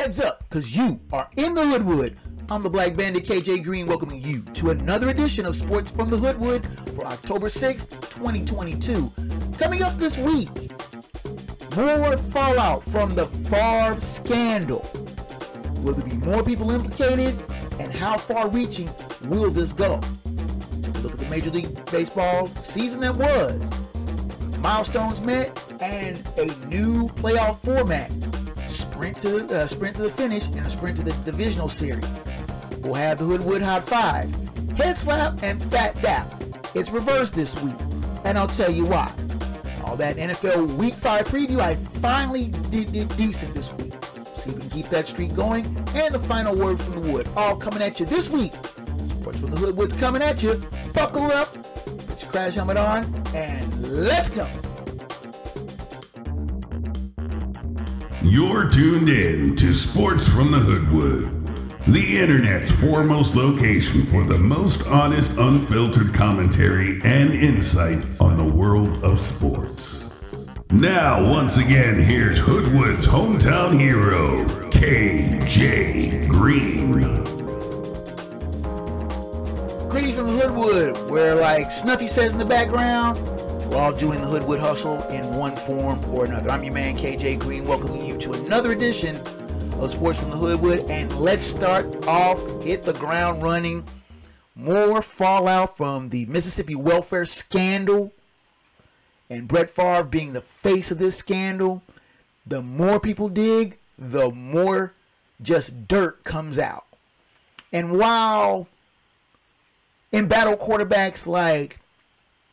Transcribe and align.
Heads 0.00 0.18
up, 0.18 0.48
because 0.48 0.74
you 0.74 0.98
are 1.12 1.28
in 1.36 1.52
the 1.52 1.62
Hoodwood. 1.62 2.16
I'm 2.48 2.62
the 2.62 2.70
Black 2.70 2.96
Bandit 2.96 3.22
KJ 3.22 3.62
Green, 3.62 3.86
welcoming 3.86 4.22
you 4.22 4.40
to 4.54 4.70
another 4.70 5.10
edition 5.10 5.44
of 5.44 5.54
Sports 5.54 5.90
from 5.90 6.08
the 6.08 6.16
Hoodwood 6.16 6.66
for 6.96 7.04
October 7.04 7.48
6th, 7.48 7.90
2022. 8.08 9.12
Coming 9.58 9.82
up 9.82 9.98
this 9.98 10.16
week, 10.16 10.48
more 11.76 12.16
fallout 12.16 12.82
from 12.82 13.14
the 13.14 13.26
Favre 13.26 14.00
scandal. 14.00 14.90
Will 15.82 15.92
there 15.92 16.08
be 16.08 16.16
more 16.16 16.42
people 16.42 16.70
implicated? 16.70 17.38
And 17.78 17.92
how 17.92 18.16
far 18.16 18.48
reaching 18.48 18.88
will 19.24 19.50
this 19.50 19.74
go? 19.74 20.00
Look 21.02 21.12
at 21.12 21.18
the 21.18 21.28
Major 21.28 21.50
League 21.50 21.90
Baseball 21.90 22.46
season 22.46 23.00
that 23.00 23.16
was, 23.16 23.70
milestones 24.60 25.20
met, 25.20 25.62
and 25.82 26.26
a 26.38 26.46
new 26.68 27.08
playoff 27.08 27.58
format 27.58 28.10
sprint 29.00 29.16
to 29.16 29.30
the 29.30 29.60
uh, 29.62 29.66
sprint 29.66 29.96
to 29.96 30.02
the 30.02 30.10
finish 30.10 30.46
and 30.48 30.60
a 30.66 30.68
sprint 30.68 30.94
to 30.94 31.02
the 31.02 31.12
divisional 31.24 31.70
series. 31.70 32.22
We'll 32.80 32.92
have 32.92 33.18
the 33.18 33.24
Hoodwood 33.24 33.62
Hot 33.62 33.82
Five, 33.82 34.30
Head 34.76 34.98
Slap, 34.98 35.42
and 35.42 35.62
Fat 35.70 35.98
Dap. 36.02 36.30
It's 36.74 36.90
reversed 36.90 37.32
this 37.32 37.58
week, 37.62 37.74
and 38.24 38.36
I'll 38.36 38.46
tell 38.46 38.70
you 38.70 38.84
why. 38.84 39.10
All 39.86 39.96
that 39.96 40.16
NFL 40.16 40.76
Week 40.76 40.92
Five 40.92 41.26
preview, 41.28 41.60
I 41.60 41.76
finally 41.76 42.48
did, 42.68 42.92
did 42.92 43.16
decent 43.16 43.54
this 43.54 43.72
week. 43.72 43.94
See 44.34 44.50
if 44.50 44.56
we 44.56 44.60
can 44.60 44.70
keep 44.70 44.88
that 44.90 45.06
streak 45.06 45.34
going, 45.34 45.64
and 45.94 46.14
the 46.14 46.18
final 46.18 46.54
word 46.54 46.78
from 46.78 47.00
the 47.00 47.10
Wood, 47.10 47.26
all 47.36 47.56
coming 47.56 47.80
at 47.80 48.00
you 48.00 48.04
this 48.04 48.28
week. 48.28 48.52
Sports 49.08 49.40
from 49.40 49.48
the 49.48 49.56
Hoodwood's 49.56 49.94
coming 49.94 50.20
at 50.20 50.42
you. 50.42 50.62
Buckle 50.92 51.32
up, 51.32 51.54
put 52.06 52.20
your 52.20 52.30
crash 52.30 52.54
helmet 52.56 52.76
on, 52.76 53.04
and 53.34 53.82
let's 53.82 54.28
go. 54.28 54.46
You're 58.22 58.68
tuned 58.68 59.08
in 59.08 59.56
to 59.56 59.72
Sports 59.72 60.28
from 60.28 60.50
the 60.50 60.58
Hoodwood, 60.58 61.86
the 61.86 62.18
internet's 62.18 62.70
foremost 62.70 63.34
location 63.34 64.04
for 64.04 64.24
the 64.24 64.36
most 64.36 64.86
honest, 64.86 65.30
unfiltered 65.38 66.12
commentary 66.12 67.00
and 67.02 67.32
insight 67.32 68.04
on 68.20 68.36
the 68.36 68.44
world 68.44 69.02
of 69.02 69.18
sports. 69.18 70.10
Now, 70.70 71.32
once 71.32 71.56
again, 71.56 71.98
here's 71.98 72.38
Hoodwood's 72.38 73.06
hometown 73.06 73.72
hero, 73.80 74.44
KJ 74.68 76.28
Green. 76.28 76.92
Greetings 79.88 80.14
from 80.14 80.26
Hoodwood, 80.26 81.08
where, 81.08 81.36
like 81.36 81.70
Snuffy 81.70 82.06
says 82.06 82.32
in 82.32 82.38
the 82.38 82.44
background, 82.44 83.18
we're 83.70 83.76
all 83.76 83.92
doing 83.92 84.20
the 84.20 84.26
Hoodwood 84.26 84.58
hustle 84.58 85.00
in 85.08 85.36
one 85.36 85.54
form 85.54 86.04
or 86.12 86.24
another. 86.24 86.50
I'm 86.50 86.64
your 86.64 86.74
man 86.74 86.96
KJ 86.96 87.38
Green, 87.38 87.64
welcoming 87.64 88.04
you 88.04 88.18
to 88.18 88.32
another 88.32 88.72
edition 88.72 89.14
of 89.78 89.90
Sports 89.90 90.18
from 90.18 90.30
the 90.30 90.36
Hoodwood. 90.36 90.80
And 90.90 91.14
let's 91.20 91.46
start 91.46 92.04
off, 92.08 92.40
hit 92.64 92.82
the 92.82 92.94
ground 92.94 93.44
running. 93.44 93.84
More 94.56 95.00
fallout 95.02 95.76
from 95.76 96.08
the 96.08 96.26
Mississippi 96.26 96.74
welfare 96.74 97.24
scandal 97.24 98.12
and 99.30 99.46
Brett 99.46 99.70
Favre 99.70 100.02
being 100.02 100.32
the 100.32 100.40
face 100.40 100.90
of 100.90 100.98
this 100.98 101.16
scandal. 101.16 101.80
The 102.48 102.62
more 102.62 102.98
people 102.98 103.28
dig, 103.28 103.78
the 103.96 104.32
more 104.32 104.94
just 105.42 105.86
dirt 105.86 106.24
comes 106.24 106.58
out. 106.58 106.86
And 107.72 107.96
while 107.96 108.66
in 110.10 110.26
battle 110.26 110.56
quarterbacks 110.56 111.28
like 111.28 111.78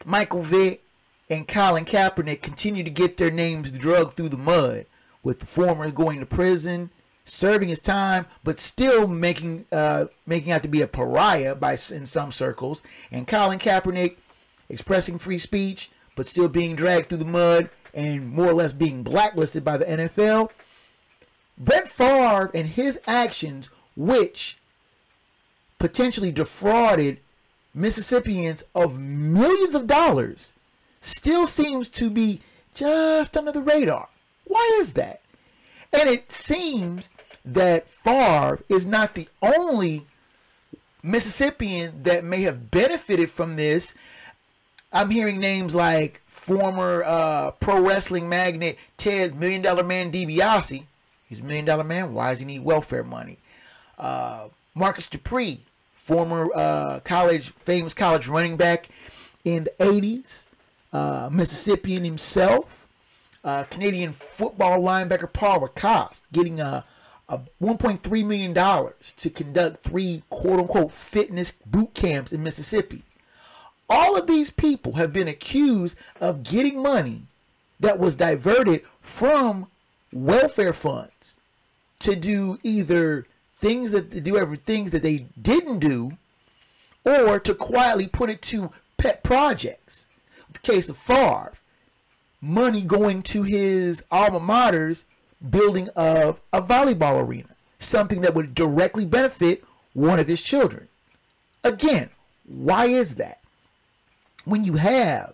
Michael 0.05 0.44
Vick 0.44 0.84
and 1.29 1.47
Colin 1.47 1.85
Kaepernick 1.85 2.41
continue 2.41 2.83
to 2.83 2.89
get 2.89 3.17
their 3.17 3.31
names 3.31 3.71
drugged 3.71 4.13
through 4.13 4.29
the 4.29 4.38
mud, 4.38 4.85
with 5.23 5.39
the 5.39 5.45
former 5.45 5.91
going 5.91 6.19
to 6.19 6.25
prison, 6.25 6.89
serving 7.23 7.69
his 7.69 7.79
time, 7.79 8.25
but 8.43 8.59
still 8.59 9.07
making 9.07 9.66
uh, 9.71 10.05
making 10.25 10.51
out 10.51 10.63
to 10.63 10.69
be 10.69 10.81
a 10.81 10.87
pariah 10.87 11.55
by 11.55 11.71
in 11.73 12.05
some 12.05 12.31
circles, 12.31 12.81
and 13.11 13.27
Colin 13.27 13.59
Kaepernick 13.59 14.17
expressing 14.69 15.17
free 15.17 15.37
speech, 15.37 15.91
but 16.16 16.27
still 16.27 16.49
being 16.49 16.75
dragged 16.75 17.09
through 17.09 17.17
the 17.19 17.25
mud 17.25 17.69
and 17.93 18.31
more 18.31 18.47
or 18.49 18.53
less 18.53 18.73
being 18.73 19.03
blacklisted 19.03 19.63
by 19.63 19.77
the 19.77 19.85
NFL. 19.85 20.49
Brett 21.57 21.87
Favre 21.87 22.51
and 22.53 22.67
his 22.67 22.99
actions, 23.07 23.69
which 23.95 24.57
potentially 25.79 26.31
defrauded 26.31 27.19
Mississippians 27.73 28.63
of 28.75 28.99
millions 28.99 29.75
of 29.75 29.87
dollars, 29.87 30.53
still 31.07 31.45
seems 31.45 31.90
to 31.90 32.09
be 32.09 32.41
just 32.73 33.35
under 33.38 33.51
the 33.51 33.62
radar. 33.62 34.07
Why 34.45 34.78
is 34.79 34.94
that? 34.94 35.22
And 35.94 36.09
it 36.09 36.31
seems 36.31 37.12
that 37.45 37.90
Favre 37.90 38.59
is 38.69 38.85
not 38.85 39.16
the 39.16 39.28
only 39.41 40.06
Mississippian 41.01 42.03
that 42.03 42.23
may 42.23 42.41
have 42.41 42.69
benefited 42.69 43.29
from 43.29 43.56
this. 43.56 43.96
I'm 44.91 45.09
hearing 45.09 45.40
names 45.40 45.73
like 45.73 46.22
former 46.25 47.03
uh, 47.06 47.51
pro 47.51 47.81
wrestling 47.81 48.28
magnate 48.29 48.78
Ted 48.97 49.35
Million 49.35 49.62
Dollar 49.62 49.84
Man 49.84 50.12
DiBiase. 50.12 50.84
He's 51.28 51.40
a 51.40 51.44
million 51.44 51.66
dollar 51.66 51.84
man. 51.84 52.13
Why 52.13 52.31
does 52.31 52.40
he 52.40 52.46
need 52.46 52.63
welfare 52.63 53.03
money? 53.03 53.38
Uh, 53.97 54.47
Marcus 54.75 55.07
Dupree, 55.07 55.59
former 55.94 56.50
uh, 56.56 57.00
college, 57.03 57.50
famous 57.50 57.94
college 57.94 58.28
running 58.28 58.56
back 58.56 58.88
in 59.44 59.66
the 59.66 59.72
80s 59.79 60.46
uh, 60.93 61.29
Mississippian 61.31 62.03
himself, 62.03 62.87
uh, 63.43 63.63
Canadian 63.65 64.13
football 64.13 64.79
linebacker 64.81 65.31
Paul 65.31 65.61
Lacoste, 65.61 66.31
getting 66.31 66.59
a, 66.59 66.83
a 67.29 67.39
1.3 67.61 68.25
million 68.25 68.53
dollars 68.53 69.13
to 69.17 69.29
conduct 69.29 69.83
three 69.83 70.23
quote 70.29 70.59
unquote 70.59 70.91
fitness 70.91 71.53
boot 71.65 71.93
camps 71.93 72.31
in 72.31 72.43
Mississippi. 72.43 73.03
All 73.89 74.17
of 74.17 74.27
these 74.27 74.49
people 74.49 74.93
have 74.93 75.13
been 75.13 75.27
accused 75.27 75.97
of 76.19 76.43
getting 76.43 76.81
money 76.81 77.23
that 77.79 77.99
was 77.99 78.15
diverted 78.15 78.83
from 79.01 79.67
welfare 80.11 80.73
funds 80.73 81.37
to 81.99 82.15
do 82.15 82.57
either 82.63 83.25
things 83.55 83.91
that 83.91 84.11
to 84.11 84.21
do 84.21 84.37
every 84.37 84.57
things 84.57 84.91
that 84.91 85.03
they 85.03 85.25
didn't 85.41 85.79
do 85.79 86.17
or 87.05 87.39
to 87.39 87.53
quietly 87.55 88.07
put 88.07 88.29
it 88.29 88.41
to 88.41 88.71
pet 88.97 89.23
projects 89.23 90.07
the 90.62 90.72
case 90.72 90.90
of 90.90 90.97
Favre, 90.97 91.53
money 92.41 92.81
going 92.81 93.22
to 93.23 93.44
his 93.44 94.03
alma 94.12 94.40
mater's 94.40 95.06
building 95.50 95.90
of 95.95 96.41
a 96.53 96.62
volleyball 96.62 97.25
arena, 97.25 97.56
something 97.79 98.22
that 98.22 98.34
would 98.34 98.56
directly 98.56 99.06
benefit 99.06 99.63
one 99.94 100.19
of 100.19 100.28
his 100.28 100.41
children. 100.41 100.88
Again, 101.63 102.09
why 102.46 102.85
is 102.85 103.16
that? 103.16 103.40
When 104.46 104.63
you 104.63 104.73
have 104.73 105.34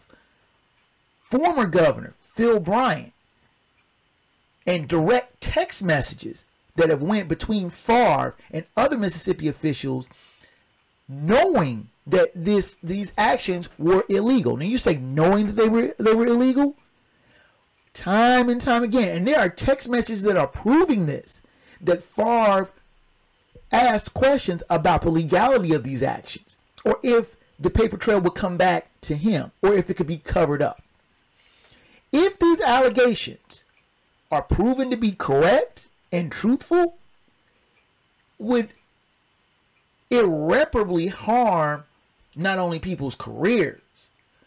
former 1.16 1.68
governor 1.68 2.16
Phil 2.20 2.60
Bryant 2.60 3.14
and 4.66 4.88
direct 4.88 5.42
text 5.42 5.84
messages 5.84 6.46
that 6.76 6.90
have 6.90 7.02
went 7.02 7.28
between 7.28 7.70
Favre 7.70 8.36
and 8.52 8.66
other 8.76 8.98
Mississippi 8.98 9.48
officials 9.48 10.10
knowing 11.08 11.90
that 12.08 12.32
this 12.36 12.78
these 12.84 13.12
actions 13.18 13.70
were 13.78 14.04
illegal. 14.10 14.58
Now 14.58 14.66
you 14.66 14.78
say 14.78 14.96
knowing 14.96 15.48
that 15.48 15.54
they 15.54 15.70
were 15.70 15.94
they 15.98 16.14
were 16.14 16.26
illegal, 16.26 16.76
time 17.94 18.50
and 18.50 18.60
time 18.60 18.84
again, 18.84 19.18
and 19.18 19.28
there 19.28 19.40
are 19.40 19.50
text 19.50 19.90
messages 19.90 20.24
that 20.24 20.38
are 20.38 20.48
proving 20.48 21.06
this. 21.06 21.42
That 21.82 22.04
Favre 22.04 22.70
asked 23.72 24.14
questions 24.14 24.64
about 24.70 25.02
the 25.02 25.10
legality 25.10 25.74
of 25.74 25.84
these 25.84 26.04
actions, 26.04 26.58
or 26.86 26.98
if 27.04 27.36
the 27.60 27.70
paper 27.70 27.98
trail 27.98 28.22
would 28.22 28.36
come 28.36 28.58
back 28.58 28.90
to 29.02 29.16
him, 29.16 29.52
or 29.62 29.74
if 29.74 29.90
it 29.90 29.96
could 29.96 30.08
be 30.08 30.18
covered 30.18 30.62
up. 30.62 30.82
If 32.12 32.38
these 32.40 32.62
allegations 32.62 33.64
are 34.32 34.42
proven 34.42 34.90
to 34.92 34.98
be 34.98 35.12
correct 35.12 35.90
and 36.12 36.32
truthful, 36.32 36.98
would 38.38 38.70
irreparably 40.10 41.08
harm 41.08 41.86
not 42.36 42.60
only 42.60 42.80
people's 42.80 43.16
careers, 43.16 43.82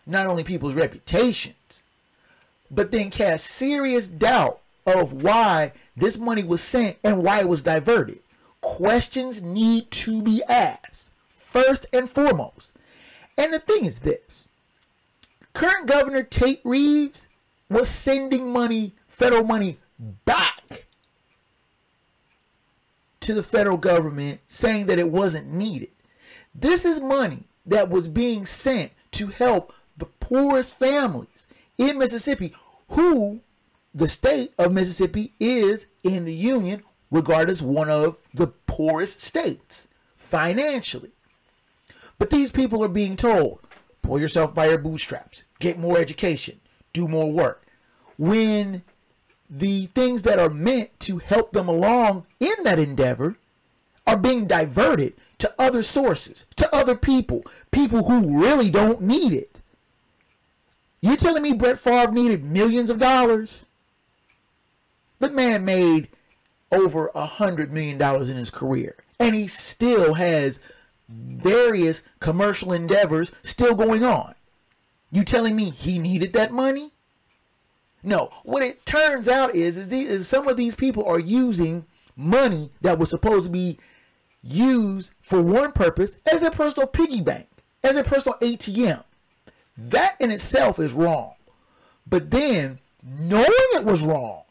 not 0.07 0.27
only 0.27 0.45
people's 0.45 0.75
reputations, 0.75 1.83
but 2.71 2.91
then 2.91 3.11
cast 3.11 3.47
serious 3.47 4.09
doubt 4.09 4.61
of 4.87 5.13
why 5.13 5.73
this 5.97 6.19
money 6.19 6.45
was 6.45 6.63
sent 6.63 6.97
and 7.05 7.23
why 7.23 7.41
it 7.41 7.49
was 7.49 7.63
diverted. 7.63 8.21
Questions 8.61 9.43
need 9.43 9.91
to 9.91 10.23
be 10.23 10.43
asked, 10.49 11.11
first 11.35 11.87
and 11.93 12.09
foremost. 12.09 12.73
And 13.39 13.53
the 13.53 13.59
thing 13.59 13.85
is 13.85 14.01
this 14.01 14.49
current 15.53 15.87
governor 15.87 16.23
Tate 16.23 16.61
Reeves 16.65 17.29
was 17.69 17.89
sending 17.89 18.53
money, 18.53 18.93
federal 19.09 19.45
money, 19.45 19.79
back 20.25 20.87
to 23.21 23.35
the 23.35 23.43
federal 23.43 23.77
government 23.77 24.41
saying 24.47 24.87
that 24.87 24.99
it 24.99 25.09
wasn't 25.09 25.53
needed. 25.53 25.91
This 26.55 26.85
is 26.85 27.01
money 27.01 27.45
that 27.67 27.89
was 27.89 28.09
being 28.09 28.47
sent 28.47 28.93
to 29.13 29.29
help 29.29 29.73
the 29.97 30.07
poorest 30.07 30.79
families 30.79 31.47
in 31.79 31.99
Mississippi, 31.99 32.55
who 32.91 33.41
the 33.95 34.09
state 34.09 34.53
of 34.59 34.73
Mississippi 34.73 35.33
is 35.41 35.87
in 36.03 36.25
the 36.25 36.35
union 36.35 36.83
regarded 37.11 37.51
as 37.51 37.63
one 37.63 37.89
of 37.89 38.17
the 38.35 38.47
poorest 38.47 39.21
states 39.21 39.89
financially. 40.17 41.13
But 42.19 42.31
these 42.31 42.51
people 42.51 42.83
are 42.85 42.89
being 42.89 43.17
told, 43.17 43.61
pull 44.03 44.21
yourself 44.21 44.55
by 44.55 44.69
your 44.69 44.79
bootstraps, 44.79 45.43
get 45.61 45.79
more 45.79 45.99
education, 45.99 46.61
do 46.93 47.09
more 47.09 47.31
work. 47.31 47.63
When 48.19 48.83
the 49.49 49.87
things 49.87 50.23
that 50.23 50.39
are 50.39 50.51
meant 50.51 50.99
to 51.01 51.19
help 51.19 51.53
them 51.53 51.69
along 51.69 52.27
in 52.41 52.55
that 52.65 52.79
endeavor 52.79 53.37
are 54.07 54.17
being 54.17 54.47
diverted 54.47 55.15
to 55.39 55.55
other 55.59 55.83
sources, 55.83 56.47
to 56.57 56.75
other 56.75 56.95
people, 56.95 57.45
people 57.71 58.05
who 58.05 58.43
really 58.43 58.71
don't 58.71 59.03
need 59.03 59.33
it. 59.33 59.63
You're 61.01 61.17
telling 61.17 61.43
me 61.43 61.53
Brett 61.53 61.79
Favre 61.79 62.13
needed 62.13 62.43
millions 62.45 62.91
of 62.91 62.99
dollars? 62.99 63.67
The 65.19 65.31
man 65.31 65.65
made 65.65 66.09
over 66.73 67.11
a 67.15 67.27
hundred 67.27 67.73
million 67.73 67.99
dollars 67.99 68.31
in 68.31 68.37
his 68.37 68.51
career, 68.51 68.97
and 69.21 69.35
he 69.35 69.47
still 69.47 70.15
has 70.15 70.59
various 71.09 72.03
commercial 72.21 72.73
endeavors 72.73 73.33
still 73.43 73.75
going 73.75 74.03
on. 74.03 74.35
You 75.11 75.25
telling 75.25 75.55
me 75.55 75.71
he 75.71 75.99
needed 75.99 76.33
that 76.33 76.51
money? 76.51 76.93
No. 78.03 78.31
What 78.43 78.63
it 78.63 78.85
turns 78.85 79.29
out 79.29 79.55
is 79.55 79.79
is, 79.79 79.89
these, 79.89 80.09
is 80.09 80.29
some 80.29 80.49
of 80.49 80.57
these 80.57 80.75
people 80.75 81.05
are 81.05 81.21
using 81.21 81.87
money 82.17 82.71
that 82.81 82.99
was 82.99 83.11
supposed 83.11 83.45
to 83.47 83.51
be 83.51 83.79
used 84.49 85.13
for 85.21 85.41
one 85.41 85.73
purpose 85.73 86.19
as 86.31 86.43
a 86.43 86.51
personal 86.51 86.87
piggy 86.87 87.21
bank, 87.21 87.49
as 87.83 87.97
a 87.97 88.05
personal 88.05 88.39
ATM. 88.39 89.03
That 89.77 90.17
in 90.21 90.31
itself 90.31 90.79
is 90.79 90.93
wrong. 90.93 91.35
But 92.07 92.31
then 92.31 92.79
knowing 93.05 93.47
it 93.49 93.85
was 93.85 94.05
wrong, 94.05 94.43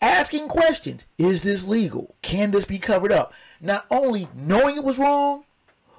asking 0.00 0.48
questions, 0.48 1.04
is 1.16 1.42
this 1.42 1.66
legal? 1.66 2.14
Can 2.22 2.50
this 2.50 2.64
be 2.64 2.78
covered 2.78 3.12
up? 3.12 3.32
Not 3.60 3.86
only 3.90 4.28
knowing 4.34 4.76
it 4.76 4.84
was 4.84 4.98
wrong, 4.98 5.44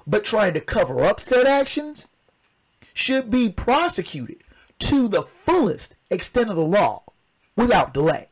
but 0.06 0.24
trying 0.24 0.54
to 0.54 0.60
cover 0.60 1.04
up 1.04 1.20
said 1.20 1.46
actions 1.46 2.10
should 2.94 3.30
be 3.30 3.48
prosecuted 3.48 4.42
to 4.78 5.08
the 5.08 5.22
fullest 5.22 5.96
extent 6.10 6.50
of 6.50 6.56
the 6.56 6.64
law 6.64 7.02
without 7.56 7.94
delay. 7.94 8.29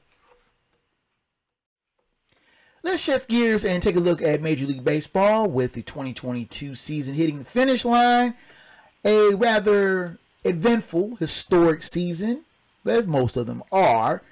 Let's 2.89 3.03
shift 3.03 3.29
gears 3.29 3.67
and 3.67 3.83
take 3.83 3.97
a 3.97 4.01
look 4.01 4.23
at 4.23 4.41
Major 4.41 4.65
League 4.65 4.83
Baseball 4.83 5.47
with 5.47 5.75
the 5.75 5.83
2022 5.83 6.75
season 6.75 7.13
hitting 7.13 7.39
the 7.39 7.45
finish 7.45 7.85
line. 7.85 8.33
A 9.05 9.35
rather 9.35 10.19
eventful, 10.43 11.17
historic 11.17 11.83
season, 11.83 12.47
as 12.87 13.07
most 13.07 13.37
of 13.37 13.47
them 13.47 13.63
are. 13.71 14.23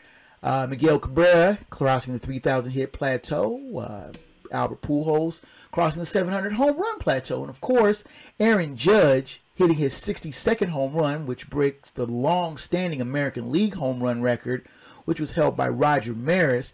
Uh, 0.42 0.66
Miguel 0.70 0.98
Cabrera 0.98 1.58
crossing 1.68 2.14
the 2.14 2.18
3,000 2.18 2.72
hit 2.72 2.94
plateau. 2.94 3.60
Uh, 3.78 4.12
Albert 4.50 4.80
Pujols 4.80 5.42
crossing 5.70 6.00
the 6.00 6.06
700 6.06 6.54
home 6.54 6.78
run 6.78 6.98
plateau. 6.98 7.42
And 7.42 7.50
of 7.50 7.60
course, 7.60 8.04
Aaron 8.40 8.74
Judge 8.74 9.42
hitting 9.54 9.76
his 9.76 9.92
62nd 9.92 10.68
home 10.68 10.94
run, 10.94 11.26
which 11.26 11.50
breaks 11.50 11.90
the 11.90 12.06
long 12.06 12.56
standing 12.56 13.02
American 13.02 13.52
League 13.52 13.74
home 13.74 14.02
run 14.02 14.22
record, 14.22 14.66
which 15.04 15.20
was 15.20 15.32
held 15.32 15.58
by 15.58 15.68
Roger 15.68 16.14
Maris. 16.14 16.72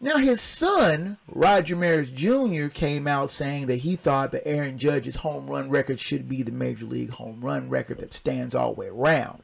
Now, 0.00 0.18
his 0.18 0.40
son, 0.40 1.16
Roger 1.26 1.74
Maris 1.74 2.10
Jr., 2.10 2.68
came 2.68 3.08
out 3.08 3.30
saying 3.30 3.66
that 3.66 3.80
he 3.80 3.96
thought 3.96 4.30
that 4.30 4.46
Aaron 4.46 4.78
Judge's 4.78 5.16
home 5.16 5.50
run 5.50 5.70
record 5.70 5.98
should 5.98 6.28
be 6.28 6.42
the 6.42 6.52
Major 6.52 6.84
League 6.84 7.10
home 7.10 7.40
run 7.40 7.68
record 7.68 7.98
that 7.98 8.14
stands 8.14 8.54
all 8.54 8.74
the 8.74 8.80
way 8.80 8.86
around. 8.86 9.42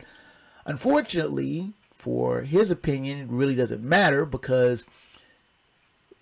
Unfortunately, 0.65 1.73
for 1.93 2.43
his 2.43 2.71
opinion, 2.71 3.19
it 3.19 3.29
really 3.29 3.57
doesn't 3.57 3.83
matter 3.83 4.25
because 4.25 4.87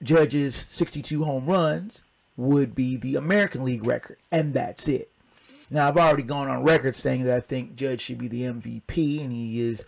Judge's 0.02 0.54
62 0.54 1.24
home 1.24 1.44
runs 1.44 2.02
would 2.38 2.74
be 2.74 2.96
the 2.96 3.16
American 3.16 3.64
League 3.64 3.84
record, 3.86 4.16
and 4.30 4.54
that's 4.54 4.88
it. 4.88 5.10
Now, 5.70 5.88
I've 5.88 5.98
already 5.98 6.22
gone 6.22 6.48
on 6.48 6.64
record 6.64 6.94
saying 6.94 7.24
that 7.24 7.36
I 7.36 7.40
think 7.40 7.76
Judge 7.76 8.00
should 8.00 8.18
be 8.18 8.28
the 8.28 8.42
MVP, 8.42 9.22
and 9.22 9.30
he 9.30 9.60
is 9.60 9.84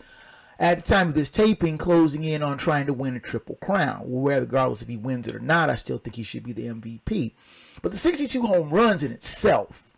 at 0.59 0.77
the 0.77 0.83
time 0.83 1.07
of 1.07 1.13
this 1.13 1.29
taping, 1.29 1.77
closing 1.77 2.23
in 2.23 2.41
on 2.41 2.57
trying 2.57 2.85
to 2.85 2.93
win 2.93 3.15
a 3.15 3.19
triple 3.19 3.55
crown. 3.55 4.03
Regardless 4.07 4.81
if 4.81 4.87
he 4.87 4.97
wins 4.97 5.27
it 5.27 5.35
or 5.35 5.39
not, 5.39 5.69
I 5.69 5.75
still 5.75 5.97
think 5.97 6.15
he 6.15 6.23
should 6.23 6.43
be 6.43 6.53
the 6.53 6.67
MVP. 6.67 7.33
But 7.81 7.91
the 7.91 7.97
62 7.97 8.41
home 8.41 8.69
runs 8.69 9.03
in 9.03 9.11
itself 9.11 9.91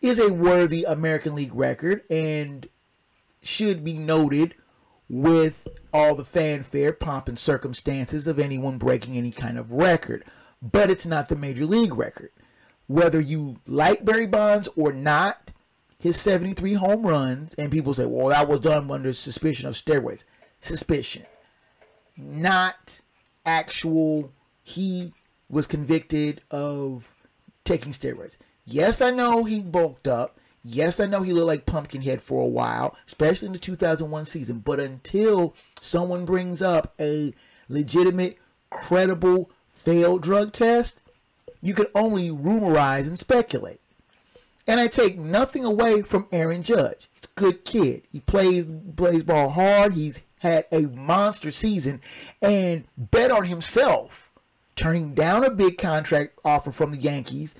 is 0.00 0.18
a 0.18 0.32
worthy 0.32 0.84
American 0.84 1.34
League 1.34 1.54
record 1.54 2.02
and 2.10 2.68
should 3.42 3.84
be 3.84 3.94
noted 3.94 4.54
with 5.08 5.68
all 5.92 6.14
the 6.14 6.24
fanfare, 6.24 6.92
pomp, 6.92 7.28
and 7.28 7.38
circumstances 7.38 8.26
of 8.26 8.38
anyone 8.38 8.78
breaking 8.78 9.16
any 9.16 9.30
kind 9.30 9.58
of 9.58 9.72
record. 9.72 10.24
But 10.60 10.90
it's 10.90 11.06
not 11.06 11.28
the 11.28 11.36
major 11.36 11.64
league 11.64 11.96
record. 11.96 12.30
Whether 12.88 13.20
you 13.20 13.56
like 13.66 14.04
Barry 14.04 14.26
Bonds 14.26 14.68
or 14.76 14.92
not, 14.92 15.52
his 15.98 16.20
73 16.20 16.74
home 16.74 17.06
runs, 17.06 17.54
and 17.54 17.70
people 17.70 17.94
say, 17.94 18.06
well, 18.06 18.28
that 18.28 18.48
was 18.48 18.60
done 18.60 18.90
under 18.90 19.12
suspicion 19.12 19.66
of 19.66 19.74
steroids. 19.74 20.24
Suspicion. 20.60 21.24
Not 22.16 23.00
actual, 23.44 24.32
he 24.62 25.12
was 25.48 25.66
convicted 25.66 26.42
of 26.50 27.12
taking 27.64 27.92
steroids. 27.92 28.36
Yes, 28.64 29.00
I 29.00 29.10
know 29.10 29.44
he 29.44 29.60
bulked 29.60 30.08
up. 30.08 30.38
Yes, 30.62 30.98
I 30.98 31.06
know 31.06 31.22
he 31.22 31.32
looked 31.32 31.46
like 31.46 31.66
Pumpkinhead 31.66 32.20
for 32.20 32.42
a 32.42 32.48
while, 32.48 32.96
especially 33.06 33.46
in 33.46 33.52
the 33.52 33.58
2001 33.58 34.24
season. 34.24 34.58
But 34.58 34.80
until 34.80 35.54
someone 35.80 36.24
brings 36.24 36.60
up 36.60 36.92
a 36.98 37.32
legitimate, 37.68 38.36
credible, 38.70 39.50
failed 39.70 40.22
drug 40.22 40.52
test, 40.52 41.02
you 41.62 41.72
can 41.74 41.86
only 41.94 42.30
rumorize 42.30 43.06
and 43.06 43.18
speculate. 43.18 43.80
And 44.66 44.80
I 44.80 44.88
take 44.88 45.18
nothing 45.18 45.64
away 45.64 46.02
from 46.02 46.26
Aaron 46.32 46.62
Judge. 46.62 47.08
He's 47.14 47.24
a 47.24 47.40
good 47.40 47.64
kid. 47.64 48.02
He 48.10 48.20
plays 48.20 48.72
plays 48.96 49.22
ball 49.22 49.48
hard. 49.50 49.94
He's 49.94 50.20
had 50.40 50.66
a 50.72 50.82
monster 50.82 51.50
season 51.50 52.00
and 52.42 52.84
bet 52.96 53.30
on 53.30 53.44
himself, 53.44 54.32
turning 54.74 55.14
down 55.14 55.44
a 55.44 55.50
big 55.50 55.78
contract 55.78 56.38
offer 56.44 56.70
from 56.70 56.90
the 56.90 56.98
Yankees, 56.98 57.54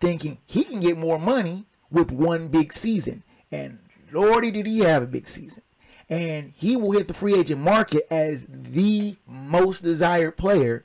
thinking 0.00 0.38
he 0.46 0.64
can 0.64 0.80
get 0.80 0.96
more 0.96 1.18
money 1.18 1.66
with 1.90 2.10
one 2.10 2.48
big 2.48 2.72
season. 2.72 3.22
And 3.50 3.78
lordy 4.12 4.50
did 4.50 4.66
he 4.66 4.80
have 4.80 5.02
a 5.02 5.06
big 5.06 5.28
season. 5.28 5.62
And 6.08 6.52
he 6.56 6.76
will 6.76 6.92
hit 6.92 7.08
the 7.08 7.14
free 7.14 7.34
agent 7.38 7.60
market 7.60 8.06
as 8.10 8.46
the 8.48 9.16
most 9.26 9.82
desired 9.82 10.36
player 10.36 10.84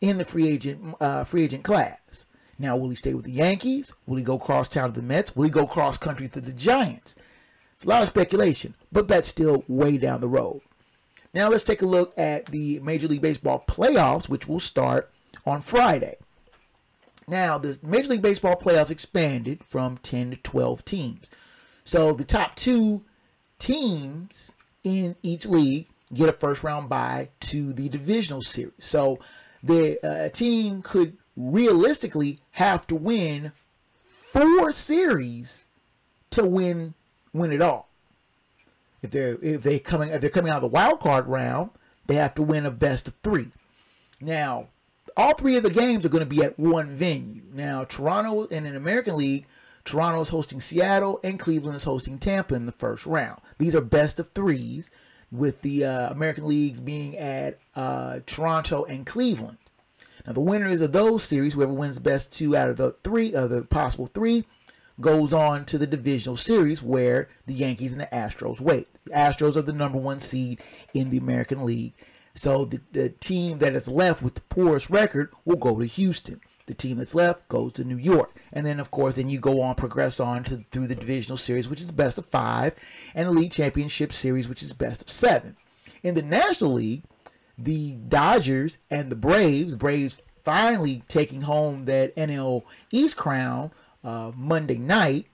in 0.00 0.18
the 0.18 0.24
free 0.24 0.48
agent 0.48 0.94
uh, 1.00 1.24
free 1.24 1.44
agent 1.44 1.64
class. 1.64 2.26
Now, 2.60 2.76
will 2.76 2.90
he 2.90 2.94
stay 2.94 3.14
with 3.14 3.24
the 3.24 3.32
Yankees? 3.32 3.94
Will 4.06 4.16
he 4.16 4.22
go 4.22 4.38
cross 4.38 4.68
town 4.68 4.92
to 4.92 5.00
the 5.00 5.06
Mets? 5.06 5.34
Will 5.34 5.44
he 5.44 5.50
go 5.50 5.66
cross 5.66 5.96
country 5.96 6.28
to 6.28 6.42
the 6.42 6.52
Giants? 6.52 7.16
It's 7.74 7.86
a 7.86 7.88
lot 7.88 8.02
of 8.02 8.08
speculation, 8.08 8.74
but 8.92 9.08
that's 9.08 9.28
still 9.28 9.64
way 9.66 9.96
down 9.96 10.20
the 10.20 10.28
road. 10.28 10.60
Now, 11.32 11.48
let's 11.48 11.62
take 11.62 11.80
a 11.80 11.86
look 11.86 12.12
at 12.18 12.46
the 12.46 12.78
Major 12.80 13.08
League 13.08 13.22
Baseball 13.22 13.64
playoffs, 13.66 14.28
which 14.28 14.46
will 14.46 14.60
start 14.60 15.10
on 15.46 15.62
Friday. 15.62 16.16
Now, 17.26 17.56
the 17.56 17.78
Major 17.82 18.10
League 18.10 18.22
Baseball 18.22 18.56
playoffs 18.56 18.90
expanded 18.90 19.64
from 19.64 19.96
10 19.96 20.32
to 20.32 20.36
12 20.36 20.84
teams. 20.84 21.30
So 21.84 22.12
the 22.12 22.24
top 22.24 22.56
two 22.56 23.02
teams 23.58 24.52
in 24.84 25.16
each 25.22 25.46
league 25.46 25.86
get 26.12 26.28
a 26.28 26.32
first 26.32 26.62
round 26.62 26.90
bye 26.90 27.30
to 27.40 27.72
the 27.72 27.88
divisional 27.88 28.42
series. 28.42 28.74
So 28.78 29.18
the 29.62 29.98
uh, 30.06 30.28
team 30.28 30.82
could 30.82 31.16
realistically 31.40 32.38
have 32.52 32.86
to 32.86 32.94
win 32.94 33.52
four 34.04 34.72
series 34.72 35.66
to 36.30 36.44
win 36.44 36.94
win 37.32 37.52
it 37.52 37.62
all. 37.62 37.88
If 39.02 39.10
they're 39.10 39.38
if 39.42 39.62
they 39.62 39.78
coming 39.78 40.10
if 40.10 40.20
they're 40.20 40.30
coming 40.30 40.50
out 40.50 40.56
of 40.56 40.62
the 40.62 40.68
wild 40.68 41.00
card 41.00 41.26
round, 41.26 41.70
they 42.06 42.16
have 42.16 42.34
to 42.34 42.42
win 42.42 42.66
a 42.66 42.70
best 42.70 43.08
of 43.08 43.14
three. 43.22 43.48
Now, 44.20 44.68
all 45.16 45.34
three 45.34 45.56
of 45.56 45.62
the 45.62 45.70
games 45.70 46.04
are 46.04 46.10
going 46.10 46.24
to 46.24 46.26
be 46.26 46.42
at 46.42 46.58
one 46.58 46.86
venue. 46.86 47.42
Now, 47.52 47.84
Toronto 47.84 48.44
in 48.44 48.66
an 48.66 48.76
American 48.76 49.16
League, 49.16 49.46
Toronto 49.84 50.20
is 50.20 50.28
hosting 50.28 50.60
Seattle 50.60 51.20
and 51.24 51.38
Cleveland 51.38 51.76
is 51.76 51.84
hosting 51.84 52.18
Tampa 52.18 52.54
in 52.54 52.66
the 52.66 52.72
first 52.72 53.06
round. 53.06 53.40
These 53.58 53.74
are 53.74 53.80
best 53.80 54.20
of 54.20 54.30
threes, 54.30 54.90
with 55.32 55.62
the 55.62 55.84
uh, 55.84 56.10
American 56.10 56.46
Leagues 56.46 56.80
being 56.80 57.16
at 57.16 57.58
uh, 57.76 58.20
Toronto 58.26 58.84
and 58.84 59.06
Cleveland. 59.06 59.58
Now, 60.30 60.34
the 60.34 60.40
winners 60.42 60.80
of 60.80 60.92
those 60.92 61.24
series, 61.24 61.54
whoever 61.54 61.72
wins 61.72 61.98
best 61.98 62.30
two 62.30 62.56
out 62.56 62.70
of 62.70 62.76
the 62.76 62.92
three 63.02 63.34
of 63.34 63.50
the 63.50 63.62
possible 63.62 64.06
three, 64.06 64.44
goes 65.00 65.32
on 65.32 65.64
to 65.64 65.76
the 65.76 65.88
divisional 65.88 66.36
series 66.36 66.80
where 66.80 67.28
the 67.46 67.52
Yankees 67.52 67.94
and 67.94 68.00
the 68.00 68.06
Astros 68.12 68.60
wait. 68.60 68.86
The 69.06 69.10
Astros 69.10 69.56
are 69.56 69.62
the 69.62 69.72
number 69.72 69.98
one 69.98 70.20
seed 70.20 70.60
in 70.94 71.10
the 71.10 71.16
American 71.16 71.64
League. 71.64 71.94
So 72.32 72.64
the, 72.64 72.80
the 72.92 73.08
team 73.08 73.58
that 73.58 73.74
is 73.74 73.88
left 73.88 74.22
with 74.22 74.36
the 74.36 74.42
poorest 74.42 74.88
record 74.88 75.32
will 75.44 75.56
go 75.56 75.80
to 75.80 75.84
Houston. 75.84 76.40
The 76.66 76.74
team 76.74 76.98
that's 76.98 77.16
left 77.16 77.48
goes 77.48 77.72
to 77.72 77.82
New 77.82 77.98
York. 77.98 78.32
And 78.52 78.64
then, 78.64 78.78
of 78.78 78.92
course, 78.92 79.16
then 79.16 79.30
you 79.30 79.40
go 79.40 79.60
on, 79.60 79.74
progress 79.74 80.20
on 80.20 80.44
to 80.44 80.58
through 80.70 80.86
the 80.86 80.94
divisional 80.94 81.38
series, 81.38 81.68
which 81.68 81.80
is 81.80 81.90
best 81.90 82.18
of 82.18 82.26
five, 82.26 82.76
and 83.16 83.26
the 83.26 83.32
league 83.32 83.50
championship 83.50 84.12
series, 84.12 84.48
which 84.48 84.62
is 84.62 84.72
best 84.74 85.02
of 85.02 85.10
seven. 85.10 85.56
In 86.04 86.14
the 86.14 86.22
National 86.22 86.74
League, 86.74 87.02
the 87.62 87.92
Dodgers 88.08 88.78
and 88.90 89.10
the 89.10 89.16
Braves, 89.16 89.74
Braves 89.74 90.20
finally 90.44 91.02
taking 91.08 91.42
home 91.42 91.84
that 91.84 92.14
NL 92.16 92.64
East 92.90 93.16
crown 93.16 93.70
uh, 94.02 94.32
Monday 94.34 94.78
night, 94.78 95.26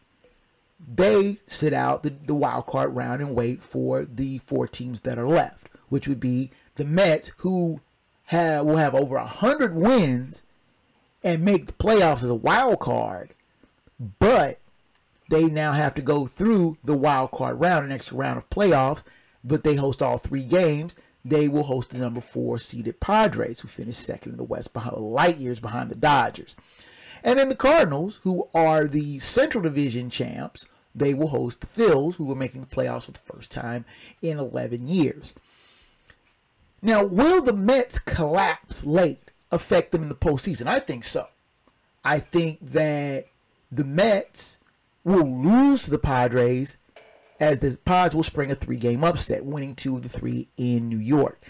they 0.95 1.39
sit 1.47 1.73
out 1.73 2.03
the, 2.03 2.11
the 2.11 2.35
wild 2.35 2.67
card 2.67 2.95
round 2.95 3.21
and 3.21 3.35
wait 3.35 3.63
for 3.63 4.05
the 4.05 4.39
four 4.39 4.67
teams 4.67 5.01
that 5.01 5.19
are 5.19 5.29
left, 5.29 5.69
which 5.89 6.07
would 6.09 6.21
be 6.21 6.51
the 6.75 6.85
Mets, 6.85 7.33
who 7.39 7.81
have 8.25 8.67
will 8.67 8.77
have 8.77 8.95
over 8.95 9.19
hundred 9.19 9.75
wins 9.75 10.45
and 11.23 11.45
make 11.45 11.67
the 11.67 11.73
playoffs 11.73 12.23
as 12.23 12.25
a 12.25 12.35
wild 12.35 12.81
card, 12.81 13.35
but 14.19 14.59
they 15.31 15.45
now 15.45 15.73
have 15.73 15.95
to 15.95 16.03
go 16.03 16.27
through 16.27 16.77
the 16.85 16.97
wild 16.97 17.31
card 17.31 17.59
round, 17.59 17.85
an 17.85 17.93
extra 17.93 18.17
round 18.17 18.39
of 18.39 18.49
playoffs. 18.51 19.03
But 19.43 19.63
they 19.63 19.77
host 19.77 20.03
all 20.03 20.19
three 20.19 20.43
games. 20.43 20.97
They 21.29 21.49
will 21.49 21.65
host 21.65 21.91
the 21.91 21.99
number 21.99 22.21
four 22.21 22.57
seeded 22.57 23.01
Padres, 23.01 23.59
who 23.59 23.67
finished 23.67 23.99
second 23.99 24.33
in 24.33 24.39
the 24.39 24.45
West, 24.45 24.73
behind, 24.73 24.97
light 24.97 25.39
years 25.39 25.59
behind 25.59 25.91
the 25.91 25.97
Dodgers. 25.97 26.55
And 27.25 27.37
then 27.37 27.49
the 27.49 27.57
Cardinals, 27.57 28.21
who 28.23 28.49
are 28.55 28.87
the 28.87 29.19
Central 29.19 29.61
Division 29.61 30.09
champs, 30.09 30.67
they 30.95 31.15
will 31.15 31.27
host 31.27 31.61
the 31.63 31.67
Phils, 31.67 32.15
who 32.15 32.31
are 32.31 32.37
making 32.37 32.61
the 32.61 32.69
playoffs 32.69 33.07
for 33.07 33.11
the 33.11 33.19
first 33.19 33.51
time 33.51 33.85
in 34.23 34.39
11 34.39 34.87
years. 34.87 35.35
Now, 36.81 37.05
will 37.05 37.43
the 37.43 37.53
Mets 37.53 37.99
collapse 37.99 38.85
late 38.85 39.33
affect 39.51 39.91
them 39.91 40.03
in 40.03 40.09
the 40.09 40.15
postseason? 40.15 40.69
I 40.69 40.79
think 40.79 41.03
so. 41.03 41.27
I 42.05 42.21
think 42.21 42.61
that 42.61 43.27
the 43.73 43.85
Mets 43.85 44.61
will 45.03 45.27
lose 45.27 45.83
to 45.85 45.91
the 45.91 45.99
Padres 45.99 46.79
as 47.41 47.59
the 47.59 47.77
Pods 47.85 48.15
will 48.15 48.23
spring 48.23 48.51
a 48.51 48.55
three 48.55 48.77
game 48.77 49.05
upset, 49.05 49.45
winning 49.45 49.75
two 49.75 49.97
of 49.97 50.03
the 50.03 50.09
three 50.09 50.49
in 50.57 50.89
New 50.89 50.99
York. 50.99 51.41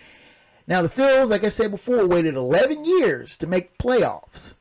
Now, 0.66 0.82
the 0.82 0.88
Phils, 0.88 1.30
like 1.30 1.44
I 1.44 1.48
said 1.48 1.70
before, 1.70 2.06
waited 2.06 2.34
11 2.34 2.84
years 2.84 3.36
to 3.38 3.46
make 3.46 3.78
playoffs. 3.78 4.54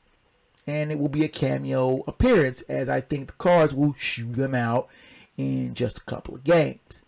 And 0.67 0.91
it 0.91 0.99
will 0.99 1.09
be 1.09 1.23
a 1.23 1.29
cameo 1.29 2.03
appearance, 2.07 2.61
as 2.61 2.89
I 2.89 3.01
think 3.01 3.27
the 3.27 3.33
Cards 3.33 3.73
will 3.73 3.93
shoo 3.93 4.31
them 4.31 4.55
out 4.55 4.87
in 5.37 5.73
just 5.73 5.99
a 5.99 6.03
couple 6.03 6.35
of 6.35 6.43
games. 6.43 7.03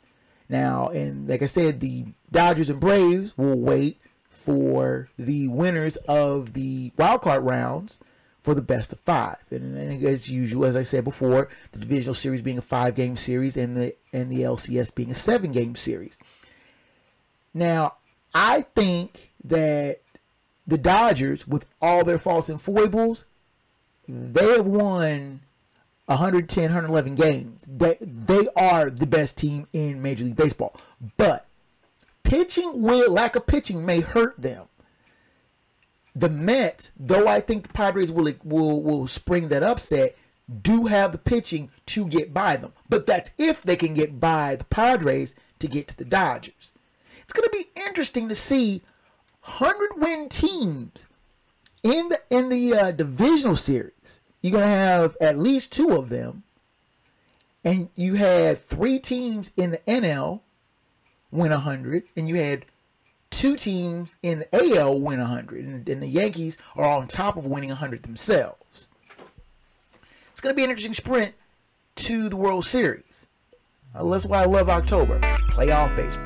Now, 0.49 0.89
and 0.89 1.27
like 1.27 1.41
I 1.41 1.47
said, 1.47 1.79
the 1.79 2.05
Dodgers 2.31 2.69
and 2.69 2.79
Braves 2.79 3.37
will 3.37 3.59
wait 3.59 3.99
for 4.29 5.09
the 5.17 5.47
winners 5.47 5.95
of 6.07 6.53
the 6.53 6.91
wild 6.97 7.21
card 7.21 7.43
rounds 7.43 7.99
for 8.47 8.55
the 8.55 8.61
best 8.61 8.93
of 8.93 8.99
five. 9.01 9.43
And, 9.51 9.77
and, 9.77 10.05
as 10.05 10.31
usual, 10.31 10.63
as 10.63 10.77
I 10.77 10.83
said 10.83 11.03
before, 11.03 11.49
the 11.73 11.79
divisional 11.79 12.13
series 12.13 12.41
being 12.41 12.57
a 12.57 12.61
five 12.61 12.95
game 12.95 13.17
series 13.17 13.57
and 13.57 13.75
the 13.75 13.93
and 14.13 14.31
the 14.31 14.43
LCS 14.43 14.95
being 14.95 15.09
a 15.09 15.13
seven 15.13 15.51
game 15.51 15.75
series. 15.75 16.17
Now, 17.53 17.95
I 18.33 18.61
think 18.73 19.33
that 19.43 19.99
the 20.65 20.77
Dodgers, 20.77 21.45
with 21.45 21.65
all 21.81 22.05
their 22.05 22.17
faults 22.17 22.47
and 22.47 22.61
foibles, 22.61 23.25
they 24.07 24.55
have 24.55 24.65
won 24.65 25.41
110, 26.05 26.63
111 26.63 27.15
games. 27.15 27.67
They, 27.69 27.97
they 27.99 28.47
are 28.55 28.89
the 28.89 29.07
best 29.07 29.35
team 29.35 29.67
in 29.73 30.01
Major 30.01 30.23
League 30.23 30.37
Baseball. 30.37 30.73
But 31.17 31.45
pitching 32.23 32.81
will 32.81 33.11
lack 33.11 33.35
of 33.35 33.45
pitching 33.45 33.85
may 33.85 33.99
hurt 33.99 34.41
them. 34.41 34.69
The 36.17 36.29
Mets, 36.29 36.91
though 36.99 37.27
I 37.27 37.41
think 37.41 37.63
the 37.63 37.73
Padres 37.73 38.11
will 38.11 38.31
will 38.43 38.81
will 38.81 39.07
spring 39.07 39.49
that 39.49 39.63
upset, 39.63 40.15
do 40.61 40.85
have 40.85 41.11
the 41.11 41.17
pitching 41.17 41.69
to 41.87 42.07
get 42.07 42.33
by 42.33 42.57
them. 42.57 42.73
But 42.89 43.05
that's 43.05 43.31
if 43.37 43.63
they 43.63 43.75
can 43.75 43.93
get 43.93 44.19
by 44.19 44.55
the 44.55 44.65
Padres 44.65 45.35
to 45.59 45.67
get 45.67 45.87
to 45.89 45.97
the 45.97 46.05
Dodgers. 46.05 46.71
It's 47.21 47.33
going 47.33 47.49
to 47.49 47.57
be 47.57 47.81
interesting 47.87 48.29
to 48.29 48.35
see 48.35 48.81
100 49.43 50.01
win 50.01 50.29
teams 50.29 51.07
in 51.83 52.09
the 52.09 52.19
in 52.29 52.49
the 52.49 52.73
uh, 52.73 52.91
divisional 52.91 53.55
series 53.55 54.21
you're 54.41 54.51
going 54.51 54.63
to 54.63 54.69
have 54.69 55.17
at 55.19 55.37
least 55.37 55.71
two 55.71 55.89
of 55.89 56.09
them. 56.09 56.43
And 57.63 57.89
you 57.95 58.13
had 58.13 58.59
three 58.59 58.99
teams 58.99 59.51
in 59.57 59.71
the 59.71 59.79
NL 59.79 60.41
win 61.31 61.51
100, 61.51 62.03
and 62.15 62.29
you 62.29 62.35
had 62.35 62.65
two 63.37 63.55
teams 63.55 64.15
in 64.23 64.39
the 64.39 64.79
AL 64.79 64.99
win 64.99 65.19
100. 65.19 65.63
And, 65.63 65.87
and 65.87 66.01
the 66.01 66.07
Yankees 66.07 66.57
are 66.75 66.87
on 66.87 67.07
top 67.07 67.37
of 67.37 67.45
winning 67.45 67.69
100 67.69 68.01
themselves. 68.01 68.89
It's 70.31 70.41
going 70.41 70.53
to 70.53 70.57
be 70.57 70.63
an 70.63 70.71
interesting 70.71 70.95
sprint 70.95 71.33
to 71.97 72.29
the 72.29 72.35
World 72.35 72.65
Series. 72.65 73.27
Uh, 73.93 74.03
that's 74.09 74.25
why 74.25 74.41
I 74.41 74.45
love 74.45 74.69
October 74.69 75.19
playoff 75.51 75.95
baseball. 75.95 76.25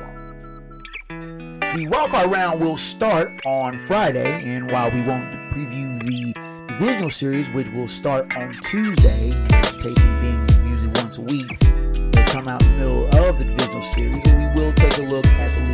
The 1.08 1.86
wildcard 1.86 2.32
round 2.32 2.60
will 2.60 2.76
start 2.76 3.30
on 3.46 3.78
Friday, 3.78 4.42
and 4.44 4.70
while 4.70 4.90
we 4.90 5.00
won't 5.02 5.32
preview 5.50 5.98
the 6.02 6.32
divisional 6.68 7.10
series, 7.10 7.50
which 7.50 7.68
will 7.70 7.88
start 7.88 8.34
on 8.36 8.54
Tuesday, 8.62 9.32
taping 9.80 10.20
being 10.20 10.68
usually 10.68 10.92
once 10.96 11.18
a 11.18 11.22
week. 11.22 11.58
They'll 12.12 12.26
come 12.26 12.48
out 12.48 12.62
in 12.62 12.72
the 12.72 12.78
middle 12.78 13.06
of 13.06 13.38
the 13.38 13.44
divisional 13.44 13.82
series, 13.82 14.22
and 14.26 14.54
we 14.54 14.60
will 14.60 14.72
take 14.74 14.98
a 14.98 15.02
look 15.02 15.26
at 15.26 15.58
the 15.58 15.71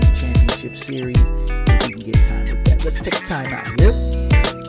championship 0.58 0.76
series 0.76 1.30
if 1.68 1.86
we 1.86 1.92
can 1.92 2.12
get 2.12 2.22
time 2.24 2.44
with 2.50 2.64
that. 2.64 2.84
Let's 2.84 3.00
take 3.00 3.14
a 3.14 3.22
time 3.22 3.52
out 3.52 3.80
here, 3.80 3.92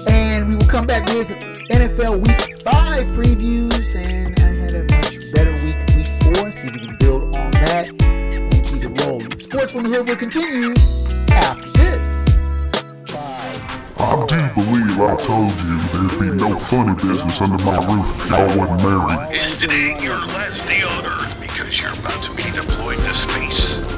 and 0.07 0.47
we 0.47 0.55
will 0.55 0.67
come 0.67 0.85
back 0.85 1.07
with 1.09 1.29
NFL 1.69 2.21
Week 2.21 2.61
Five 2.61 3.07
previews. 3.07 3.95
And 3.95 4.39
I 4.39 4.49
had 4.49 4.75
a 4.75 4.83
much 4.83 5.17
better 5.33 5.53
week 5.63 5.77
Week 5.95 6.35
Four. 6.35 6.51
See 6.51 6.67
if 6.67 6.73
we 6.73 6.79
can 6.79 6.95
build 6.99 7.35
on 7.35 7.51
that 7.51 7.89
and 8.01 8.65
keep 8.65 8.83
it 8.83 9.01
rolling. 9.01 9.39
Sports 9.39 9.73
from 9.73 9.83
the 9.83 9.89
Hood 9.89 10.07
will 10.07 10.15
continue 10.15 10.73
after 11.29 11.69
this. 11.71 12.25
I 13.97 14.25
do 14.27 14.61
believe 14.61 15.01
I 15.01 15.15
told 15.17 15.51
you 15.51 15.77
there'd 15.89 16.37
be 16.37 16.43
no 16.43 16.57
funny 16.57 16.93
business 16.95 17.41
under 17.41 17.63
my 17.65 17.75
roof 17.87 18.15
if 18.15 18.29
y'all 18.29 18.59
wasn't 18.59 18.83
married. 18.83 19.41
Is 19.41 19.57
today 19.57 19.97
your 20.01 20.19
last 20.37 20.67
day 20.67 20.83
on 20.83 21.05
Earth 21.05 21.41
because 21.41 21.81
you're 21.81 21.93
about 21.93 22.23
to 22.23 22.35
be 22.35 22.43
deployed 22.51 22.99
to 22.99 23.13
space? 23.13 23.88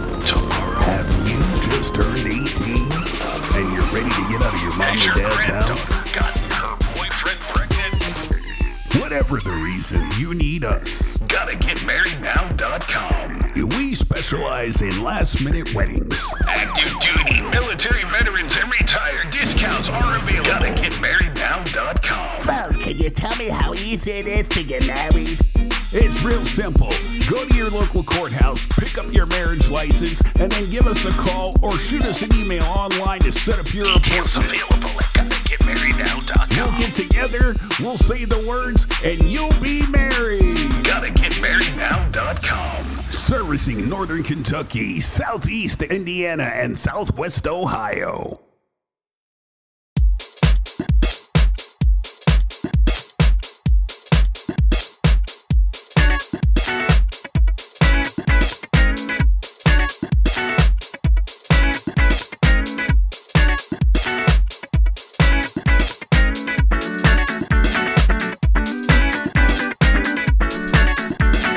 Ready 3.94 4.10
to 4.10 4.22
get 4.30 4.42
out 4.42 4.54
of 4.54 4.62
your 4.62 4.76
mom 4.78 4.98
your 4.98 5.12
and 5.14 5.22
dad's 5.22 5.70
house? 5.70 6.12
gotten 6.14 6.50
her 6.52 6.76
boyfriend 6.96 7.40
pregnant? 7.42 9.02
Whatever 9.02 9.40
the 9.40 9.52
reason, 9.64 10.08
you 10.18 10.34
need 10.34 10.64
us. 10.64 11.18
Gotta 11.28 11.56
get 11.58 11.78
marriednow.com. 11.80 13.52
We 13.78 13.96
specialize 13.96 14.82
in 14.82 15.04
last 15.04 15.44
minute 15.44 15.74
weddings. 15.74 16.24
Active 16.48 16.98
duty, 17.00 17.42
military 17.50 18.04
veterans, 18.06 18.56
and 18.58 18.72
retired 18.72 19.30
discounts 19.32 19.90
are 19.90 20.16
available. 20.18 20.50
Gotta 20.50 20.70
get 20.70 20.94
marriednow.com. 20.94 22.42
So, 22.44 22.80
can 22.80 22.98
you 22.98 23.10
tell 23.10 23.36
me 23.36 23.50
how 23.50 23.74
easy 23.74 24.12
it 24.12 24.28
is 24.28 24.48
to 24.50 24.64
get 24.64 24.88
married? 24.88 25.38
It's 25.94 26.24
real 26.24 26.46
simple. 26.46 26.90
Go 27.30 27.46
to 27.46 27.56
your 27.56 27.70
local 27.70 28.02
courthouse, 28.02 28.66
pick 28.80 28.98
up 28.98 29.12
your 29.14 29.26
marriage 29.26 29.70
license, 29.70 30.22
and 30.40 30.50
then 30.50 30.70
give 30.70 30.88
us 30.88 31.04
a 31.04 31.12
call 31.12 31.54
or 31.62 31.74
shoot 31.74 32.04
us 32.04 32.22
an 32.22 32.34
email 32.34 32.64
online 32.64 33.20
to 33.22 33.32
set 33.32 33.60
up 33.60 33.74
your 33.74 33.84
Details 33.84 34.38
appointment. 34.38 34.64
available 34.64 35.02
at 35.02 35.22
We'll 36.56 36.80
get 36.80 36.94
together, 36.94 37.56
we'll 37.80 37.98
say 37.98 38.24
the 38.24 38.46
words, 38.48 38.88
and 39.04 39.22
you'll 39.24 39.52
be 39.62 39.86
married. 39.88 40.58
Gotta 40.84 41.12
get 41.12 41.34
marriednow.com. 41.34 42.86
Servicing 43.12 43.90
Northern 43.90 44.24
Kentucky, 44.24 45.02
Southeast 45.02 45.82
Indiana, 45.82 46.44
and 46.44 46.80
Southwest 46.80 47.48
Ohio. 47.48 48.40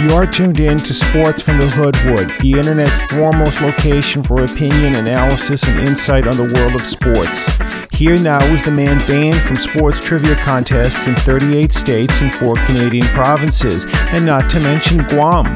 You 0.04 0.14
are 0.16 0.26
tuned 0.26 0.60
in 0.60 0.76
to 0.76 0.92
Sports 0.92 1.40
from 1.40 1.58
the 1.58 1.66
Hoodwood, 1.66 2.38
the 2.38 2.52
internet's 2.52 3.00
foremost 3.10 3.62
location 3.62 4.22
for 4.22 4.44
opinion, 4.44 4.96
analysis, 4.96 5.64
and 5.66 5.80
insight 5.80 6.26
on 6.26 6.36
the 6.36 6.52
world 6.52 6.74
of 6.74 6.82
sports. 6.82 7.88
Here 7.90 8.18
now 8.18 8.44
is 8.52 8.60
the 8.60 8.70
man 8.70 8.98
banned 9.08 9.40
from 9.40 9.56
sports 9.56 10.00
trivia 10.00 10.34
contests 10.34 11.06
in 11.06 11.16
38 11.16 11.72
states 11.72 12.20
and 12.20 12.34
four 12.34 12.54
Canadian 12.66 13.06
provinces, 13.14 13.86
and 14.08 14.26
not 14.26 14.50
to 14.50 14.60
mention 14.60 15.04
Guam. 15.04 15.46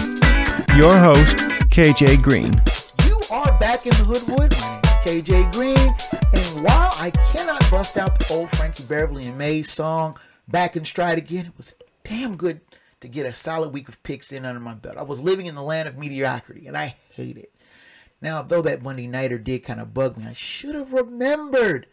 Your 0.75 0.97
host, 0.97 1.37
KJ 1.69 2.23
Green. 2.23 2.55
You 3.05 3.21
are 3.31 3.53
back 3.59 3.85
in 3.85 3.91
the 3.91 4.05
Hoodwood. 4.05 4.59
My 4.61 4.81
name 4.81 5.25
is 5.25 5.25
KJ 5.27 5.53
Green. 5.53 5.77
And 6.33 6.65
while 6.65 6.95
I 6.97 7.11
cannot 7.33 7.71
bust 7.71 7.99
out 7.99 8.19
the 8.19 8.33
old 8.33 8.51
Frankie 8.53 8.85
Beverly 8.85 9.27
and 9.27 9.37
Maze 9.37 9.71
song, 9.71 10.19
Back 10.49 10.75
in 10.75 10.87
Stride 10.87 11.19
again, 11.19 11.45
it 11.45 11.53
was 11.59 11.75
damn 12.03 12.35
good 12.35 12.63
to 13.01 13.09
get 13.09 13.27
a 13.27 13.33
solid 13.33 13.73
week 13.73 13.89
of 13.89 14.03
picks 14.03 14.33
in 14.33 14.45
under 14.45 14.61
my 14.61 14.75
belt. 14.75 14.97
I 14.97 15.03
was 15.03 15.21
living 15.21 15.47
in 15.47 15.55
the 15.55 15.63
land 15.63 15.89
of 15.89 15.99
mediocrity, 15.99 16.67
and 16.67 16.77
I 16.77 16.95
hate 17.15 17.37
it. 17.37 17.53
Now, 18.21 18.43
though 18.43 18.63
that 18.63 18.83
Monday 18.83 19.07
Nighter 19.07 19.39
did 19.39 19.63
kind 19.63 19.81
of 19.81 19.95
bug 19.95 20.17
me, 20.17 20.27
I 20.27 20.33
should 20.33 20.75
have 20.75 20.93
remembered 20.93 21.87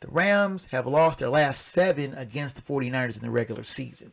the 0.00 0.08
Rams 0.08 0.66
have 0.66 0.86
lost 0.86 1.18
their 1.18 1.28
last 1.28 1.62
seven 1.62 2.14
against 2.14 2.56
the 2.56 2.62
49ers 2.62 3.16
in 3.16 3.22
the 3.22 3.30
regular 3.30 3.64
season. 3.64 4.12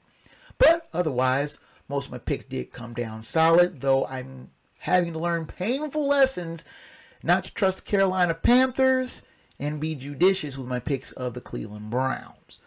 But 0.57 0.87
otherwise, 0.93 1.57
most 1.89 2.05
of 2.05 2.11
my 2.11 2.17
picks 2.17 2.45
did 2.45 2.71
come 2.71 2.93
down 2.93 3.23
solid, 3.23 3.81
though 3.81 4.05
I'm 4.07 4.51
having 4.79 5.13
to 5.13 5.19
learn 5.19 5.45
painful 5.45 6.07
lessons 6.07 6.65
not 7.21 7.45
to 7.45 7.53
trust 7.53 7.77
the 7.77 7.83
Carolina 7.83 8.33
Panthers 8.33 9.23
and 9.59 9.79
be 9.79 9.95
judicious 9.95 10.57
with 10.57 10.67
my 10.67 10.79
picks 10.79 11.11
of 11.11 11.33
the 11.33 11.41
Cleveland 11.41 11.89
Browns. 11.89 12.59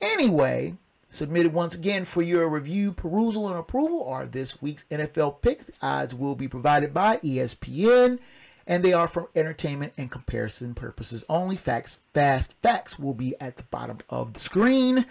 Anyway, 0.00 0.74
submitted 1.08 1.52
once 1.52 1.74
again 1.74 2.04
for 2.04 2.22
your 2.22 2.48
review, 2.48 2.92
perusal, 2.92 3.48
and 3.48 3.58
approval 3.58 4.06
are 4.08 4.26
this 4.26 4.60
week's 4.60 4.84
NFL 4.90 5.42
picks. 5.42 5.70
Odds 5.80 6.14
will 6.14 6.34
be 6.34 6.48
provided 6.48 6.92
by 6.92 7.18
ESPN, 7.18 8.18
and 8.66 8.82
they 8.82 8.92
are 8.92 9.08
for 9.08 9.30
entertainment 9.34 9.92
and 9.96 10.10
comparison 10.10 10.74
purposes 10.74 11.24
only. 11.28 11.56
Facts, 11.56 12.00
fast 12.12 12.52
facts 12.62 12.98
will 12.98 13.14
be 13.14 13.34
at 13.40 13.56
the 13.56 13.64
bottom 13.64 13.98
of 14.10 14.32
the 14.32 14.40
screen. 14.40 15.06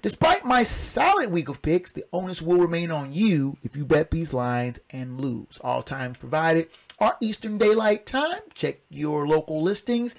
Despite 0.00 0.44
my 0.44 0.62
solid 0.62 1.30
week 1.30 1.48
of 1.48 1.60
picks, 1.60 1.92
the 1.92 2.04
onus 2.12 2.40
will 2.40 2.58
remain 2.58 2.90
on 2.90 3.12
you 3.12 3.58
if 3.62 3.76
you 3.76 3.84
bet 3.84 4.10
these 4.10 4.32
lines 4.32 4.80
and 4.90 5.20
lose. 5.20 5.58
All 5.62 5.82
times 5.82 6.16
provided 6.16 6.68
are 6.98 7.16
Eastern 7.20 7.58
Daylight 7.58 8.06
Time. 8.06 8.40
Check 8.54 8.78
your 8.88 9.26
local 9.26 9.62
listings. 9.62 10.14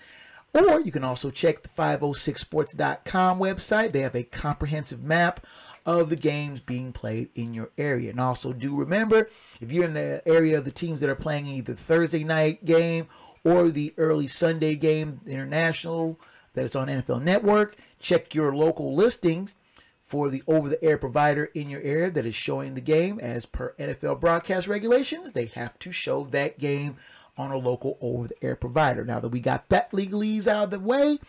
Or 0.53 0.79
you 0.81 0.91
can 0.91 1.03
also 1.03 1.31
check 1.31 1.63
the 1.63 1.69
506sports.com 1.69 3.39
website. 3.39 3.91
They 3.91 4.01
have 4.01 4.15
a 4.15 4.23
comprehensive 4.23 5.03
map 5.03 5.45
of 5.85 6.09
the 6.09 6.15
games 6.15 6.59
being 6.59 6.93
played 6.93 7.29
in 7.35 7.53
your 7.53 7.71
area. 7.77 8.11
And 8.11 8.19
also 8.19 8.53
do 8.53 8.75
remember 8.75 9.29
if 9.59 9.71
you're 9.71 9.85
in 9.85 9.93
the 9.93 10.21
area 10.25 10.57
of 10.57 10.65
the 10.65 10.71
teams 10.71 11.01
that 11.01 11.09
are 11.09 11.15
playing 11.15 11.47
either 11.47 11.73
Thursday 11.73 12.23
night 12.23 12.63
game 12.65 13.07
or 13.43 13.69
the 13.69 13.93
early 13.97 14.27
Sunday 14.27 14.75
game 14.75 15.21
international 15.25 16.19
that 16.53 16.65
is 16.65 16.75
on 16.75 16.87
NFL 16.87 17.23
Network, 17.23 17.75
check 17.99 18.33
your 18.35 18.55
local 18.55 18.95
listings 18.95 19.55
for 20.01 20.29
the 20.29 20.43
over 20.47 20.69
the 20.69 20.83
air 20.83 20.97
provider 20.97 21.45
in 21.55 21.69
your 21.69 21.81
area 21.81 22.11
that 22.11 22.25
is 22.25 22.35
showing 22.35 22.75
the 22.75 22.81
game 22.81 23.19
as 23.19 23.45
per 23.45 23.73
NFL 23.79 24.19
broadcast 24.19 24.67
regulations. 24.67 25.31
They 25.31 25.45
have 25.47 25.79
to 25.79 25.91
show 25.91 26.25
that 26.25 26.59
game 26.59 26.97
on 27.37 27.51
a 27.51 27.57
local 27.57 27.97
over 28.01 28.27
the 28.27 28.43
air 28.43 28.55
provider. 28.55 29.03
Now 29.03 29.19
that 29.19 29.29
we 29.29 29.39
got 29.39 29.69
that 29.69 29.91
legalese 29.91 30.47
out 30.47 30.65
of 30.65 30.69
the 30.69 30.79
way, 30.79 31.19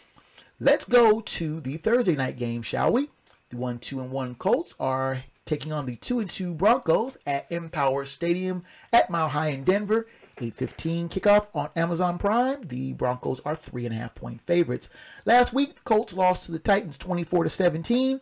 let's 0.60 0.84
go 0.84 1.20
to 1.20 1.60
the 1.60 1.76
Thursday 1.76 2.14
night 2.14 2.36
game, 2.36 2.62
shall 2.62 2.92
we? 2.92 3.08
The 3.50 3.56
1 3.56 3.78
2 3.78 4.00
and 4.00 4.10
1 4.10 4.34
Colts 4.36 4.74
are 4.80 5.18
taking 5.44 5.72
on 5.72 5.86
the 5.86 5.96
2 5.96 6.20
and 6.20 6.30
2 6.30 6.54
Broncos 6.54 7.16
at 7.26 7.50
Empower 7.50 8.04
Stadium 8.04 8.64
at 8.92 9.10
Mile 9.10 9.28
High 9.28 9.48
in 9.48 9.64
Denver. 9.64 10.06
8:15 10.40 11.08
kickoff 11.08 11.46
on 11.54 11.70
Amazon 11.76 12.18
Prime. 12.18 12.62
The 12.62 12.92
Broncos 12.94 13.40
are 13.44 13.54
three 13.54 13.86
and 13.86 13.94
a 13.94 13.98
half 13.98 14.16
point 14.16 14.40
favorites. 14.40 14.88
Last 15.26 15.52
week, 15.52 15.76
the 15.76 15.80
Colts 15.82 16.12
lost 16.12 16.44
to 16.44 16.52
the 16.52 16.58
Titans 16.58 16.96
24 16.96 17.44
to 17.44 17.48
17 17.50 18.20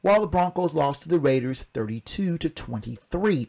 while 0.00 0.22
the 0.22 0.26
Broncos 0.26 0.74
lost 0.74 1.02
to 1.02 1.08
the 1.08 1.18
Raiders 1.18 1.66
32 1.74 2.38
to 2.38 2.48
23. 2.48 3.48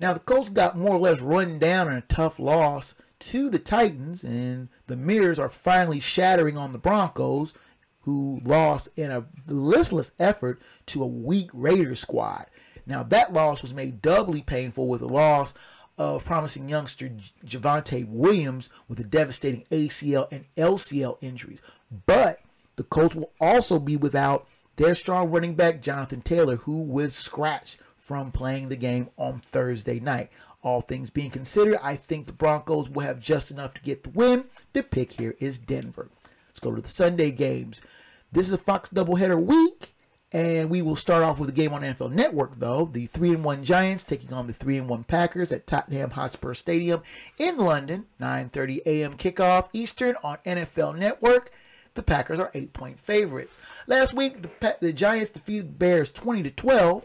Now 0.00 0.12
the 0.12 0.20
Colts 0.20 0.48
got 0.48 0.76
more 0.76 0.94
or 0.94 1.00
less 1.00 1.22
run 1.22 1.58
down 1.58 1.88
in 1.88 1.96
a 1.96 2.02
tough 2.02 2.38
loss 2.38 2.94
to 3.20 3.50
the 3.50 3.58
Titans, 3.58 4.22
and 4.22 4.68
the 4.86 4.96
mirrors 4.96 5.38
are 5.38 5.48
finally 5.48 5.98
shattering 5.98 6.56
on 6.56 6.72
the 6.72 6.78
Broncos, 6.78 7.52
who 8.02 8.40
lost 8.44 8.88
in 8.96 9.10
a 9.10 9.26
listless 9.48 10.12
effort 10.20 10.62
to 10.86 11.02
a 11.02 11.06
weak 11.06 11.50
Raiders 11.52 12.00
squad. 12.00 12.46
Now 12.86 13.02
that 13.02 13.32
loss 13.32 13.60
was 13.60 13.74
made 13.74 14.00
doubly 14.00 14.40
painful 14.40 14.88
with 14.88 15.00
the 15.00 15.08
loss 15.08 15.52
of 15.98 16.24
promising 16.24 16.68
youngster 16.68 17.10
Javonte 17.44 18.08
Williams 18.08 18.70
with 18.86 18.98
the 18.98 19.04
devastating 19.04 19.64
ACL 19.70 20.28
and 20.30 20.44
LCL 20.56 21.18
injuries. 21.20 21.60
But 22.06 22.40
the 22.76 22.84
Colts 22.84 23.16
will 23.16 23.32
also 23.40 23.80
be 23.80 23.96
without 23.96 24.46
their 24.76 24.94
strong 24.94 25.30
running 25.30 25.54
back, 25.56 25.82
Jonathan 25.82 26.20
Taylor, 26.20 26.54
who 26.56 26.82
was 26.82 27.16
scratched 27.16 27.78
from 28.08 28.32
playing 28.32 28.70
the 28.70 28.76
game 28.76 29.10
on 29.18 29.38
Thursday 29.38 30.00
night. 30.00 30.30
All 30.62 30.80
things 30.80 31.10
being 31.10 31.28
considered, 31.30 31.78
I 31.82 31.94
think 31.94 32.24
the 32.24 32.32
Broncos 32.32 32.88
will 32.88 33.02
have 33.02 33.20
just 33.20 33.50
enough 33.50 33.74
to 33.74 33.82
get 33.82 34.02
the 34.02 34.08
win. 34.08 34.46
The 34.72 34.82
pick 34.82 35.12
here 35.12 35.34
is 35.40 35.58
Denver. 35.58 36.08
Let's 36.48 36.58
go 36.58 36.74
to 36.74 36.80
the 36.80 36.88
Sunday 36.88 37.30
games. 37.30 37.82
This 38.32 38.46
is 38.46 38.54
a 38.54 38.58
Fox 38.58 38.88
doubleheader 38.88 39.38
week, 39.38 39.92
and 40.32 40.70
we 40.70 40.80
will 40.80 40.96
start 40.96 41.22
off 41.22 41.38
with 41.38 41.50
a 41.50 41.52
game 41.52 41.74
on 41.74 41.82
NFL 41.82 42.12
Network, 42.12 42.58
though. 42.58 42.86
The 42.86 43.04
3 43.04 43.34
and 43.34 43.44
1 43.44 43.62
Giants 43.62 44.04
taking 44.04 44.32
on 44.32 44.46
the 44.46 44.54
3 44.54 44.78
and 44.78 44.88
1 44.88 45.04
Packers 45.04 45.52
at 45.52 45.66
Tottenham 45.66 46.08
Hotspur 46.08 46.54
Stadium 46.54 47.02
in 47.36 47.58
London. 47.58 48.06
9:30 48.18 48.80
a.m. 48.86 49.18
kickoff 49.18 49.68
Eastern 49.74 50.16
on 50.24 50.38
NFL 50.46 50.96
Network. 50.96 51.52
The 51.92 52.02
Packers 52.02 52.38
are 52.38 52.50
eight 52.54 52.72
point 52.72 52.98
favorites. 52.98 53.58
Last 53.86 54.14
week, 54.14 54.40
the, 54.40 54.76
the 54.80 54.94
Giants 54.94 55.28
defeated 55.28 55.68
the 55.68 55.72
Bears 55.72 56.08
20 56.08 56.44
to 56.44 56.50
12, 56.50 57.04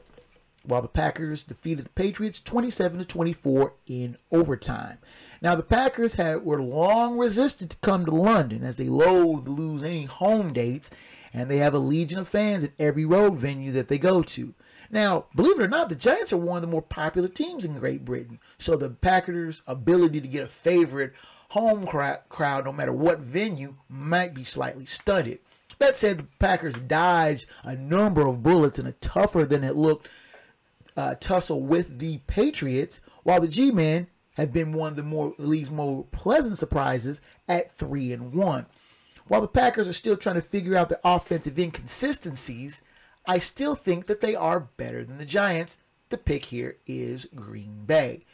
while 0.66 0.82
the 0.82 0.88
Packers 0.88 1.44
defeated 1.44 1.86
the 1.86 1.90
Patriots 1.90 2.40
27 2.40 3.00
to 3.00 3.06
24 3.06 3.74
in 3.86 4.18
overtime. 4.32 4.98
Now, 5.42 5.56
the 5.56 5.64
Packers 5.64 6.14
had 6.14 6.46
were 6.46 6.62
long 6.62 7.18
resistant 7.18 7.72
to 7.72 7.78
come 7.78 8.06
to 8.06 8.12
London 8.12 8.64
as 8.64 8.78
they 8.78 8.88
loathe 8.88 9.46
to 9.46 9.52
lose 9.52 9.84
any 9.84 10.06
home 10.06 10.54
dates, 10.54 10.90
and 11.34 11.50
they 11.50 11.58
have 11.58 11.74
a 11.74 11.80
legion 11.80 12.20
of 12.20 12.28
fans 12.28 12.64
at 12.64 12.72
every 12.80 13.04
road 13.04 13.36
venue 13.36 13.72
that 13.74 13.90
they 13.90 13.98
go 13.98 14.22
to. 14.22 14.54
Now, 14.90 15.26
believe 15.36 15.60
it 15.60 15.64
or 15.64 15.68
not, 15.68 15.90
the 15.90 15.96
Giants 15.96 16.32
are 16.32 16.38
one 16.38 16.58
of 16.58 16.62
the 16.62 16.68
more 16.68 16.82
popular 16.82 17.28
teams 17.28 17.66
in 17.66 17.78
Great 17.78 18.06
Britain. 18.06 18.40
So 18.58 18.78
the 18.78 18.92
Packers' 18.92 19.64
ability 19.68 20.22
to 20.22 20.28
get 20.28 20.44
a 20.44 20.48
favorite 20.48 21.14
home 21.50 21.86
crowd, 21.86 22.66
no 22.66 22.72
matter 22.72 22.94
what 22.94 23.20
venue, 23.20 23.76
might 23.90 24.34
be 24.34 24.44
slightly 24.44 24.86
stunted. 24.86 25.40
That 25.80 25.98
said, 25.98 26.20
the 26.20 26.28
Packers 26.40 26.76
dodged 26.76 27.48
a 27.64 27.76
number 27.76 28.26
of 28.28 28.44
bullets 28.44 28.80
in 28.80 28.86
a 28.86 28.92
tougher 28.94 29.46
than 29.46 29.64
it 29.64 29.76
looked 29.76 30.08
uh, 30.98 31.16
tussle 31.20 31.62
with 31.62 32.00
the 32.00 32.20
Patriots, 32.28 33.02
while 33.24 33.42
the 33.42 33.48
G-Men 33.48 34.08
have 34.36 34.52
been 34.52 34.74
one 34.74 34.92
of 34.92 34.96
the 34.96 35.04
more 35.04 35.34
league's 35.38 35.70
more 35.70 36.06
pleasant 36.12 36.58
surprises 36.58 37.22
at 37.48 37.72
three 37.72 38.12
and 38.14 38.34
one. 38.34 38.66
While 39.28 39.42
the 39.42 39.48
Packers 39.48 39.88
are 39.88 39.94
still 39.94 40.18
trying 40.18 40.36
to 40.36 40.42
figure 40.42 40.76
out 40.76 40.90
their 40.90 41.00
offensive 41.04 41.58
inconsistencies, 41.58 42.82
I 43.26 43.40
still 43.40 43.76
think 43.76 44.08
that 44.08 44.22
they 44.22 44.36
are 44.36 44.70
better 44.78 45.04
than 45.04 45.18
the 45.18 45.26
Giants. 45.26 45.78
The 46.10 46.18
pick 46.18 46.46
here 46.46 46.78
is 46.86 47.28
Green 47.34 47.86
Bay. 47.86 48.26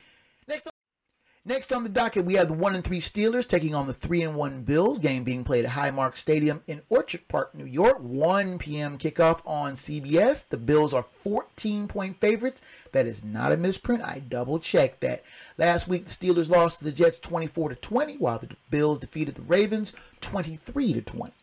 Next 1.45 1.71
on 1.71 1.83
the 1.83 1.89
docket, 1.89 2.25
we 2.25 2.33
have 2.33 2.49
the 2.49 2.53
1 2.53 2.75
and 2.75 2.83
3 2.83 2.99
Steelers 2.99 3.47
taking 3.47 3.73
on 3.73 3.87
the 3.87 3.93
3 3.93 4.23
and 4.23 4.35
1 4.35 4.63
Bills. 4.63 4.99
Game 4.99 5.23
being 5.23 5.45
played 5.45 5.63
at 5.63 5.71
Highmark 5.71 6.17
Stadium 6.17 6.61
in 6.67 6.81
Orchard 6.89 7.25
Park, 7.29 7.55
New 7.55 7.65
York. 7.65 7.99
1 8.01 8.57
p.m. 8.57 8.97
kickoff 8.97 9.41
on 9.45 9.71
CBS. 9.73 10.47
The 10.49 10.57
Bills 10.57 10.93
are 10.93 11.01
14 11.01 11.87
point 11.87 12.19
favorites. 12.19 12.61
That 12.91 13.05
is 13.07 13.23
not 13.23 13.53
a 13.53 13.57
misprint. 13.57 14.03
I 14.03 14.19
double 14.27 14.59
checked 14.59 14.99
that. 14.99 15.23
Last 15.57 15.87
week, 15.87 16.03
the 16.05 16.11
Steelers 16.11 16.49
lost 16.49 16.79
to 16.79 16.83
the 16.83 16.91
Jets 16.91 17.17
24 17.19 17.69
to 17.69 17.75
20, 17.75 18.17
while 18.17 18.39
the 18.39 18.53
Bills 18.69 18.99
defeated 18.99 19.35
the 19.35 19.41
Ravens 19.43 19.93
23 20.19 20.91
to 20.91 21.01
20. 21.01 21.33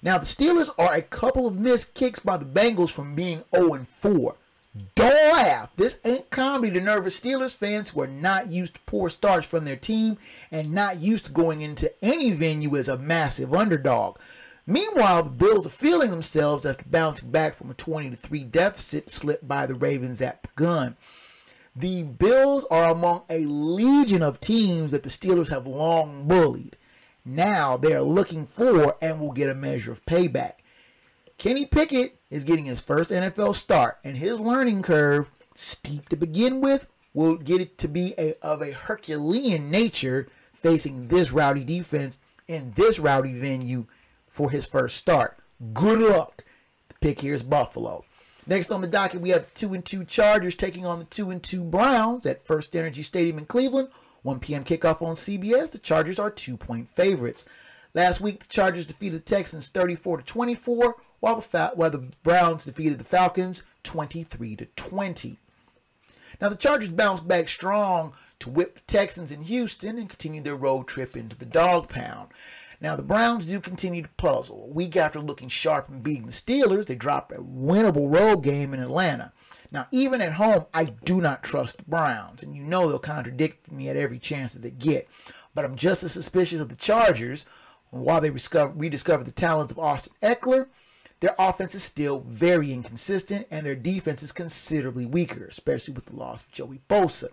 Now, 0.00 0.16
the 0.16 0.24
Steelers 0.24 0.70
are 0.78 0.94
a 0.94 1.02
couple 1.02 1.46
of 1.46 1.60
missed 1.60 1.92
kicks 1.92 2.18
by 2.18 2.38
the 2.38 2.46
Bengals 2.46 2.90
from 2.90 3.14
being 3.14 3.44
0 3.54 3.74
and 3.74 3.86
4. 3.86 4.36
Don't 4.94 5.32
laugh. 5.32 5.74
This 5.76 5.98
ain't 6.04 6.30
comedy 6.30 6.72
to 6.72 6.80
nervous 6.80 7.18
Steelers 7.18 7.56
fans 7.56 7.90
who 7.90 8.02
are 8.02 8.06
not 8.06 8.50
used 8.50 8.74
to 8.74 8.80
poor 8.82 9.08
starts 9.08 9.46
from 9.46 9.64
their 9.64 9.76
team 9.76 10.18
and 10.50 10.72
not 10.72 11.00
used 11.00 11.24
to 11.26 11.32
going 11.32 11.62
into 11.62 11.92
any 12.04 12.32
venue 12.32 12.76
as 12.76 12.88
a 12.88 12.98
massive 12.98 13.54
underdog. 13.54 14.18
Meanwhile, 14.66 15.22
the 15.22 15.30
Bills 15.30 15.66
are 15.66 15.70
feeling 15.70 16.10
themselves 16.10 16.66
after 16.66 16.84
bouncing 16.86 17.30
back 17.30 17.54
from 17.54 17.70
a 17.70 17.74
20 17.74 18.14
3 18.14 18.44
deficit 18.44 19.08
slipped 19.08 19.48
by 19.48 19.66
the 19.66 19.74
Ravens 19.74 20.20
at 20.20 20.42
the 20.42 20.48
gun. 20.56 20.96
The 21.74 22.02
Bills 22.02 22.66
are 22.70 22.90
among 22.90 23.22
a 23.30 23.46
legion 23.46 24.22
of 24.22 24.40
teams 24.40 24.92
that 24.92 25.04
the 25.04 25.08
Steelers 25.08 25.50
have 25.50 25.66
long 25.66 26.28
bullied. 26.28 26.76
Now 27.24 27.76
they 27.78 27.94
are 27.94 28.02
looking 28.02 28.44
for 28.44 28.96
and 29.00 29.20
will 29.20 29.32
get 29.32 29.48
a 29.48 29.54
measure 29.54 29.92
of 29.92 30.04
payback. 30.04 30.54
Kenny 31.38 31.66
Pickett 31.66 32.18
is 32.30 32.42
getting 32.42 32.64
his 32.64 32.80
first 32.80 33.10
NFL 33.10 33.54
start, 33.54 33.98
and 34.02 34.16
his 34.16 34.40
learning 34.40 34.82
curve, 34.82 35.30
steep 35.54 36.08
to 36.08 36.16
begin 36.16 36.60
with, 36.60 36.90
will 37.14 37.36
get 37.36 37.60
it 37.60 37.78
to 37.78 37.86
be 37.86 38.12
a, 38.18 38.34
of 38.42 38.60
a 38.60 38.72
Herculean 38.72 39.70
nature 39.70 40.26
facing 40.52 41.06
this 41.06 41.30
rowdy 41.30 41.62
defense 41.62 42.18
in 42.48 42.72
this 42.72 42.98
rowdy 42.98 43.32
venue 43.34 43.86
for 44.26 44.50
his 44.50 44.66
first 44.66 44.96
start. 44.96 45.38
Good 45.72 46.00
luck. 46.00 46.42
The 46.88 46.94
pick 47.00 47.20
here 47.20 47.34
is 47.34 47.44
Buffalo. 47.44 48.04
Next 48.48 48.72
on 48.72 48.80
the 48.80 48.88
docket, 48.88 49.20
we 49.20 49.30
have 49.30 49.46
the 49.46 49.52
2 49.52 49.74
and 49.74 49.84
2 49.84 50.06
Chargers 50.06 50.56
taking 50.56 50.84
on 50.84 50.98
the 50.98 51.04
2 51.04 51.30
and 51.30 51.40
2 51.40 51.62
Browns 51.62 52.26
at 52.26 52.44
FirstEnergy 52.44 53.04
Stadium 53.04 53.38
in 53.38 53.46
Cleveland. 53.46 53.90
1 54.22 54.40
p.m. 54.40 54.64
kickoff 54.64 55.02
on 55.02 55.14
CBS. 55.14 55.70
The 55.70 55.78
Chargers 55.78 56.18
are 56.18 56.30
two 56.32 56.56
point 56.56 56.88
favorites. 56.88 57.46
Last 57.94 58.20
week, 58.20 58.40
the 58.40 58.48
Chargers 58.48 58.84
defeated 58.84 59.20
the 59.20 59.24
Texans 59.24 59.68
34 59.68 60.18
to 60.18 60.24
24, 60.24 60.96
while 61.20 61.40
the, 61.40 61.72
while 61.74 61.90
the 61.90 62.08
Browns 62.22 62.64
defeated 62.64 62.98
the 62.98 63.04
Falcons 63.04 63.62
23 63.82 64.56
to 64.56 64.66
20. 64.66 65.38
Now 66.40 66.48
the 66.48 66.56
Chargers 66.56 66.88
bounced 66.88 67.26
back 67.26 67.48
strong 67.48 68.12
to 68.40 68.50
whip 68.50 68.76
the 68.76 68.80
Texans 68.82 69.32
in 69.32 69.42
Houston 69.42 69.98
and 69.98 70.08
continue 70.08 70.40
their 70.40 70.56
road 70.56 70.86
trip 70.86 71.16
into 71.16 71.36
the 71.36 71.46
dog 71.46 71.88
pound. 71.88 72.28
Now, 72.80 72.94
the 72.94 73.02
Browns 73.02 73.46
do 73.46 73.60
continue 73.60 74.02
to 74.02 74.08
puzzle. 74.10 74.66
A 74.68 74.72
week 74.72 74.96
after 74.96 75.18
looking 75.18 75.48
sharp 75.48 75.88
and 75.88 76.02
beating 76.02 76.26
the 76.26 76.32
Steelers, 76.32 76.86
they 76.86 76.94
drop 76.94 77.32
a 77.32 77.38
winnable 77.38 78.12
road 78.12 78.44
game 78.44 78.72
in 78.72 78.78
Atlanta. 78.80 79.32
Now, 79.72 79.88
even 79.90 80.20
at 80.20 80.34
home, 80.34 80.64
I 80.72 80.84
do 80.84 81.20
not 81.20 81.42
trust 81.42 81.78
the 81.78 81.84
Browns, 81.84 82.44
and 82.44 82.56
you 82.56 82.62
know 82.62 82.88
they'll 82.88 83.00
contradict 83.00 83.72
me 83.72 83.88
at 83.88 83.96
every 83.96 84.20
chance 84.20 84.52
that 84.52 84.62
they 84.62 84.70
get. 84.70 85.08
But 85.54 85.64
I'm 85.64 85.74
just 85.74 86.04
as 86.04 86.12
suspicious 86.12 86.60
of 86.60 86.68
the 86.68 86.76
Chargers. 86.76 87.46
While 87.90 88.20
they 88.20 88.30
rediscover, 88.30 89.24
the 89.24 89.32
talents 89.32 89.72
of 89.72 89.78
Austin 89.78 90.12
Ekeler, 90.22 90.68
their 91.20 91.34
offense 91.38 91.74
is 91.74 91.82
still 91.82 92.20
very 92.20 92.72
inconsistent, 92.72 93.46
and 93.50 93.66
their 93.66 93.74
defense 93.74 94.22
is 94.22 94.32
considerably 94.32 95.06
weaker, 95.06 95.46
especially 95.46 95.94
with 95.94 96.06
the 96.06 96.16
loss 96.16 96.42
of 96.42 96.52
Joey 96.52 96.80
Bosa. 96.88 97.28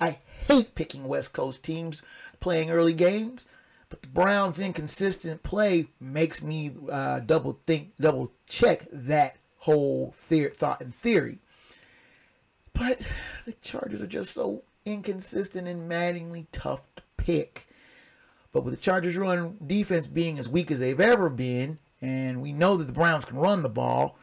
I 0.00 0.18
hate 0.46 0.74
picking 0.74 1.04
West 1.04 1.32
Coast 1.32 1.62
teams 1.62 2.02
playing 2.40 2.70
early 2.70 2.94
games, 2.94 3.46
but 3.88 4.02
the 4.02 4.08
Browns' 4.08 4.60
inconsistent 4.60 5.42
play 5.42 5.86
makes 6.00 6.42
me 6.42 6.72
uh, 6.90 7.20
double 7.20 7.58
think, 7.66 7.92
double 8.00 8.32
check 8.48 8.86
that 8.90 9.36
whole 9.58 10.14
theor- 10.16 10.52
thought 10.52 10.80
and 10.80 10.94
theory. 10.94 11.38
But 12.72 13.00
the 13.44 13.52
Chargers 13.52 14.02
are 14.02 14.06
just 14.06 14.32
so 14.32 14.62
inconsistent 14.84 15.68
and 15.68 15.88
maddeningly 15.88 16.46
tough 16.52 16.82
to 16.96 17.02
pick. 17.16 17.66
But 18.52 18.64
with 18.64 18.74
the 18.74 18.80
Chargers' 18.80 19.16
run 19.16 19.58
defense 19.66 20.06
being 20.06 20.38
as 20.38 20.48
weak 20.48 20.70
as 20.70 20.80
they've 20.80 21.00
ever 21.00 21.28
been, 21.28 21.78
and 22.06 22.40
we 22.40 22.52
know 22.52 22.76
that 22.76 22.84
the 22.84 22.92
Browns 22.92 23.24
can 23.24 23.36
run 23.36 23.62
the 23.62 23.68
ball, 23.68 24.16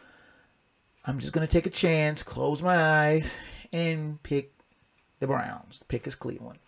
I'm 1.05 1.19
just 1.19 1.33
going 1.33 1.45
to 1.45 1.51
take 1.51 1.65
a 1.65 1.69
chance, 1.69 2.23
close 2.23 2.63
my 2.63 2.77
eyes, 2.77 3.37
and 3.73 4.21
pick 4.23 4.53
the 5.19 5.27
Browns. 5.27 5.83
Pick 5.89 6.07
is 6.07 6.15
Cleveland. 6.15 6.59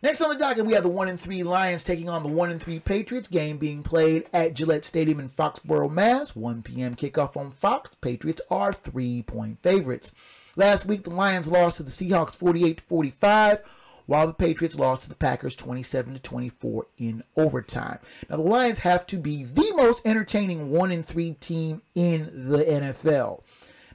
Next 0.00 0.20
on 0.22 0.30
the 0.30 0.38
docket, 0.38 0.64
we 0.64 0.74
have 0.74 0.84
the 0.84 0.88
1 0.88 1.08
and 1.08 1.20
3 1.20 1.42
Lions 1.42 1.82
taking 1.82 2.08
on 2.08 2.22
the 2.22 2.28
1 2.28 2.50
and 2.50 2.62
3 2.62 2.78
Patriots. 2.78 3.26
Game 3.26 3.58
being 3.58 3.82
played 3.82 4.26
at 4.32 4.54
Gillette 4.54 4.84
Stadium 4.84 5.20
in 5.20 5.28
Foxborough, 5.28 5.90
Mass. 5.90 6.36
1 6.36 6.62
p.m. 6.62 6.94
kickoff 6.94 7.36
on 7.36 7.50
Fox. 7.50 7.90
The 7.90 7.96
Patriots 7.96 8.40
are 8.50 8.72
three 8.72 9.22
point 9.22 9.58
favorites. 9.58 10.14
Last 10.56 10.86
week, 10.86 11.02
the 11.02 11.10
Lions 11.10 11.48
lost 11.48 11.78
to 11.78 11.82
the 11.82 11.90
Seahawks 11.90 12.36
48 12.36 12.80
45, 12.80 13.62
while 14.08 14.26
the 14.26 14.32
Patriots 14.32 14.78
lost 14.78 15.02
to 15.02 15.08
the 15.10 15.14
Packers 15.14 15.54
27 15.54 16.14
to 16.14 16.18
24 16.18 16.86
in 16.96 17.22
overtime. 17.36 17.98
Now, 18.30 18.36
the 18.36 18.42
Lions 18.42 18.78
have 18.78 19.06
to 19.08 19.18
be 19.18 19.44
the 19.44 19.70
most 19.76 20.06
entertaining 20.06 20.70
1 20.70 20.90
and 20.90 21.04
3 21.04 21.32
team 21.32 21.82
in 21.94 22.48
the 22.48 22.64
NFL. 22.64 23.42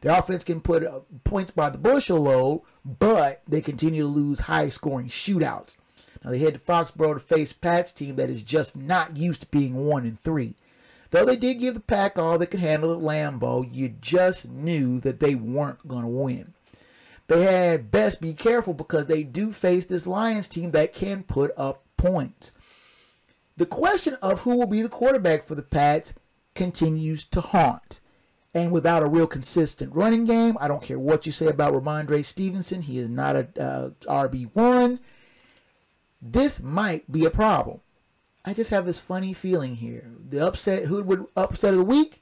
Their 0.02 0.18
offense 0.18 0.44
can 0.44 0.62
put 0.62 0.86
uh, 0.86 1.00
points 1.24 1.50
by 1.50 1.72
the 1.72 1.80
bushel 1.80 2.20
load, 2.20 2.62
but 2.86 3.42
they 3.48 3.60
continue 3.60 4.04
to 4.04 4.08
lose 4.08 4.42
high 4.42 4.70
scoring 4.70 5.08
shootouts. 5.08 5.78
Now 6.24 6.30
they 6.30 6.38
head 6.38 6.54
to 6.54 6.60
Foxborough 6.60 7.16
to 7.16 7.20
face 7.20 7.52
Pat's 7.52 7.92
team 7.92 8.16
that 8.18 8.30
is 8.30 8.44
just 8.44 8.76
not 8.76 9.18
used 9.18 9.42
to 9.42 9.48
being 9.48 9.88
one 9.88 10.06
and 10.06 10.20
three. 10.20 10.56
Though 11.10 11.26
they 11.26 11.36
did 11.36 11.56
give 11.56 11.74
the 11.74 11.80
Pack 11.80 12.20
all 12.20 12.38
they 12.38 12.46
could 12.46 12.60
handle 12.60 12.94
at 12.94 13.00
Lambeau, 13.00 13.68
you 13.74 13.90
just 13.90 14.48
knew 14.48 15.00
that 15.00 15.20
they 15.20 15.34
weren't 15.34 15.88
going 15.88 16.04
to 16.04 16.08
win. 16.08 16.54
They 17.28 17.44
had 17.44 17.92
best 17.92 18.22
be 18.22 18.34
careful 18.34 18.74
because 18.74 19.06
they 19.06 19.24
do 19.24 19.52
face 19.52 19.86
this 19.86 20.06
Lions 20.06 20.48
team 20.48 20.72
that 20.72 20.94
can 20.94 21.24
put 21.24 21.52
up 21.58 21.84
points. 21.98 22.54
The 23.56 23.66
question 23.66 24.16
of 24.22 24.42
who 24.42 24.58
will 24.58 24.68
be 24.68 24.82
the 24.82 24.90
quarterback 24.90 25.44
for 25.44 25.56
the 25.56 25.64
Pats 25.64 26.14
continues 26.54 27.24
to 27.26 27.42
haunt. 27.42 28.02
And 28.54 28.72
without 28.72 29.02
a 29.02 29.08
real 29.08 29.26
consistent 29.26 29.96
running 29.96 30.26
game, 30.26 30.58
I 30.60 30.68
don't 30.68 30.84
care 30.84 31.00
what 31.00 31.26
you 31.26 31.32
say 31.32 31.48
about 31.48 31.74
Rhamondre 31.74 32.24
Stevenson, 32.24 32.82
he 32.82 33.00
is 33.00 33.10
not 33.10 33.36
a 33.36 33.48
uh, 33.60 33.90
RB1 34.08 35.00
this 36.24 36.62
might 36.62 37.12
be 37.12 37.26
a 37.26 37.30
problem. 37.30 37.82
I 38.46 38.54
just 38.54 38.72
have 38.72 38.86
this 38.86 39.00
funny 39.00 39.34
feeling 39.34 39.76
here. 39.76 40.10
The 40.30 40.46
upset, 40.46 40.86
who 40.86 41.04
would 41.04 41.26
upset 41.36 41.74
of 41.74 41.80
the 41.80 41.86
week, 41.86 42.22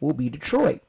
will 0.00 0.12
be 0.12 0.28
Detroit. 0.28 0.82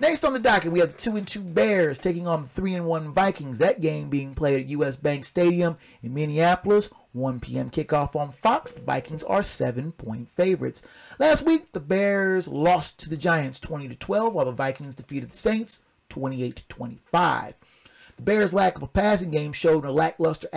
Next 0.00 0.24
on 0.24 0.32
the 0.32 0.40
docket, 0.40 0.72
we 0.72 0.80
have 0.80 0.90
the 0.90 0.98
two 0.98 1.16
and 1.16 1.26
two 1.26 1.40
Bears 1.40 1.98
taking 1.98 2.26
on 2.26 2.42
the 2.42 2.48
three 2.48 2.74
and 2.74 2.84
one 2.84 3.12
Vikings. 3.12 3.58
That 3.58 3.80
game 3.80 4.08
being 4.08 4.34
played 4.34 4.58
at 4.58 4.68
U.S. 4.70 4.96
Bank 4.96 5.24
Stadium 5.24 5.76
in 6.02 6.12
Minneapolis. 6.12 6.90
1 7.12 7.38
p.m. 7.38 7.70
kickoff 7.70 8.16
on 8.16 8.32
Fox. 8.32 8.72
The 8.72 8.82
Vikings 8.82 9.22
are 9.22 9.42
seven 9.44 9.92
point 9.92 10.28
favorites. 10.28 10.82
Last 11.20 11.46
week, 11.46 11.70
the 11.70 11.78
Bears 11.78 12.48
lost 12.48 12.98
to 12.98 13.08
the 13.08 13.16
Giants 13.16 13.60
20 13.60 13.86
to 13.86 13.94
12, 13.94 14.34
while 14.34 14.44
the 14.44 14.50
Vikings 14.52 14.96
defeated 14.96 15.30
the 15.30 15.36
Saints 15.36 15.80
28 16.08 16.56
to 16.56 16.66
25. 16.66 17.54
The 18.16 18.22
Bears' 18.22 18.52
lack 18.52 18.76
of 18.76 18.82
a 18.82 18.88
passing 18.88 19.30
game 19.30 19.52
showed 19.52 19.84
in 19.84 19.90
a 19.90 19.92
lackluster 19.92 20.48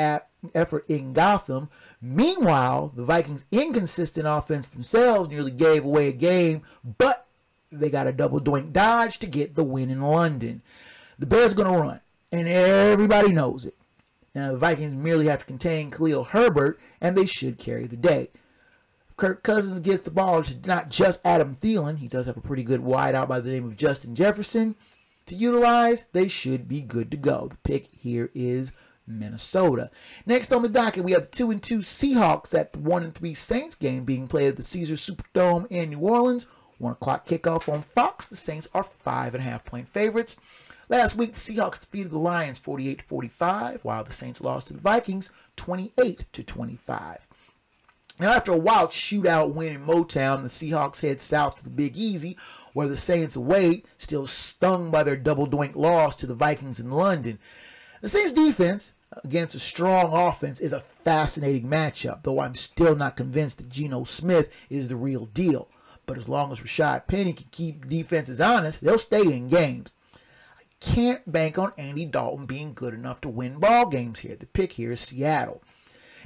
effort 0.56 0.86
in 0.88 1.14
Gotham. 1.14 1.70
Meanwhile, 2.02 2.92
the 2.96 3.04
Vikings' 3.04 3.46
inconsistent 3.52 4.26
offense 4.28 4.68
themselves 4.68 5.30
nearly 5.30 5.52
gave 5.52 5.86
away 5.86 6.08
a 6.08 6.14
game, 6.14 6.64
but 6.98 7.27
they 7.72 7.90
got 7.90 8.08
a 8.08 8.14
double 8.14 8.40
doink 8.40 8.74
dodge 8.74 9.20
to 9.20 9.28
get 9.28 9.56
the 9.56 9.64
win 9.64 9.90
in 9.90 10.02
London. 10.02 10.62
The 11.20 11.26
Bears 11.26 11.54
going 11.54 11.72
to 11.72 11.80
run, 11.80 12.02
and 12.32 12.48
everybody 12.48 13.32
knows 13.32 13.66
it. 13.66 13.76
Now, 14.36 14.52
the 14.52 14.58
Vikings 14.58 14.94
merely 14.94 15.28
have 15.28 15.40
to 15.40 15.46
contain 15.46 15.90
Khalil 15.90 16.26
Herbert, 16.26 16.80
and 17.02 17.18
they 17.18 17.26
should 17.26 17.58
carry 17.58 17.88
the 17.88 17.98
day. 17.98 18.30
Kirk 19.16 19.42
Cousins 19.42 19.80
gets 19.80 20.04
the 20.04 20.12
ball 20.12 20.44
to 20.44 20.56
not 20.68 20.90
just 20.90 21.20
Adam 21.26 21.56
Thielen, 21.56 21.98
he 21.98 22.08
does 22.08 22.28
have 22.28 22.38
a 22.38 22.42
pretty 22.42 22.64
good 22.64 22.82
wideout 22.82 23.28
by 23.28 23.40
the 23.40 23.50
name 23.50 23.66
of 23.66 23.76
Justin 23.76 24.14
Jefferson 24.14 24.76
to 25.28 25.36
utilize, 25.36 26.06
they 26.14 26.28
should 26.28 26.68
be 26.68 26.82
good 26.82 27.12
to 27.12 27.18
go. 27.18 27.50
The 27.50 27.58
pick 27.58 27.90
here 27.92 28.32
is 28.34 28.72
Minnesota. 29.06 29.92
Next 30.26 30.52
on 30.52 30.62
the 30.62 30.70
docket, 30.70 31.04
we 31.04 31.12
have 31.12 31.24
the 31.24 31.30
two 31.30 31.52
and 31.52 31.62
two 31.62 31.80
Seahawks 31.80 32.58
at 32.58 32.74
the 32.74 32.80
one 32.80 33.04
and 33.04 33.14
three 33.14 33.34
Saints 33.34 33.76
game 33.76 34.04
being 34.04 34.28
played 34.28 34.48
at 34.48 34.56
the 34.56 34.64
Caesars 34.64 35.08
Superdome 35.08 35.68
in 35.70 35.92
New 35.92 36.00
Orleans. 36.00 36.48
One 36.80 36.94
o'clock 36.94 37.28
kickoff 37.28 37.72
on 37.72 37.82
Fox. 37.82 38.28
The 38.28 38.36
Saints 38.36 38.68
are 38.74 38.84
five 38.84 39.34
and 39.34 39.42
a 39.42 39.48
half 39.48 39.66
point 39.66 39.88
favorites. 39.88 40.38
Last 40.90 41.16
week, 41.16 41.34
the 41.34 41.40
Seahawks 41.40 41.82
defeated 41.82 42.12
the 42.12 42.20
Lions 42.20 42.60
48 42.60 43.00
to 43.00 43.04
45, 43.04 43.84
while 43.84 44.04
the 44.04 44.14
Saints 44.14 44.42
lost 44.42 44.68
to 44.68 44.74
the 44.74 44.82
Vikings 44.82 45.32
28 45.56 46.26
to 46.32 46.44
25. 46.44 47.28
Now, 48.20 48.34
after 48.34 48.52
a 48.52 48.58
wild 48.58 48.92
shootout 48.92 49.54
win 49.54 49.74
in 49.74 49.86
Motown, 49.86 50.42
the 50.44 50.50
Seahawks 50.50 51.02
head 51.02 51.20
south 51.20 51.56
to 51.58 51.64
the 51.64 51.70
Big 51.70 51.98
Easy, 51.98 52.38
where 52.74 52.88
the 52.88 52.98
Saints 52.98 53.36
await, 53.36 53.86
still 53.98 54.26
stung 54.26 54.90
by 54.92 55.04
their 55.04 55.18
double 55.18 55.48
doink 55.48 55.76
loss 55.76 56.16
to 56.16 56.28
the 56.28 56.36
Vikings 56.36 56.80
in 56.80 56.92
London. 56.92 57.40
The 58.02 58.10
Saints 58.10 58.32
defense 58.32 58.94
against 59.24 59.56
a 59.56 59.60
strong 59.60 60.14
offense 60.14 60.60
is 60.60 60.74
a 60.74 60.80
fascinating 60.80 61.68
matchup, 61.68 62.24
though 62.24 62.40
I'm 62.40 62.56
still 62.56 62.96
not 62.96 63.18
convinced 63.18 63.58
that 63.58 63.70
Geno 63.70 64.04
Smith 64.04 64.54
is 64.70 64.90
the 64.90 64.96
real 64.96 65.26
deal. 65.26 65.70
But 66.08 66.18
as 66.18 66.28
long 66.28 66.52
as 66.52 66.62
Rashaad 66.62 67.06
Penny 67.08 67.34
can 67.34 67.48
keep 67.52 67.88
defenses 67.88 68.42
honest, 68.42 68.82
they'll 68.82 68.98
stay 68.98 69.22
in 69.22 69.50
games 69.50 69.94
I 70.58 70.64
can't 70.80 71.32
bank 71.32 71.60
on 71.60 71.74
Andy 71.78 72.06
Dalton 72.06 72.48
being 72.48 72.74
good 72.74 72.96
enough 72.96 73.22
to 73.22 73.30
win 73.30 73.60
ball 73.60 73.88
games 73.88 74.22
here. 74.22 74.36
The 74.36 74.48
pick 74.48 74.72
here 74.72 74.94
is 74.94 75.02
Seattle. 75.02 75.62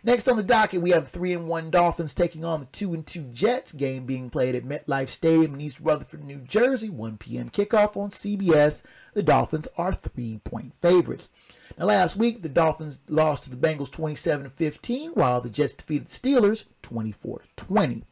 Next 0.03 0.27
on 0.27 0.35
the 0.35 0.43
docket, 0.43 0.81
we 0.81 0.91
have 0.91 1.07
three 1.07 1.31
and 1.33 1.47
one 1.47 1.69
Dolphins 1.69 2.13
taking 2.13 2.43
on 2.43 2.59
the 2.59 2.65
two 2.67 2.93
and 2.93 3.05
two 3.05 3.23
Jets. 3.33 3.71
Game 3.71 4.05
being 4.05 4.31
played 4.31 4.55
at 4.55 4.63
MetLife 4.63 5.09
Stadium 5.09 5.53
in 5.53 5.61
East 5.61 5.79
Rutherford, 5.79 6.23
New 6.23 6.39
Jersey. 6.39 6.89
1 6.89 7.17
p.m. 7.17 7.49
kickoff 7.49 7.95
on 7.95 8.09
CBS. 8.09 8.81
The 9.13 9.21
Dolphins 9.21 9.67
are 9.77 9.93
three 9.93 10.39
point 10.43 10.73
favorites. 10.73 11.29
Now, 11.77 11.85
last 11.85 12.15
week, 12.15 12.41
the 12.41 12.49
Dolphins 12.49 12.99
lost 13.09 13.43
to 13.43 13.49
the 13.51 13.55
Bengals 13.55 13.91
27 13.91 14.49
15, 14.49 15.11
while 15.11 15.39
the 15.39 15.51
Jets 15.51 15.73
defeated 15.73 16.07
the 16.07 16.11
Steelers 16.19 16.65
24 16.81 17.43
20. 17.55 17.93
The 17.95 18.05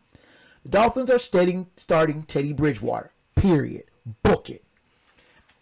Dolphins 0.69 1.09
are 1.09 1.17
starting, 1.17 1.67
starting 1.77 2.23
Teddy 2.23 2.53
Bridgewater. 2.53 3.11
Period. 3.35 3.85
Book 4.23 4.49
it. 4.49 4.63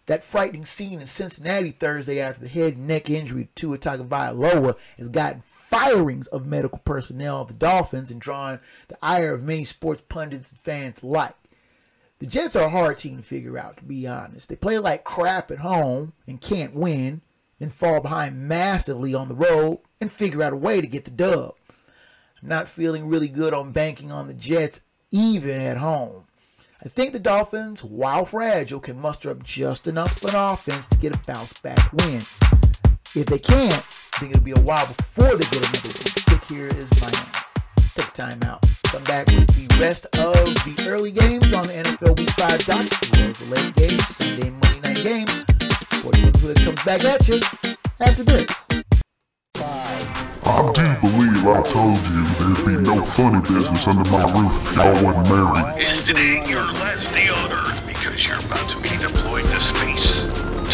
That 0.06 0.24
frightening 0.24 0.64
scene 0.64 1.00
in 1.00 1.06
Cincinnati 1.06 1.70
Thursday 1.70 2.20
after 2.20 2.40
the 2.40 2.48
head 2.48 2.76
and 2.76 2.88
neck 2.88 3.10
injury 3.10 3.44
to 3.44 3.50
Tua 3.54 3.78
Tagovailoa 3.78 4.76
has 4.96 5.08
gotten 5.08 5.42
firings 5.42 6.26
of 6.28 6.46
medical 6.46 6.78
personnel 6.78 7.42
of 7.42 7.48
the 7.48 7.54
Dolphins 7.54 8.10
and 8.10 8.20
drawn 8.20 8.60
the 8.88 8.96
ire 9.02 9.34
of 9.34 9.42
many 9.42 9.64
sports 9.64 10.02
pundits 10.08 10.50
and 10.50 10.58
fans 10.58 11.02
alike. 11.02 11.34
The 12.20 12.26
Jets 12.26 12.56
are 12.56 12.64
a 12.64 12.70
hard 12.70 12.96
team 12.96 13.18
to 13.18 13.22
figure 13.22 13.58
out, 13.58 13.76
to 13.76 13.84
be 13.84 14.06
honest. 14.06 14.48
They 14.48 14.56
play 14.56 14.78
like 14.78 15.04
crap 15.04 15.50
at 15.50 15.58
home 15.58 16.14
and 16.26 16.40
can't 16.40 16.74
win, 16.74 17.20
then 17.58 17.70
fall 17.70 18.00
behind 18.00 18.48
massively 18.48 19.14
on 19.14 19.28
the 19.28 19.34
road 19.34 19.80
and 20.00 20.10
figure 20.10 20.42
out 20.42 20.52
a 20.52 20.56
way 20.56 20.80
to 20.80 20.86
get 20.86 21.04
the 21.04 21.10
dub. 21.10 21.54
I'm 22.42 22.48
not 22.48 22.68
feeling 22.68 23.08
really 23.08 23.28
good 23.28 23.52
on 23.52 23.72
banking 23.72 24.10
on 24.10 24.26
the 24.26 24.34
Jets 24.34 24.80
even 25.10 25.60
at 25.60 25.78
home. 25.78 26.24
I 26.84 26.88
think 26.88 27.12
the 27.12 27.18
Dolphins, 27.18 27.82
while 27.82 28.24
fragile, 28.24 28.80
can 28.80 29.00
muster 29.00 29.30
up 29.30 29.42
just 29.42 29.86
enough 29.86 30.22
of 30.22 30.30
an 30.32 30.36
offense 30.36 30.86
to 30.86 30.96
get 30.98 31.14
a 31.14 31.20
bounce 31.26 31.60
back 31.60 31.92
win. 31.92 32.22
If 33.14 33.26
they 33.26 33.38
can't, 33.38 33.72
I 33.72 34.18
think 34.18 34.32
it'll 34.32 34.44
be 34.44 34.52
a 34.52 34.60
while 34.60 34.86
before 34.86 35.34
they 35.34 35.44
get 35.44 35.56
another 35.56 35.88
win. 35.88 36.12
Pick 36.26 36.44
here 36.44 36.66
is 36.66 36.90
Miami. 37.00 37.16
Take 37.96 38.12
time 38.12 38.40
out. 38.44 38.64
Come 38.84 39.02
back 39.04 39.26
with 39.26 39.48
the 39.48 39.76
rest 39.80 40.06
of 40.16 40.34
the 40.64 40.86
early 40.88 41.10
games 41.10 41.52
on 41.52 41.66
the 41.66 41.72
NFL 41.72 42.16
Week 42.16 42.30
5 42.30 42.64
docket, 42.64 43.02
as 43.02 43.10
well 43.10 43.30
as 43.30 43.38
the 43.38 43.46
late 43.54 43.74
games, 43.74 44.06
Sunday 44.06 44.50
Monday 44.50 44.80
night 44.80 45.02
games. 45.04 45.32
Sports 45.98 46.20
from 46.20 46.30
the 46.32 46.38
Hood 46.38 46.56
comes 46.58 46.84
back 46.84 47.04
at 47.04 47.28
you 47.28 47.40
after 48.00 48.22
this. 48.22 48.50
Five, 49.54 50.46
I 50.46 50.72
do 50.72 51.00
believe 51.00 51.27
I 51.46 51.62
told 51.62 51.96
you 52.08 52.24
there'd 52.38 52.66
be 52.66 52.82
no 52.82 53.04
funny 53.04 53.40
business 53.40 53.86
under 53.86 54.04
my 54.10 54.22
roof 54.34 54.52
if 54.70 54.76
y'all 54.76 55.04
wasn't 55.04 55.28
married. 55.30 55.80
Is 55.80 56.04
today 56.04 56.42
your 56.48 56.64
last 56.82 57.12
day 57.14 57.28
on 57.28 57.52
Earth 57.52 57.86
because 57.86 58.26
you're 58.26 58.38
about 58.38 58.68
to 58.70 58.76
be 58.82 58.90
deployed 58.98 59.44
to 59.44 59.60
space 59.60 60.24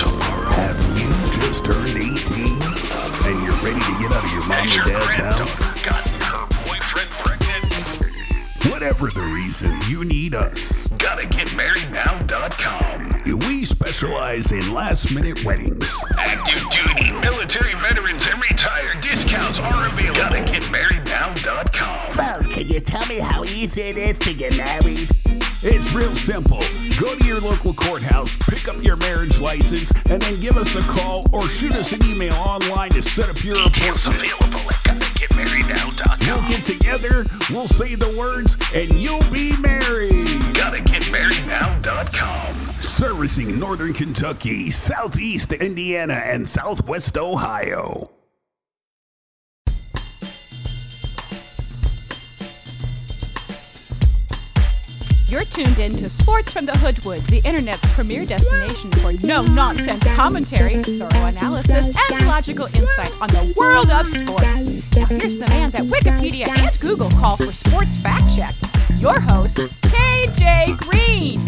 tomorrow? 0.00 0.50
Have 0.50 0.77
you 0.98 1.09
just 1.40 1.64
turned 1.64 1.96
18 1.96 2.07
and 2.09 3.44
you're 3.44 3.53
ready 3.62 3.81
to 3.81 3.94
get 4.00 4.12
out 4.12 4.24
of 4.24 4.33
your 4.33 4.40
mom 4.48 4.53
Has 4.53 4.64
and 4.64 4.74
your 4.74 4.85
dad's 4.87 5.07
house? 5.16 5.59
granddaughter 5.61 5.87
gotten 5.87 6.12
her 6.20 6.46
boyfriend 6.66 7.11
pregnant? 7.22 8.72
Whatever 8.72 9.11
the 9.11 9.27
reason, 9.35 9.79
you 9.88 10.05
need 10.05 10.35
us. 10.35 10.88
Gotta 10.98 11.27
get 11.27 11.55
married 11.57 11.88
now.com. 11.92 13.04
We 13.25 13.65
specialize 13.65 14.53
in 14.53 14.75
last 14.75 15.15
minute 15.15 15.43
weddings. 15.45 15.91
Active 16.19 16.63
duty, 16.71 17.11
military 17.13 17.73
veterans, 17.75 18.27
and 18.31 18.39
retired 18.43 19.01
discounts 19.01 19.59
are 19.59 19.87
available. 19.87 20.21
Gotta 20.21 20.41
get 20.41 20.71
married 20.71 21.05
now.com. 21.07 22.13
So, 22.13 22.51
can 22.51 22.69
you 22.69 22.81
tell 22.81 23.07
me 23.07 23.19
how 23.19 23.45
easy 23.45 23.81
it 23.83 23.97
is 23.97 24.19
to 24.21 24.35
get 24.35 24.55
married? 24.59 25.09
It's 25.63 25.91
real 25.95 26.15
simple. 26.15 26.61
Go 27.01 27.17
to 27.17 27.27
your 27.27 27.41
local 27.41 27.73
courthouse, 27.73 28.37
pick 28.37 28.69
up 28.69 28.83
your 28.85 28.97
marriage 28.99 29.39
license, 29.41 29.91
and 30.11 30.21
then 30.21 30.39
give 30.41 30.59
us 30.59 30.77
a 30.77 30.83
call 30.83 31.27
or 31.33 31.49
shoot 31.49 31.73
us 31.73 31.93
an 31.93 32.05
email 32.05 32.35
online 32.35 32.91
to 32.91 33.03
set 33.03 33.31
up 33.31 33.43
your 33.43 33.55
Details 33.55 34.07
appointment. 34.07 34.33
available 34.35 34.71
at 34.71 34.77
gottagetmarriednow.com. 34.85 36.19
We'll 36.21 36.51
get 36.51 36.65
together, 36.65 37.25
we'll 37.51 37.69
say 37.69 37.95
the 37.95 38.15
words, 38.19 38.59
and 38.75 38.93
you'll 39.01 39.25
be 39.33 39.57
married. 39.57 40.43
Gotta 40.64 40.81
get 40.81 41.12
married 41.12 41.46
now.com. 41.46 42.55
Servicing 42.81 43.59
Northern 43.59 43.92
Kentucky, 43.92 44.70
Southeast 44.70 45.53
Indiana, 45.53 46.14
and 46.14 46.48
Southwest 46.48 47.18
Ohio. 47.18 48.13
You're 55.29 55.45
tuned 55.45 55.79
in 55.79 55.93
to 55.93 56.11
Sports 56.11 56.53
from 56.53 56.67
the 56.67 56.77
Hoodwood, 56.79 57.23
the 57.25 57.39
internet's 57.39 57.83
premier 57.95 58.25
destination 58.27 58.93
for 58.93 59.13
no 59.27 59.43
nonsense 59.43 60.05
commentary, 60.15 60.83
thorough 60.83 61.25
analysis, 61.25 61.97
and 62.13 62.27
logical 62.27 62.67
insight 62.67 63.11
on 63.21 63.29
the 63.29 63.55
world 63.57 63.91
of 63.91 64.07
sports. 64.07 64.95
Now, 64.95 65.07
here's 65.07 65.39
the 65.39 65.47
man 65.49 65.71
that 65.71 65.83
Wikipedia 65.83 66.47
and 66.49 66.79
Google 66.81 67.11
call 67.11 67.37
for 67.37 67.53
sports 67.53 67.97
fact 67.97 68.25
check 68.37 68.55
your 68.99 69.19
host, 69.19 69.57
KJ 69.57 70.77
Green. 70.79 71.41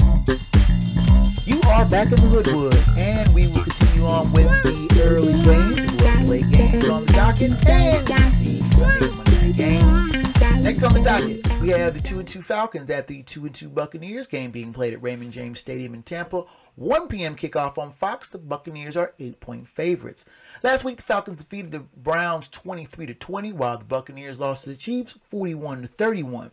You 1.44 1.60
are 1.70 1.84
back 1.84 2.06
in 2.06 2.16
the 2.16 2.28
Hoodwood, 2.28 2.98
and 2.98 3.32
we 3.34 3.46
will 3.48 3.62
continue 3.62 4.06
on 4.06 4.32
with 4.32 4.62
the 4.62 5.02
early 5.04 5.34
games 5.44 6.02
as 6.02 6.28
late 6.28 6.50
games 6.50 6.88
on 6.88 7.04
the 7.04 7.12
docket 7.12 7.52
and 7.68 8.06
the 8.06 8.62
Sunday 8.74 9.10
Monday 9.10 9.52
games. 9.52 10.25
Next 10.66 10.82
on 10.82 10.94
the 10.94 11.00
docket, 11.00 11.60
we 11.60 11.68
have 11.68 11.94
the 11.94 12.00
2 12.00 12.18
and 12.18 12.26
2 12.26 12.42
Falcons 12.42 12.90
at 12.90 13.06
the 13.06 13.22
2 13.22 13.46
and 13.46 13.54
2 13.54 13.68
Buccaneers 13.68 14.26
game 14.26 14.50
being 14.50 14.72
played 14.72 14.94
at 14.94 15.00
Raymond 15.00 15.30
James 15.30 15.60
Stadium 15.60 15.94
in 15.94 16.02
Tampa. 16.02 16.42
1 16.74 17.06
p.m. 17.06 17.36
kickoff 17.36 17.78
on 17.78 17.92
Fox. 17.92 18.26
The 18.26 18.38
Buccaneers 18.38 18.96
are 18.96 19.14
8-point 19.20 19.68
favorites. 19.68 20.24
Last 20.64 20.82
week, 20.82 20.96
the 20.96 21.04
Falcons 21.04 21.36
defeated 21.36 21.70
the 21.70 21.84
Browns 21.98 22.48
23 22.48 23.06
to 23.06 23.14
20, 23.14 23.52
while 23.52 23.78
the 23.78 23.84
Buccaneers 23.84 24.40
lost 24.40 24.64
to 24.64 24.70
the 24.70 24.76
Chiefs 24.76 25.14
41 25.22 25.82
to 25.82 25.86
31. 25.86 26.50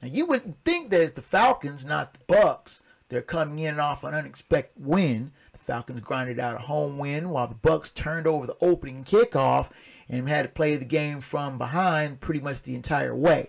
Now 0.00 0.08
you 0.08 0.24
would 0.24 0.54
think 0.64 0.88
that 0.88 1.02
it's 1.02 1.12
the 1.12 1.20
Falcons, 1.20 1.84
not 1.84 2.14
the 2.14 2.20
Bucks. 2.26 2.80
They're 3.10 3.20
coming 3.20 3.58
in 3.58 3.78
off 3.78 4.04
an 4.04 4.14
unexpected 4.14 4.82
win. 4.82 5.32
The 5.52 5.58
Falcons 5.58 6.00
grinded 6.00 6.40
out 6.40 6.56
a 6.56 6.60
home 6.60 6.96
win 6.96 7.28
while 7.28 7.48
the 7.48 7.54
Bucks 7.56 7.90
turned 7.90 8.26
over 8.26 8.46
the 8.46 8.56
opening 8.62 9.04
kickoff 9.04 9.68
and 10.18 10.28
had 10.28 10.42
to 10.42 10.48
play 10.48 10.76
the 10.76 10.84
game 10.84 11.20
from 11.20 11.58
behind 11.58 12.20
pretty 12.20 12.40
much 12.40 12.62
the 12.62 12.74
entire 12.74 13.14
way. 13.14 13.48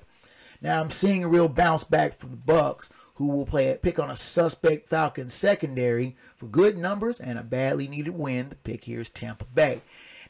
Now 0.62 0.82
I'm 0.82 0.89
seeing 0.89 1.23
a 1.23 1.28
real 1.28 1.47
bounce 1.47 1.84
back 1.84 2.13
from 2.13 2.32
the 2.32 2.38
Bucks, 2.38 2.89
who 3.15 3.28
will 3.28 3.45
play 3.45 3.69
at 3.69 3.82
pick 3.82 3.99
on 3.99 4.10
a 4.10 4.15
suspect 4.15 4.88
Falcons 4.88 5.34
secondary 5.34 6.15
for 6.36 6.47
good 6.47 6.78
numbers 6.78 7.19
and 7.19 7.39
a 7.39 7.43
badly 7.43 7.88
needed 7.88 8.13
win. 8.13 8.49
The 8.49 8.56
pick 8.56 8.84
here 8.84 8.99
is 8.99 9.10
Tampa 9.10 9.45
Bay. 9.45 9.82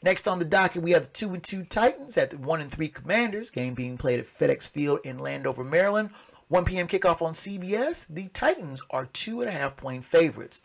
Next 0.02 0.28
on 0.28 0.38
the 0.38 0.44
docket, 0.44 0.82
we 0.82 0.92
have 0.92 1.04
the 1.04 1.08
two 1.08 1.32
and 1.34 1.42
two 1.42 1.64
Titans 1.64 2.16
at 2.16 2.30
the 2.30 2.38
one 2.38 2.60
and 2.60 2.70
three 2.70 2.88
Commanders. 2.88 3.50
Game 3.50 3.74
being 3.74 3.96
played 3.96 4.20
at 4.20 4.26
FedEx 4.26 4.68
Field 4.68 5.00
in 5.04 5.18
Landover, 5.18 5.64
Maryland. 5.64 6.10
1 6.48 6.64
p.m. 6.64 6.86
kickoff 6.86 7.22
on 7.22 7.32
CBS. 7.32 8.06
The 8.08 8.28
Titans 8.28 8.80
are 8.90 9.06
two 9.06 9.40
and 9.40 9.50
a 9.50 9.52
half 9.52 9.76
point 9.76 10.04
favorites. 10.04 10.62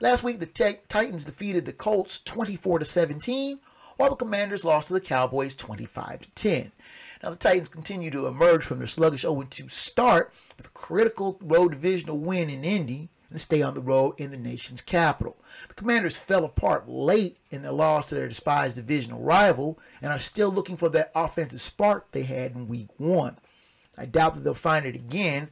Last 0.00 0.22
week, 0.22 0.38
the 0.38 0.46
Titans 0.88 1.24
defeated 1.24 1.64
the 1.64 1.72
Colts 1.72 2.20
24 2.24 2.78
to 2.78 2.84
17, 2.84 3.58
while 3.98 4.10
the 4.10 4.16
Commanders 4.16 4.64
lost 4.64 4.88
to 4.88 4.94
the 4.94 5.00
Cowboys 5.00 5.54
25 5.54 6.20
to 6.20 6.30
10. 6.30 6.72
Now 7.22 7.30
the 7.30 7.36
Titans 7.36 7.68
continue 7.68 8.10
to 8.12 8.28
emerge 8.28 8.62
from 8.62 8.78
their 8.78 8.86
sluggish 8.86 9.24
0-2 9.24 9.68
start 9.70 10.32
with 10.56 10.68
a 10.68 10.70
critical 10.70 11.36
road 11.42 11.72
divisional 11.72 12.16
win 12.16 12.48
in 12.48 12.64
Indy 12.64 13.10
and 13.28 13.40
stay 13.40 13.60
on 13.60 13.74
the 13.74 13.80
road 13.80 14.14
in 14.18 14.30
the 14.30 14.36
nation's 14.36 14.80
capital. 14.80 15.36
The 15.66 15.74
Commanders 15.74 16.16
fell 16.16 16.44
apart 16.44 16.88
late 16.88 17.38
in 17.50 17.62
their 17.62 17.72
loss 17.72 18.06
to 18.06 18.14
their 18.14 18.28
despised 18.28 18.76
divisional 18.76 19.20
rival 19.20 19.80
and 20.00 20.12
are 20.12 20.18
still 20.18 20.50
looking 20.50 20.76
for 20.76 20.88
that 20.90 21.10
offensive 21.14 21.60
spark 21.60 22.10
they 22.12 22.22
had 22.22 22.52
in 22.52 22.68
week 22.68 22.88
one. 22.98 23.36
I 23.98 24.06
doubt 24.06 24.34
that 24.34 24.44
they'll 24.44 24.54
find 24.54 24.86
it 24.86 24.94
again 24.94 25.50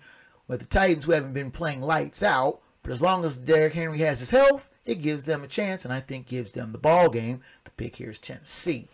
but 0.48 0.60
the 0.60 0.66
Titans 0.66 1.04
who 1.04 1.12
haven't 1.12 1.32
been 1.32 1.50
playing 1.50 1.80
lights 1.80 2.22
out, 2.22 2.60
but 2.86 2.92
as 2.92 3.02
long 3.02 3.24
as 3.24 3.36
Derrick 3.36 3.72
Henry 3.72 3.98
has 3.98 4.20
his 4.20 4.30
health, 4.30 4.70
it 4.84 5.02
gives 5.02 5.24
them 5.24 5.42
a 5.42 5.48
chance 5.48 5.84
and 5.84 5.92
I 5.92 5.98
think 5.98 6.28
gives 6.28 6.52
them 6.52 6.70
the 6.70 6.78
ball 6.78 7.08
game. 7.08 7.40
The 7.64 7.72
pick 7.72 7.96
here 7.96 8.10
is 8.10 8.20
Tennessee. 8.20 8.86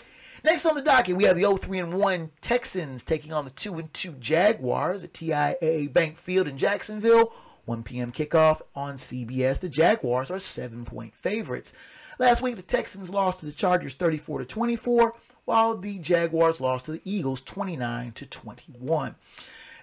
Next 0.42 0.64
on 0.64 0.74
the 0.74 0.80
docket, 0.80 1.14
we 1.14 1.24
have 1.24 1.36
the 1.36 1.54
03 1.54 1.78
and 1.78 1.92
1 1.92 2.30
Texans 2.40 3.02
taking 3.02 3.34
on 3.34 3.44
the 3.44 3.50
2 3.50 3.74
and 3.74 3.92
2 3.92 4.12
Jaguars 4.12 5.04
at 5.04 5.12
TIAA 5.12 5.92
Bank 5.92 6.16
Field 6.16 6.48
in 6.48 6.56
Jacksonville. 6.56 7.34
1 7.66 7.82
p.m. 7.82 8.10
kickoff 8.10 8.62
on 8.74 8.94
CBS. 8.94 9.60
The 9.60 9.68
Jaguars 9.68 10.30
are 10.30 10.40
seven 10.40 10.86
point 10.86 11.14
favorites. 11.14 11.74
Last 12.18 12.40
week, 12.40 12.56
the 12.56 12.62
Texans 12.62 13.10
lost 13.10 13.40
to 13.40 13.46
the 13.46 13.52
Chargers 13.52 13.92
34 13.92 14.38
to 14.38 14.44
24, 14.46 15.14
while 15.44 15.76
the 15.76 15.98
Jaguars 15.98 16.62
lost 16.62 16.86
to 16.86 16.92
the 16.92 17.02
Eagles 17.04 17.42
29 17.42 18.12
to 18.12 18.24
21. 18.24 19.14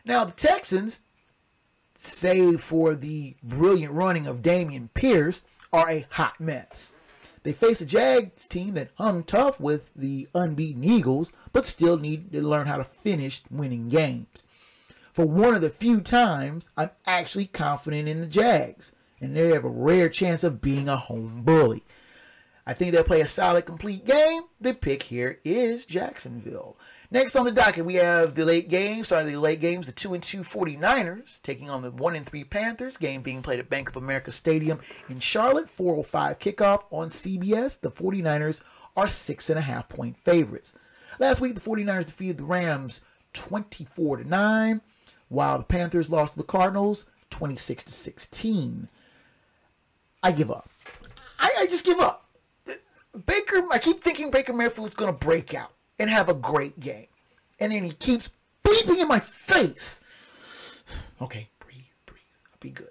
Now, 0.04 0.26
the 0.26 0.32
Texans, 0.32 1.02
save 2.01 2.62
for 2.62 2.95
the 2.95 3.35
brilliant 3.43 3.93
running 3.93 4.25
of 4.25 4.41
Dameon 4.41 4.89
Pierce, 4.93 5.43
are 5.73 5.89
a 5.89 6.05
hot 6.12 6.39
mess. 6.39 6.91
They 7.43 7.53
face 7.53 7.81
a 7.81 7.85
Jags 7.85 8.47
team 8.47 8.73
that 8.75 8.91
hung 8.95 9.23
tough 9.23 9.59
with 9.59 9.93
the 9.95 10.27
unbeaten 10.33 10.83
Eagles, 10.83 11.31
but 11.51 11.65
still 11.65 11.97
need 11.97 12.31
to 12.31 12.41
learn 12.41 12.67
how 12.67 12.77
to 12.77 12.83
finish 12.83 13.41
winning 13.51 13.89
games. 13.89 14.43
For 15.12 15.25
one 15.25 15.55
of 15.55 15.62
the 15.62 15.69
few 15.69 16.01
times, 16.01 16.69
I'm 16.77 16.91
actually 17.05 17.47
confident 17.47 18.07
in 18.07 18.21
the 18.21 18.27
Jags, 18.27 18.91
and 19.19 19.35
they 19.35 19.49
have 19.49 19.65
a 19.65 19.69
rare 19.69 20.09
chance 20.09 20.43
of 20.43 20.62
being 20.62 20.88
a 20.88 20.95
home 20.95 21.43
bully. 21.43 21.83
I 22.65 22.73
think 22.73 22.91
they'll 22.91 23.03
play 23.03 23.21
a 23.21 23.27
solid, 23.27 23.65
complete 23.65 24.05
game. 24.05 24.43
The 24.62 24.73
pick 24.73 25.03
here 25.03 25.39
is 25.43 25.85
Jacksonville. 25.85 26.77
Next 27.12 27.36
on 27.36 27.43
the 27.43 27.52
docket, 27.52 27.86
we 27.86 27.95
have 27.95 28.36
the 28.36 28.45
late 28.45 28.69
games. 28.69 29.08
Starting 29.08 29.34
the 29.34 29.39
late 29.39 29.60
games, 29.60 29.88
the 29.88 29.93
2 29.93 30.13
and 30.13 30.22
2 30.22 30.41
49ers 30.41 31.41
taking 31.41 31.67
on 31.67 31.82
the 31.82 31.89
1 31.89 32.15
and 32.15 32.26
3 32.26 32.43
Panthers. 32.43 32.98
Game 32.98 33.24
being 33.24 33.41
played 33.41 33.60
at 33.60 33.67
Bank 33.67 33.89
of 33.89 33.95
America 33.95 34.32
Stadium 34.32 34.80
in 35.10 35.19
Charlotte. 35.19 35.67
405 35.67 36.38
kickoff 36.38 36.84
on 36.91 37.08
CBS. 37.08 37.80
The 37.80 37.89
49ers 37.89 38.62
are 38.95 39.08
6.5 39.08 39.89
point 39.89 40.17
favorites. 40.17 40.74
Last 41.17 41.41
week, 41.41 41.56
the 41.56 41.62
49ers 41.62 42.06
defeated 42.06 42.38
the 42.38 42.43
Rams 42.43 43.02
24 43.34 44.17
to 44.17 44.30
9, 44.30 44.82
while 45.30 45.58
the 45.58 45.63
Panthers 45.63 46.12
lost 46.12 46.34
to 46.34 46.38
the 46.38 46.45
Cardinals 46.45 47.06
26 47.32 47.86
to 47.86 47.91
16. 47.91 48.88
I 50.22 50.32
give 50.32 50.52
up. 50.52 50.69
I, 51.39 51.52
I 51.60 51.65
just 51.65 51.86
give 51.86 52.00
up. 52.00 52.30
Baker, 53.26 53.63
I 53.72 53.80
keep 53.80 54.02
thinking 54.02 54.30
Baker 54.30 54.54
Mayfield's 54.54 54.93
going 54.93 55.12
to 55.12 55.26
break 55.26 55.56
out 55.56 55.72
and 55.99 56.09
have 56.09 56.29
a 56.29 56.33
great 56.33 56.79
game. 56.79 57.07
And 57.59 57.71
then 57.71 57.83
he 57.83 57.91
keeps 57.91 58.29
bleeping 58.63 58.99
in 58.99 59.07
my 59.07 59.19
face. 59.19 60.01
Okay, 61.21 61.49
breathe, 61.59 61.83
breathe. 62.05 62.21
I'll 62.47 62.57
be 62.62 62.69
good. 62.69 62.88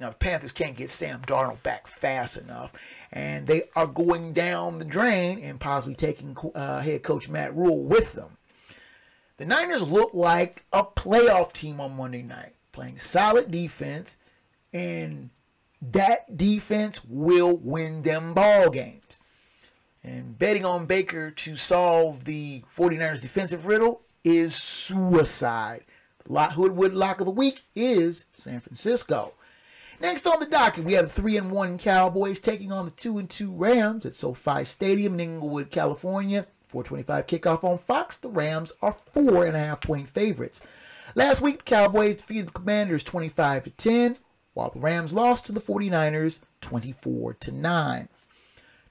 Now, 0.00 0.08
the 0.08 0.16
Panthers 0.16 0.52
can't 0.52 0.76
get 0.76 0.88
Sam 0.88 1.20
Darnold 1.26 1.62
back 1.62 1.86
fast 1.86 2.38
enough, 2.38 2.72
and 3.12 3.46
they 3.46 3.64
are 3.76 3.86
going 3.86 4.32
down 4.32 4.78
the 4.78 4.84
drain 4.84 5.38
and 5.40 5.60
possibly 5.60 5.94
taking 5.94 6.34
uh, 6.54 6.80
head 6.80 7.02
coach 7.02 7.28
Matt 7.28 7.54
Rhule 7.54 7.84
with 7.84 8.14
them. 8.14 8.38
The 9.36 9.44
Niners 9.44 9.82
look 9.82 10.14
like 10.14 10.64
a 10.72 10.84
playoff 10.84 11.52
team 11.52 11.80
on 11.80 11.96
Monday 11.96 12.22
night, 12.22 12.54
playing 12.72 12.98
solid 12.98 13.50
defense, 13.50 14.16
and 14.72 15.28
that 15.82 16.36
defense 16.36 17.02
will 17.04 17.58
win 17.58 18.02
them 18.02 18.32
ball 18.32 18.70
games. 18.70 19.20
And 20.06 20.38
betting 20.38 20.64
on 20.64 20.86
Baker 20.86 21.32
to 21.32 21.56
solve 21.56 22.24
the 22.24 22.62
49ers 22.72 23.20
defensive 23.20 23.66
riddle 23.66 24.02
is 24.22 24.54
suicide. 24.54 25.84
Hoodwood 26.28 26.94
lock 26.94 27.20
of 27.20 27.26
the 27.26 27.32
week 27.32 27.64
is 27.74 28.24
San 28.32 28.60
Francisco. 28.60 29.32
Next 30.00 30.26
on 30.28 30.38
the 30.38 30.46
docket, 30.46 30.84
we 30.84 30.92
have 30.92 31.06
the 31.06 31.22
3 31.22 31.38
and 31.38 31.50
1 31.50 31.78
Cowboys 31.78 32.38
taking 32.38 32.70
on 32.70 32.84
the 32.84 32.92
2 32.92 33.18
and 33.18 33.28
2 33.28 33.50
Rams 33.50 34.06
at 34.06 34.14
SoFi 34.14 34.64
Stadium 34.64 35.14
in 35.14 35.20
Inglewood, 35.20 35.72
California. 35.72 36.46
425 36.68 37.26
kickoff 37.26 37.64
on 37.64 37.78
Fox. 37.78 38.16
The 38.16 38.28
Rams 38.28 38.72
are 38.82 38.96
four 39.10 39.44
and 39.44 39.56
a 39.56 39.58
half 39.58 39.80
point 39.80 40.08
favorites. 40.08 40.62
Last 41.16 41.40
week, 41.40 41.58
the 41.58 41.64
Cowboys 41.64 42.16
defeated 42.16 42.48
the 42.48 42.52
Commanders 42.52 43.02
25 43.02 43.64
to 43.64 43.70
10, 43.70 44.18
while 44.54 44.70
the 44.70 44.80
Rams 44.80 45.14
lost 45.14 45.46
to 45.46 45.52
the 45.52 45.60
49ers 45.60 46.38
24 46.60 47.34
to 47.34 47.52
9. 47.52 48.08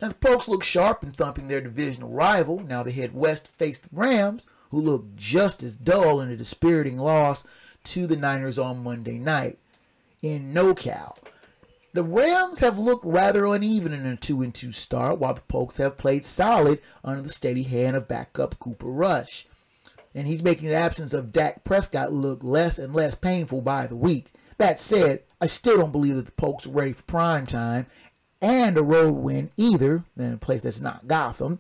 Now 0.02 0.10
the 0.10 0.16
Pokes 0.16 0.48
look 0.50 0.64
sharp 0.64 1.04
in 1.04 1.12
thumping 1.12 1.48
their 1.48 1.62
divisional 1.62 2.10
rival. 2.10 2.60
Now 2.60 2.84
they 2.84 2.92
head 2.92 3.14
west 3.14 3.46
to 3.46 3.52
face 3.52 3.78
the 3.78 3.90
Rams, 3.92 4.46
who 4.72 4.82
look 4.82 5.16
just 5.16 5.64
as 5.64 5.76
dull 5.76 6.20
in 6.20 6.30
a 6.30 6.38
dispiriting 6.38 6.98
loss 6.98 7.46
to 7.86 8.06
the 8.06 8.18
Niners 8.18 8.60
on 8.60 8.84
Monday 8.84 9.18
night 9.18 9.58
in 10.22 10.54
NoCal. 10.54 11.16
The 11.94 12.04
Rams 12.04 12.60
have 12.60 12.78
looked 12.78 13.06
rather 13.06 13.46
uneven 13.46 13.94
in 13.94 14.06
a 14.06 14.18
2 14.18 14.42
and 14.42 14.54
2 14.54 14.74
start, 14.74 15.18
while 15.18 15.34
the 15.34 15.42
Pokes 15.42 15.78
have 15.78 15.96
played 15.96 16.26
solid 16.26 16.82
under 17.06 17.22
the 17.22 17.30
steady 17.30 17.64
hand 17.64 17.96
of 17.96 18.10
backup 18.10 18.60
Cooper 18.60 18.88
Rush. 18.88 19.46
And 20.14 20.28
he's 20.28 20.44
making 20.44 20.68
the 20.68 20.76
absence 20.76 21.14
of 21.14 21.32
Dak 21.32 21.64
Prescott 21.64 22.12
look 22.12 22.44
less 22.44 22.78
and 22.78 22.94
less 22.94 23.16
painful 23.16 23.62
by 23.62 23.88
the 23.88 23.96
week. 23.96 24.34
That 24.58 24.78
said, 24.78 25.24
I 25.40 25.46
still 25.46 25.78
don't 25.78 25.92
believe 25.92 26.16
that 26.16 26.26
the 26.26 26.32
Pokes 26.34 26.66
are 26.66 26.72
ready 26.72 26.92
for 26.92 27.04
prime 27.04 27.46
time 27.46 27.86
and 28.46 28.78
a 28.78 28.84
road 28.84 29.16
win 29.16 29.50
either, 29.58 30.04
in 30.16 30.34
a 30.34 30.38
place 30.38 30.62
that's 30.62 30.80
not 30.80 31.08
Gotham. 31.08 31.58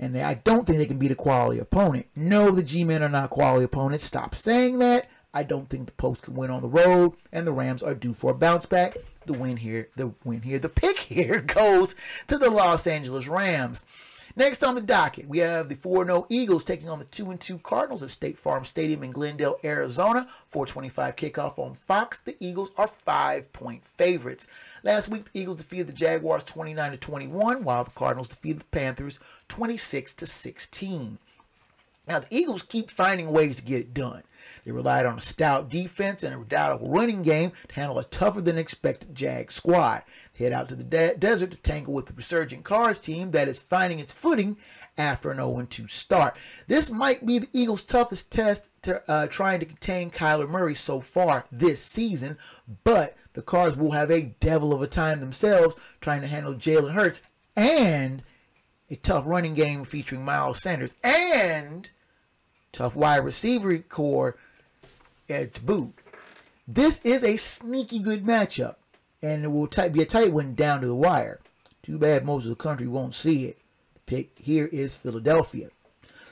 And 0.00 0.18
I 0.18 0.34
don't 0.34 0.66
think 0.66 0.78
they 0.78 0.86
can 0.86 0.98
beat 0.98 1.12
a 1.12 1.16
quality 1.16 1.60
opponent. 1.60 2.06
No, 2.16 2.50
the 2.50 2.62
G-Men 2.62 3.04
are 3.04 3.08
not 3.08 3.30
quality 3.30 3.64
opponents. 3.64 4.04
Stop 4.04 4.34
saying 4.34 4.80
that. 4.80 5.08
I 5.32 5.44
don't 5.44 5.68
think 5.68 5.86
the 5.86 5.92
Pokes 5.92 6.22
can 6.22 6.34
win 6.34 6.50
on 6.50 6.62
the 6.62 6.68
road, 6.68 7.12
and 7.32 7.46
the 7.46 7.52
Rams 7.52 7.84
are 7.84 7.94
due 7.94 8.14
for 8.14 8.32
a 8.32 8.34
bounce 8.34 8.66
back. 8.66 8.96
The 9.26 9.32
win 9.32 9.58
here, 9.58 9.90
the 9.94 10.12
win 10.24 10.42
here, 10.42 10.58
the 10.58 10.68
pick 10.68 10.98
here 10.98 11.40
goes 11.46 11.94
to 12.26 12.36
the 12.36 12.50
Los 12.50 12.88
Angeles 12.88 13.28
Rams. 13.28 13.84
Next 14.38 14.62
on 14.62 14.76
the 14.76 14.80
docket, 14.80 15.26
we 15.26 15.38
have 15.38 15.68
the 15.68 15.74
4 15.74 16.04
0 16.04 16.24
Eagles 16.28 16.62
taking 16.62 16.88
on 16.88 17.00
the 17.00 17.04
2 17.06 17.36
2 17.38 17.58
Cardinals 17.58 18.04
at 18.04 18.10
State 18.10 18.38
Farm 18.38 18.64
Stadium 18.64 19.02
in 19.02 19.10
Glendale, 19.10 19.58
Arizona. 19.64 20.28
425 20.50 21.16
kickoff 21.16 21.58
on 21.58 21.74
Fox. 21.74 22.20
The 22.20 22.36
Eagles 22.38 22.70
are 22.76 22.86
five 22.86 23.52
point 23.52 23.84
favorites. 23.84 24.46
Last 24.84 25.08
week, 25.08 25.24
the 25.24 25.40
Eagles 25.40 25.56
defeated 25.56 25.88
the 25.88 25.92
Jaguars 25.92 26.44
29 26.44 26.98
21, 26.98 27.64
while 27.64 27.82
the 27.82 27.90
Cardinals 27.90 28.28
defeated 28.28 28.60
the 28.60 28.64
Panthers 28.66 29.18
26 29.48 30.14
16. 30.16 31.18
Now, 32.06 32.20
the 32.20 32.26
Eagles 32.30 32.62
keep 32.62 32.90
finding 32.90 33.32
ways 33.32 33.56
to 33.56 33.64
get 33.64 33.80
it 33.80 33.92
done. 33.92 34.22
They 34.64 34.72
relied 34.72 35.04
on 35.04 35.18
a 35.18 35.20
stout 35.20 35.68
defense 35.68 36.22
and 36.22 36.32
a 36.34 36.38
redoubtable 36.38 36.90
running 36.90 37.22
game 37.22 37.52
to 37.68 37.74
handle 37.74 37.98
a 37.98 38.04
tougher 38.04 38.40
than 38.40 38.56
expected 38.56 39.14
Jag 39.14 39.50
squad. 39.50 40.04
Head 40.38 40.52
out 40.52 40.68
to 40.68 40.76
the 40.76 40.84
de- 40.84 41.16
desert 41.16 41.50
to 41.50 41.56
tangle 41.56 41.94
with 41.94 42.06
the 42.06 42.12
resurgent 42.12 42.64
Cards 42.64 43.00
team 43.00 43.32
that 43.32 43.48
is 43.48 43.60
finding 43.60 43.98
its 43.98 44.12
footing 44.12 44.56
after 44.96 45.30
an 45.30 45.38
0 45.38 45.66
2 45.68 45.88
start. 45.88 46.36
This 46.68 46.90
might 46.90 47.26
be 47.26 47.40
the 47.40 47.48
Eagles' 47.52 47.82
toughest 47.82 48.30
test 48.30 48.68
to, 48.82 49.02
uh, 49.10 49.26
trying 49.26 49.58
to 49.60 49.66
contain 49.66 50.10
Kyler 50.10 50.48
Murray 50.48 50.74
so 50.74 51.00
far 51.00 51.44
this 51.50 51.82
season, 51.82 52.38
but 52.84 53.16
the 53.32 53.42
Cards 53.42 53.76
will 53.76 53.90
have 53.90 54.10
a 54.10 54.34
devil 54.40 54.72
of 54.72 54.80
a 54.80 54.86
time 54.86 55.20
themselves 55.20 55.76
trying 56.00 56.20
to 56.20 56.28
handle 56.28 56.54
Jalen 56.54 56.92
Hurts 56.92 57.20
and 57.56 58.22
a 58.90 58.96
tough 58.96 59.24
running 59.26 59.54
game 59.54 59.84
featuring 59.84 60.24
Miles 60.24 60.62
Sanders 60.62 60.94
and 61.02 61.90
tough 62.72 62.94
wide 62.94 63.24
receiver 63.24 63.76
corps 63.78 64.36
at 65.28 65.64
boot. 65.66 65.94
This 66.66 67.00
is 67.02 67.24
a 67.24 67.36
sneaky 67.36 67.98
good 67.98 68.24
matchup, 68.24 68.76
and 69.22 69.44
it 69.44 69.48
will 69.48 69.68
be 69.92 70.02
a 70.02 70.06
tight 70.06 70.32
one 70.32 70.54
down 70.54 70.80
to 70.80 70.86
the 70.86 70.94
wire. 70.94 71.40
Too 71.82 71.98
bad 71.98 72.24
most 72.24 72.44
of 72.44 72.50
the 72.50 72.56
country 72.56 72.86
won't 72.86 73.14
see 73.14 73.46
it. 73.46 73.58
The 73.94 74.00
pick 74.00 74.30
here 74.36 74.66
is 74.66 74.96
Philadelphia. 74.96 75.70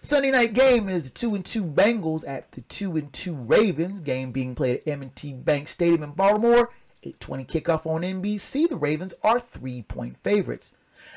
Sunday 0.02 0.30
night 0.30 0.52
game 0.52 0.88
is 0.88 1.04
the 1.04 1.10
two 1.10 1.34
and 1.34 1.44
two 1.44 1.64
Bengals 1.64 2.22
at 2.28 2.52
the 2.52 2.60
two 2.62 2.96
and 2.96 3.12
two 3.12 3.34
Ravens. 3.34 4.00
Game 4.00 4.30
being 4.30 4.54
played 4.54 4.82
at 4.86 4.88
M&T 4.88 5.32
Bank 5.32 5.66
Stadium 5.66 6.02
in 6.02 6.10
Baltimore. 6.12 6.70
8:20 7.02 7.44
kickoff 7.46 7.86
on 7.86 8.02
NBC. 8.02 8.68
The 8.68 8.76
Ravens 8.76 9.14
are 9.22 9.40
three-point 9.40 10.16
favorites. 10.18 10.72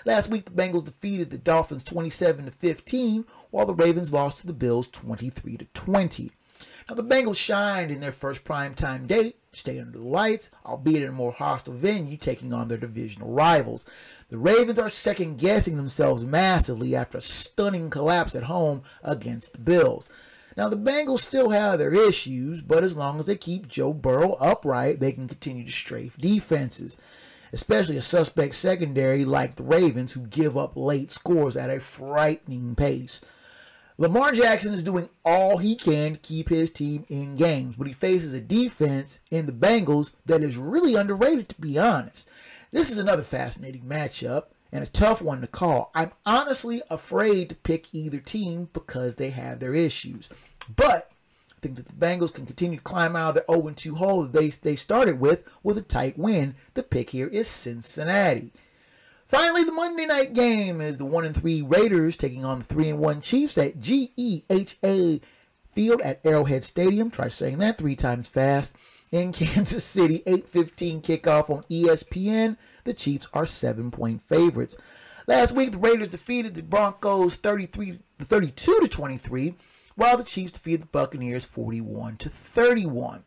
Last 0.06 0.30
week, 0.30 0.46
the 0.46 0.52
Bengals 0.52 0.86
defeated 0.86 1.30
the 1.30 1.38
Dolphins 1.38 1.84
27 1.84 2.46
to 2.46 2.52
15, 2.52 3.26
while 3.52 3.66
the 3.66 3.74
Ravens 3.74 4.14
lost 4.14 4.42
to 4.42 4.48
the 4.48 4.54
Bills 4.54 4.88
23 4.88 5.58
to 5.58 5.66
20. 5.74 6.32
Now, 6.90 6.96
the 6.96 7.04
Bengals 7.04 7.38
shined 7.38 7.92
in 7.92 8.00
their 8.00 8.12
first 8.12 8.44
primetime 8.44 9.06
date, 9.06 9.36
stayed 9.52 9.80
under 9.80 10.00
the 10.00 10.08
lights, 10.08 10.50
albeit 10.66 11.04
in 11.04 11.10
a 11.10 11.12
more 11.12 11.32
hostile 11.32 11.76
venue, 11.76 12.18
taking 12.18 12.52
on 12.52 12.68
their 12.68 12.80
divisional 12.80 13.32
rivals. 13.32 13.86
The 14.30 14.40
Ravens 14.40 14.80
are 14.80 14.90
second 14.90 15.38
guessing 15.38 15.78
themselves 15.78 16.24
massively 16.24 16.96
after 16.96 17.20
a 17.20 17.22
stunning 17.22 17.92
collapse 17.92 18.34
at 18.34 18.46
home 18.46 18.82
against 19.04 19.54
the 19.54 19.60
Bills. 19.60 20.10
Now, 20.58 20.68
the 20.68 20.78
Bengals 20.78 21.20
still 21.20 21.52
have 21.52 21.78
their 21.78 21.94
issues, 21.94 22.62
but 22.62 22.84
as 22.84 22.98
long 22.98 23.20
as 23.20 23.28
they 23.28 23.36
keep 23.36 23.68
Joe 23.68 23.94
Burrow 23.94 24.32
upright, 24.40 25.00
they 25.00 25.12
can 25.12 25.28
continue 25.28 25.66
to 25.66 25.72
strafe 25.72 26.18
defenses, 26.18 26.98
especially 27.54 27.98
a 27.98 28.02
suspect 28.02 28.56
secondary 28.56 29.26
like 29.26 29.58
the 29.58 29.64
Ravens, 29.64 30.14
who 30.14 30.22
give 30.22 30.58
up 30.58 30.76
late 30.76 31.12
scores 31.12 31.56
at 31.56 31.70
a 31.70 31.80
frightening 31.80 32.74
pace. 32.74 33.22
Lamar 34.00 34.32
Jackson 34.32 34.74
is 34.74 34.82
doing 34.82 35.10
all 35.26 35.58
he 35.58 35.76
can 35.76 36.14
to 36.14 36.20
keep 36.20 36.48
his 36.48 36.70
team 36.70 37.06
in 37.10 37.36
games, 37.36 37.76
but 37.76 37.86
he 37.86 37.92
faces 37.92 38.32
a 38.32 38.40
defense 38.40 39.20
in 39.30 39.46
the 39.46 39.52
Bengals 39.52 40.12
that 40.26 40.42
is 40.42 40.58
really 40.58 40.96
underrated, 40.96 41.50
to 41.50 41.60
be 41.60 41.78
honest. 41.78 42.30
This 42.72 42.90
is 42.90 42.98
another 42.98 43.24
fascinating 43.24 43.82
matchup 43.82 44.46
and 44.72 44.86
a 44.86 44.88
tough 44.88 45.22
one 45.22 45.42
to 45.42 45.48
call. 45.48 45.92
I'm 45.94 46.14
honestly 46.26 46.82
afraid 46.90 47.50
to 47.50 47.56
pick 47.56 47.94
either 47.94 48.20
team 48.20 48.70
because 48.72 49.16
they 49.16 49.32
have 49.32 49.60
their 49.60 49.76
issues. 49.76 50.30
But 50.74 51.12
I 51.58 51.60
think 51.60 51.76
that 51.76 51.88
the 51.88 51.94
Bengals 51.94 52.34
can 52.34 52.46
continue 52.46 52.78
to 52.78 52.84
climb 52.84 53.18
out 53.18 53.36
of 53.38 53.46
their 53.46 53.62
0 53.62 53.74
2 53.76 53.96
hole 53.96 54.22
that 54.24 54.32
they, 54.32 54.48
they 54.48 54.78
started 54.78 55.20
with 55.20 55.44
with 55.62 55.78
a 55.78 55.82
tight 55.82 56.18
win. 56.18 56.56
The 56.74 56.84
pick 56.84 57.10
here 57.10 57.28
is 57.28 57.50
Cincinnati. 57.50 58.54
Finally, 59.30 59.64
the 59.64 59.72
Monday 59.72 60.08
night 60.08 60.34
game 60.34 60.82
is 60.82 60.98
the 60.98 61.06
1 61.06 61.24
and 61.24 61.36
3 61.36 61.62
Raiders 61.62 62.16
taking 62.16 62.44
on 62.44 62.58
the 62.58 62.66
3 62.66 62.90
and 62.90 63.00
1 63.00 63.22
Chiefs 63.22 63.60
at 63.60 63.78
GEHA 63.78 65.22
Field 65.72 66.02
at 66.02 66.26
Arrowhead 66.26 66.64
Stadium. 66.64 67.12
Try 67.12 67.28
saying 67.28 67.60
that 67.60 67.78
three 67.78 67.96
times 67.96 68.28
fast. 68.28 68.76
In 69.12 69.32
Kansas 69.34 69.84
City, 69.84 70.24
8:15 70.26 71.04
kickoff 71.04 71.52
on 71.52 71.62
ESPN. 71.70 72.58
The 72.86 72.94
Chiefs 72.94 73.28
are 73.32 73.44
7-point 73.44 74.24
favorites. 74.24 74.76
Last 75.28 75.52
week, 75.52 75.74
the 75.74 75.78
Raiders 75.78 76.10
defeated 76.10 76.56
the 76.56 76.64
Broncos 76.64 77.36
33 77.36 78.00
32 78.18 78.80
to 78.82 78.88
23, 78.88 79.54
while 79.96 80.18
the 80.18 80.24
Chiefs 80.24 80.54
defeated 80.54 80.82
the 80.82 80.88
Buccaneers 80.88 81.46
41 81.46 82.18
to 82.18 82.30
31. 82.30 83.24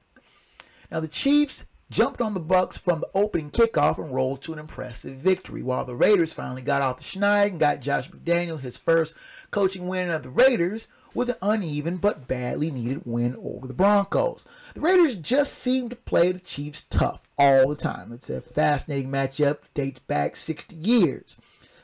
Now 0.90 0.98
the 0.98 1.06
Chiefs 1.06 1.64
jumped 1.92 2.22
on 2.22 2.32
the 2.32 2.40
Bucs 2.40 2.78
from 2.78 3.00
the 3.00 3.08
opening 3.14 3.50
kickoff 3.50 3.98
and 3.98 4.14
rolled 4.14 4.40
to 4.40 4.54
an 4.54 4.58
impressive 4.58 5.16
victory, 5.16 5.62
while 5.62 5.84
the 5.84 5.94
Raiders 5.94 6.32
finally 6.32 6.62
got 6.62 6.80
off 6.80 6.96
the 6.96 7.04
schneid 7.04 7.48
and 7.48 7.60
got 7.60 7.80
Josh 7.80 8.08
McDaniel 8.08 8.58
his 8.58 8.78
first 8.78 9.14
coaching 9.50 9.86
win 9.86 10.08
of 10.08 10.22
the 10.22 10.30
Raiders 10.30 10.88
with 11.12 11.28
an 11.28 11.36
uneven 11.42 11.98
but 11.98 12.26
badly 12.26 12.70
needed 12.70 13.02
win 13.04 13.36
over 13.36 13.66
the 13.66 13.74
Broncos. 13.74 14.46
The 14.72 14.80
Raiders 14.80 15.16
just 15.16 15.52
seem 15.52 15.90
to 15.90 15.96
play 15.96 16.32
the 16.32 16.38
Chiefs 16.38 16.84
tough 16.88 17.20
all 17.36 17.68
the 17.68 17.76
time. 17.76 18.10
It's 18.10 18.30
a 18.30 18.40
fascinating 18.40 19.10
matchup, 19.10 19.58
dates 19.74 19.98
back 19.98 20.34
60 20.34 20.74
years. 20.74 21.36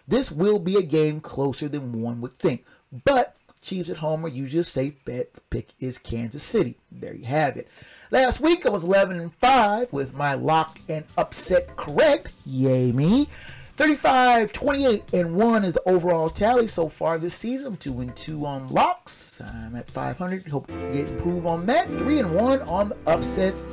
This 0.09 0.33
will 0.33 0.59
be 0.59 0.77
a 0.77 0.83
game 0.83 1.21
closer 1.21 1.69
than 1.69 2.01
one 2.01 2.23
would 2.23 2.33
think, 2.33 2.65
but 3.05 3.37
Chiefs 3.59 3.91
at 3.91 3.97
home 3.99 4.25
are 4.25 4.29
usually 4.29 4.61
a 4.61 4.65
safe 4.65 5.05
bet. 5.05 5.35
The 5.35 5.41
pick 5.51 5.69
is 5.81 5.99
Kansas 5.99 6.43
City. 6.43 6.77
There 6.91 7.15
you 7.15 7.25
have 7.25 7.57
it. 7.57 7.69
Last 8.11 8.41
week 8.41 8.65
I 8.67 8.71
was 8.71 8.85
11 8.85 9.21
and 9.21 9.33
5 9.35 9.93
with 9.93 10.15
my 10.15 10.35
lock 10.35 10.79
and 10.89 11.05
upset 11.17 11.77
correct. 11.77 12.33
Yay 12.47 12.93
me. 12.93 13.29
35, 13.77 14.51
28, 14.51 15.13
and 15.13 15.37
1 15.37 15.65
is 15.65 15.75
the 15.75 15.89
overall 15.89 16.29
tally 16.29 16.67
so 16.67 16.89
far 16.89 17.17
this 17.17 17.35
season. 17.35 17.77
2 17.77 18.01
and 18.01 18.17
2 18.17 18.45
on 18.45 18.69
locks. 18.71 19.41
I'm 19.41 19.77
at 19.77 19.89
500. 19.89 20.49
Hope 20.49 20.67
to 20.67 20.93
get 20.93 21.11
improve 21.11 21.47
on 21.47 21.65
that. 21.67 21.89
3 21.89 22.19
and 22.19 22.35
1 22.35 22.63
on 22.63 22.89
the 22.89 22.97
upsets. 23.07 23.65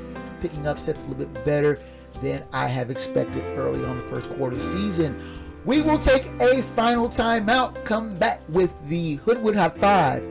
Picking 0.42 0.68
upsets 0.68 1.04
a 1.04 1.08
little 1.08 1.26
bit 1.26 1.46
better 1.46 1.80
than 2.22 2.44
I 2.54 2.68
have 2.68 2.92
expected 2.92 3.44
early 3.58 3.84
on 3.84 3.98
the 3.98 4.04
first 4.04 4.30
quarter 4.38 4.60
season. 4.60 5.20
We 5.66 5.82
will 5.82 5.97
take 5.97 6.28
a 6.39 6.61
final 6.61 7.07
timeout. 7.07 7.84
Come 7.86 8.16
back 8.18 8.41
with 8.49 8.78
the 8.88 9.16
Hoodwood 9.16 9.55
High 9.55 9.70
Five. 9.70 10.30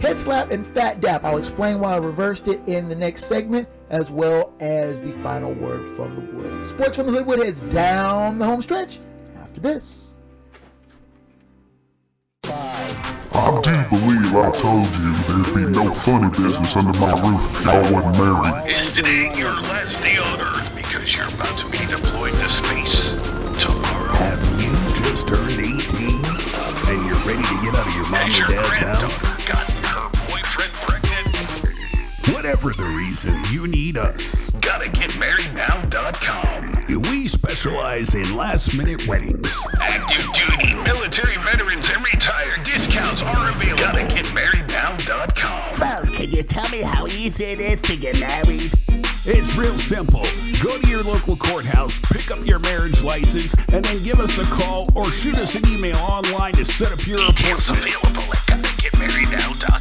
Head 0.00 0.18
slap 0.18 0.50
and 0.50 0.66
fat 0.66 1.00
dap. 1.00 1.24
I'll 1.24 1.36
explain 1.36 1.78
why 1.78 1.92
I 1.92 1.98
reversed 1.98 2.48
it 2.48 2.66
in 2.66 2.88
the 2.88 2.94
next 2.94 3.24
segment, 3.26 3.68
as 3.90 4.10
well 4.10 4.54
as 4.60 5.02
the 5.02 5.12
final 5.12 5.52
word 5.52 5.86
from 5.86 6.14
the 6.14 6.32
wood. 6.32 6.64
Sports 6.64 6.96
from 6.96 7.06
the 7.06 7.12
Hoodwood 7.12 7.38
heads 7.40 7.60
down 7.62 8.38
the 8.38 8.46
home 8.46 8.62
stretch 8.62 8.98
after 9.40 9.60
this. 9.60 10.14
I 12.44 13.60
do 13.62 13.96
believe 13.96 14.34
I 14.34 14.50
told 14.52 14.86
you 14.86 15.12
there'd 15.12 15.54
be 15.54 15.78
no 15.78 15.92
funny 15.92 16.30
business 16.30 16.76
under 16.76 16.98
my 16.98 17.12
roof 17.20 17.60
if 17.60 17.64
y'all 17.64 17.92
wasn't 17.92 18.18
married. 18.18 18.70
Is 18.76 18.92
today 18.92 19.32
your 19.36 19.52
last 19.52 20.02
day 20.02 20.16
on 20.16 20.40
Earth 20.40 20.74
because 20.76 21.14
you're 21.14 21.28
about 21.28 21.58
to 21.58 21.70
be 21.70 21.78
deployed 21.86 22.32
to 22.32 22.48
space? 22.48 23.01
Turned 25.34 25.60
18 25.60 25.72
and 26.92 27.06
you're 27.06 27.16
ready 27.24 27.42
to 27.42 27.56
get 27.62 27.74
out 27.74 27.86
of 27.86 27.94
your 27.94 28.04
mom 28.10 28.20
and 28.20 28.36
your 28.36 28.48
dad's 28.48 28.68
house? 28.68 29.44
gotten 29.46 29.82
her 29.84 30.08
boyfriend 30.28 30.72
pregnant? 30.74 32.34
Whatever 32.34 32.74
the 32.74 32.84
reason, 32.84 33.42
you 33.50 33.66
need 33.66 33.96
us. 33.96 34.50
Gotta 34.60 34.90
get 34.90 35.10
marriednow.com. 35.12 36.84
We 37.10 37.28
specialize 37.28 38.14
in 38.14 38.36
last 38.36 38.76
minute 38.76 39.06
weddings. 39.08 39.56
Active 39.80 40.30
duty, 40.34 40.74
military 40.74 41.36
veterans, 41.38 41.90
and 41.90 42.04
retired 42.04 42.62
discounts 42.64 43.22
are 43.22 43.48
available. 43.48 43.82
Gotta 43.82 44.02
get 44.14 44.26
marriednow.com. 44.96 45.74
So, 45.74 46.12
can 46.12 46.30
you 46.30 46.42
tell 46.42 46.68
me 46.70 46.82
how 46.82 47.06
easy 47.06 47.44
it 47.44 47.60
is 47.60 47.80
to 47.82 47.96
get 47.96 48.18
married? 48.20 48.70
It's 49.24 49.54
real 49.54 49.78
simple. 49.78 50.24
Go 50.62 50.78
to 50.80 50.88
your 50.88 51.02
local 51.02 51.36
courthouse, 51.36 51.98
pick 52.00 52.30
up 52.30 52.44
your 52.44 52.58
marriage 52.60 53.02
license, 53.02 53.54
and 53.72 53.84
then 53.84 54.02
give 54.02 54.20
us 54.20 54.38
a 54.38 54.44
call 54.44 54.88
or 54.96 55.06
shoot 55.06 55.36
us 55.36 55.54
an 55.54 55.66
email 55.68 55.96
online 55.96 56.54
to 56.54 56.64
set 56.64 56.92
up 56.92 57.06
your 57.06 57.18
Details 57.18 57.70
appointment. 57.70 57.94
available 58.02 58.32
at 58.32 58.62
gotta 58.62 58.82
get 58.82 58.92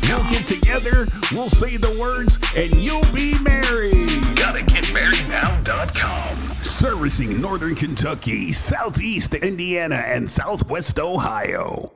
We'll 0.10 0.32
get 0.32 0.46
together, 0.46 1.08
we'll 1.32 1.50
say 1.50 1.78
the 1.78 1.98
words, 2.00 2.38
and 2.56 2.76
you'll 2.76 3.02
be 3.14 3.38
married. 3.40 4.10
Gotta 4.36 4.64
get 4.64 4.86
Servicing 6.62 7.42
Northern 7.42 7.76
Kentucky, 7.76 8.52
Southeast 8.52 9.34
Indiana, 9.36 9.96
and 9.96 10.30
Southwest 10.30 11.00
Ohio. 11.00 11.92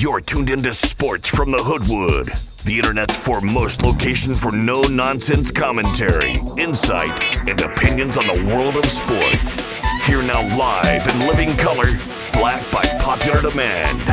You're 0.00 0.20
tuned 0.20 0.48
into 0.48 0.72
Sports 0.72 1.28
from 1.28 1.50
the 1.50 1.58
Hoodwood, 1.58 2.28
the 2.64 2.76
internet's 2.76 3.16
foremost 3.16 3.82
location 3.82 4.32
for 4.32 4.52
no 4.52 4.82
nonsense 4.82 5.50
commentary, 5.50 6.36
insight, 6.56 7.20
and 7.48 7.60
opinions 7.60 8.16
on 8.16 8.28
the 8.28 8.44
world 8.54 8.76
of 8.76 8.84
sports. 8.86 9.66
Here 10.06 10.22
now, 10.22 10.56
live 10.56 11.08
in 11.08 11.26
living 11.26 11.56
color, 11.56 11.88
black 12.32 12.62
by 12.70 12.84
popular 13.00 13.42
demand, 13.42 14.06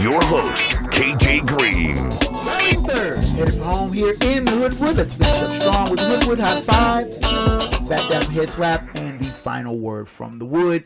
your 0.00 0.24
host, 0.24 0.68
KJ 0.68 1.46
Green. 1.46 2.10
Third, 2.86 3.22
headed 3.22 3.56
for 3.56 3.64
home 3.64 3.92
here 3.92 4.14
in 4.22 4.46
the 4.46 4.52
Hoodwood. 4.52 4.96
Let's 4.96 5.16
finish 5.16 5.42
up 5.42 5.52
strong 5.52 5.90
with 5.90 6.00
Hoodwood 6.00 6.38
High 6.38 6.62
Five, 6.62 7.14
Fat 7.86 8.08
Dap 8.08 8.24
Head 8.28 8.48
Slap, 8.48 8.96
and 8.96 9.20
the 9.20 9.26
final 9.26 9.78
word 9.78 10.08
from 10.08 10.38
the 10.38 10.46
Wood. 10.46 10.84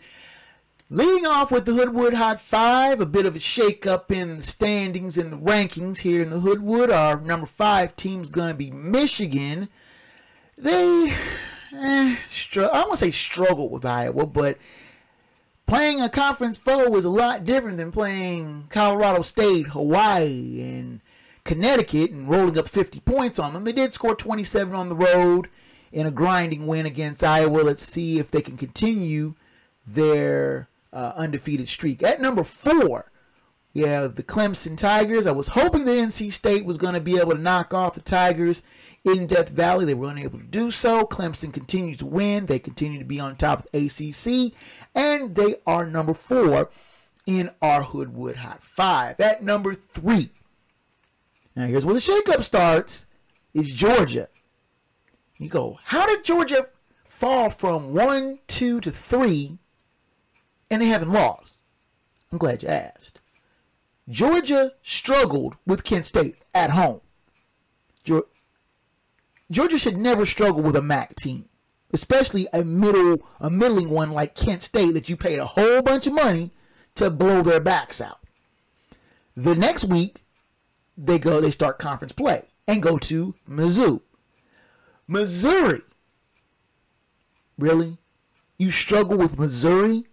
Leading 0.93 1.24
off 1.24 1.53
with 1.53 1.66
the 1.66 1.72
Hoodwood 1.72 2.14
Hot 2.14 2.41
Five, 2.41 3.01
a 3.01 3.07
bit 3.07 3.24
of 3.24 3.36
a 3.36 3.38
shake-up 3.38 4.11
in 4.11 4.38
the 4.38 4.43
standings 4.43 5.16
and 5.16 5.32
the 5.32 5.36
rankings 5.36 5.99
here 5.99 6.20
in 6.20 6.30
the 6.30 6.41
Hoodwood. 6.41 6.91
Our 6.91 7.20
number 7.20 7.47
five 7.47 7.95
team's 7.95 8.28
going 8.28 8.49
to 8.49 8.57
be 8.57 8.72
Michigan. 8.72 9.68
They, 10.59 11.14
eh, 11.76 12.16
str- 12.28 12.64
I 12.72 12.82
don't 12.82 12.97
say 12.97 13.12
struggled 13.12 13.70
with 13.70 13.84
Iowa, 13.84 14.26
but 14.26 14.59
playing 15.68 16.01
a 16.01 16.09
conference 16.09 16.59
foe 16.59 16.97
is 16.97 17.05
a 17.05 17.11
lot 17.11 17.45
different 17.45 17.76
than 17.76 17.93
playing 17.93 18.64
Colorado 18.68 19.22
State, 19.22 19.68
Hawaii, 19.68 20.61
and 20.61 21.01
Connecticut 21.45 22.11
and 22.11 22.28
rolling 22.28 22.59
up 22.59 22.66
50 22.66 22.99
points 22.99 23.38
on 23.38 23.53
them. 23.53 23.62
They 23.62 23.70
did 23.70 23.95
score 23.95 24.16
27 24.16 24.74
on 24.74 24.88
the 24.88 24.97
road 24.97 25.51
in 25.93 26.07
a 26.07 26.11
grinding 26.11 26.66
win 26.66 26.84
against 26.84 27.22
Iowa. 27.22 27.61
Let's 27.61 27.84
see 27.86 28.18
if 28.18 28.32
they 28.32 28.43
can 28.43 28.57
continue 28.57 29.34
their 29.86 30.66
uh, 30.93 31.12
undefeated 31.16 31.68
streak. 31.68 32.03
At 32.03 32.20
number 32.20 32.45
four, 32.45 33.11
yeah, 33.72 34.09
the 34.09 34.22
Clemson 34.22 34.76
Tigers. 34.76 35.26
I 35.26 35.32
was 35.32 35.49
hoping 35.49 35.84
that 35.84 35.97
NC 35.97 36.32
State 36.32 36.64
was 36.64 36.76
going 36.76 36.95
to 36.95 37.01
be 37.01 37.18
able 37.18 37.36
to 37.36 37.41
knock 37.41 37.72
off 37.72 37.95
the 37.95 38.01
Tigers 38.01 38.62
in 39.05 39.26
Death 39.26 39.49
Valley. 39.49 39.84
They 39.84 39.95
were 39.95 40.11
unable 40.11 40.41
to 40.41 40.47
do 40.47 40.70
so. 40.70 41.05
Clemson 41.05 41.53
continues 41.53 41.99
to 41.99 42.07
win. 42.07 42.47
They 42.47 42.59
continue 42.59 42.99
to 42.99 43.05
be 43.05 43.20
on 43.20 43.36
top 43.36 43.61
of 43.61 43.66
ACC, 43.74 44.53
and 44.95 45.34
they 45.34 45.57
are 45.66 45.86
number 45.86 46.14
four 46.14 46.70
in 47.26 47.51
our 47.62 47.82
Hoodwood 47.82 48.36
Hot 48.36 48.62
Five. 48.62 49.20
At 49.20 49.43
number 49.43 49.72
three, 49.72 50.30
now 51.55 51.66
here's 51.66 51.86
where 51.86 51.95
the 51.95 52.01
shakeup 52.01 52.43
starts: 52.43 53.07
is 53.55 53.72
Georgia. 53.72 54.26
You 55.38 55.49
go, 55.49 55.78
how 55.84 56.07
did 56.07 56.24
Georgia 56.24 56.66
fall 57.05 57.51
from 57.51 57.95
one, 57.95 58.41
two 58.49 58.80
to 58.80 58.91
three, 58.91 59.59
and 60.70 60.80
they 60.80 60.86
haven't 60.86 61.12
lost? 61.12 61.58
I'm 62.30 62.38
glad 62.38 62.62
you 62.62 62.68
asked. 62.68 63.20
Georgia 64.08 64.72
struggled 64.82 65.56
with 65.66 65.84
Kent 65.84 66.06
State 66.06 66.36
at 66.54 66.70
home. 66.70 67.00
Georgia 69.50 69.78
should 69.78 69.96
never 69.96 70.24
struggle 70.24 70.62
with 70.62 70.76
a 70.76 70.82
MAC 70.82 71.14
team, 71.16 71.48
especially 71.92 72.46
a 72.52 72.64
middle, 72.64 73.26
a 73.40 73.50
middling 73.50 73.90
one 73.90 74.12
like 74.12 74.34
Kent 74.34 74.62
State 74.62 74.94
that 74.94 75.08
you 75.08 75.16
paid 75.16 75.38
a 75.38 75.46
whole 75.46 75.82
bunch 75.82 76.06
of 76.06 76.14
money 76.14 76.52
to 76.94 77.10
blow 77.10 77.42
their 77.42 77.60
backs 77.60 78.00
out. 78.00 78.20
The 79.36 79.54
next 79.54 79.84
week, 79.84 80.24
they 80.96 81.18
go, 81.18 81.40
they 81.40 81.50
start 81.50 81.78
conference 81.78 82.12
play 82.12 82.48
and 82.66 82.82
go 82.82 82.98
to 82.98 83.34
Mizzou. 83.48 84.02
Missouri. 85.08 85.82
Really? 87.58 87.98
You 88.58 88.70
struggle 88.70 89.18
with 89.18 89.38
Missouri? 89.38 90.06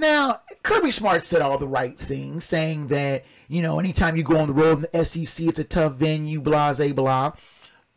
Now, 0.00 0.40
Kirby 0.62 0.90
Smart 0.90 1.26
said 1.26 1.42
all 1.42 1.58
the 1.58 1.68
right 1.68 1.98
things, 1.98 2.46
saying 2.46 2.86
that, 2.86 3.24
you 3.48 3.60
know, 3.60 3.78
anytime 3.78 4.16
you 4.16 4.22
go 4.22 4.38
on 4.38 4.48
the 4.48 4.54
road 4.54 4.78
in 4.78 4.86
the 4.92 5.04
SEC, 5.04 5.46
it's 5.46 5.58
a 5.58 5.64
tough 5.64 5.94
venue, 5.94 6.40
blah, 6.40 6.72
blah, 6.72 6.92
blah. 6.92 7.32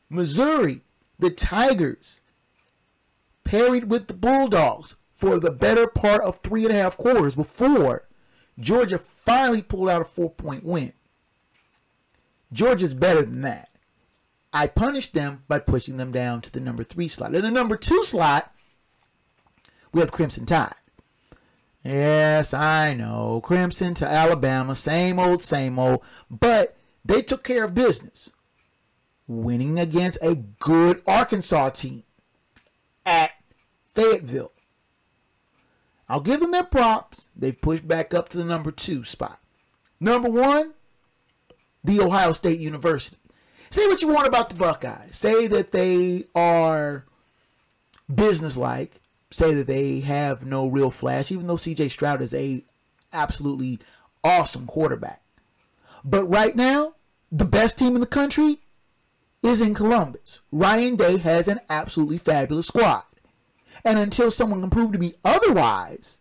Missouri, 0.09 0.81
the 1.17 1.29
Tigers, 1.29 2.19
parried 3.45 3.89
with 3.89 4.07
the 4.07 4.13
Bulldogs 4.13 4.97
for 5.13 5.39
the 5.39 5.51
better 5.51 5.87
part 5.87 6.21
of 6.21 6.39
three 6.39 6.65
and 6.65 6.73
a 6.73 6.75
half 6.75 6.97
quarters 6.97 7.35
before 7.35 8.05
Georgia 8.59 8.97
finally 8.97 9.61
pulled 9.61 9.89
out 9.89 10.01
a 10.01 10.05
four 10.05 10.29
point 10.29 10.65
win. 10.65 10.91
Georgia's 12.51 12.93
better 12.93 13.23
than 13.23 13.41
that. 13.41 13.69
I 14.51 14.67
punished 14.67 15.13
them 15.13 15.43
by 15.47 15.59
pushing 15.59 15.95
them 15.95 16.11
down 16.11 16.41
to 16.41 16.51
the 16.51 16.59
number 16.59 16.83
three 16.83 17.07
slot. 17.07 17.33
In 17.33 17.41
the 17.41 17.49
number 17.49 17.77
two 17.77 18.03
slot, 18.03 18.53
we 19.93 20.01
have 20.01 20.11
Crimson 20.11 20.45
Tide. 20.45 20.75
Yes, 21.83 22.53
I 22.53 22.93
know. 22.93 23.41
Crimson 23.43 23.93
to 23.95 24.07
Alabama, 24.07 24.73
same 24.73 25.19
old, 25.19 25.41
same 25.41 25.77
old. 25.77 26.01
But 26.31 26.77
they 27.03 27.21
took 27.21 27.43
care 27.43 27.65
of 27.65 27.73
business, 27.73 28.31
winning 29.27 29.77
against 29.77 30.17
a 30.21 30.35
good 30.35 31.01
Arkansas 31.05 31.69
team 31.71 32.03
at 33.05 33.31
Fayetteville. 33.93 34.51
I'll 36.07 36.21
give 36.21 36.39
them 36.39 36.51
their 36.51 36.63
props. 36.63 37.27
They've 37.35 37.59
pushed 37.59 37.87
back 37.87 38.13
up 38.13 38.29
to 38.29 38.37
the 38.37 38.45
number 38.45 38.71
two 38.71 39.03
spot. 39.03 39.39
Number 39.99 40.29
one, 40.29 40.73
the 41.83 41.99
Ohio 41.99 42.31
State 42.31 42.59
University. 42.59 43.17
Say 43.69 43.87
what 43.87 44.01
you 44.01 44.07
want 44.07 44.27
about 44.27 44.49
the 44.49 44.55
Buckeyes. 44.55 45.15
Say 45.15 45.47
that 45.47 45.71
they 45.71 46.25
are 46.35 47.05
businesslike. 48.13 49.01
Say 49.33 49.55
that 49.55 49.65
they 49.65 50.01
have 50.01 50.45
no 50.45 50.67
real 50.67 50.91
flash, 50.91 51.31
even 51.31 51.47
though 51.47 51.55
CJ 51.55 51.89
Stroud 51.89 52.21
is 52.21 52.35
a 52.35 52.63
absolutely 53.11 53.79
awesome 54.23 54.67
quarterback. 54.67 55.23
But 56.05 56.25
right 56.25 56.55
now, 56.55 56.93
the 57.31 57.43
best 57.43 57.79
team 57.79 57.95
in 57.95 57.99
the 57.99 58.05
country 58.05 58.59
is 59.41 59.59
in 59.59 59.73
Columbus. 59.73 60.41
Ryan 60.51 60.97
Day 60.97 61.17
has 61.17 61.47
an 61.47 61.61
absolutely 61.67 62.19
fabulous 62.19 62.67
squad. 62.67 63.05
And 63.83 63.97
until 63.97 64.29
someone 64.29 64.61
can 64.61 64.69
prove 64.69 64.91
to 64.91 64.99
me 64.99 65.15
otherwise, 65.25 66.19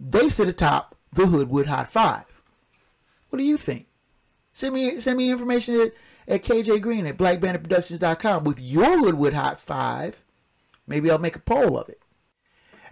they 0.00 0.30
sit 0.30 0.48
atop 0.48 0.96
the 1.12 1.26
Hoodwood 1.26 1.66
Hot 1.66 1.90
Five. 1.90 2.24
What 3.28 3.38
do 3.38 3.44
you 3.44 3.58
think? 3.58 3.88
Send 4.54 4.72
me 4.74 4.98
send 5.00 5.18
me 5.18 5.30
information 5.30 5.78
at, 5.82 5.92
at 6.26 6.44
KJ 6.44 6.80
Green 6.80 7.04
at 7.04 7.18
blackbanditproductions.com 7.18 8.44
with 8.44 8.58
your 8.58 9.00
Hoodwood 9.00 9.34
Hot 9.34 9.60
Five. 9.60 10.24
Maybe 10.86 11.10
I'll 11.10 11.18
make 11.18 11.36
a 11.36 11.40
poll 11.40 11.78
of 11.78 11.90
it. 11.90 12.00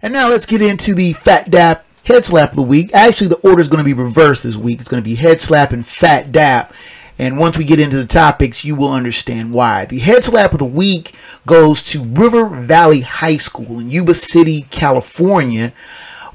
And 0.01 0.13
now 0.13 0.29
let's 0.29 0.45
get 0.45 0.61
into 0.61 0.93
the 0.93 1.13
Fat 1.13 1.49
Dap 1.49 1.85
Head 2.05 2.23
Slap 2.23 2.51
of 2.51 2.55
the 2.55 2.61
week. 2.61 2.93
Actually, 2.93 3.29
the 3.29 3.47
order 3.47 3.61
is 3.61 3.67
going 3.67 3.83
to 3.83 3.95
be 3.95 3.99
reversed 3.99 4.43
this 4.43 4.55
week. 4.55 4.79
It's 4.79 4.89
going 4.89 5.01
to 5.01 5.09
be 5.09 5.15
Head 5.15 5.41
Slap 5.41 5.71
and 5.71 5.85
Fat 5.85 6.31
Dap. 6.31 6.73
And 7.19 7.39
once 7.39 7.57
we 7.57 7.63
get 7.63 7.79
into 7.79 7.97
the 7.97 8.05
topics, 8.05 8.63
you 8.63 8.75
will 8.75 8.93
understand 8.93 9.51
why. 9.51 9.85
The 9.85 9.97
head 9.97 10.23
slap 10.23 10.53
of 10.53 10.59
the 10.59 10.65
week 10.65 11.15
goes 11.47 11.81
to 11.93 12.03
River 12.03 12.45
Valley 12.45 13.01
High 13.01 13.37
School 13.37 13.79
in 13.79 13.89
Yuba 13.89 14.13
City, 14.13 14.67
California, 14.69 15.73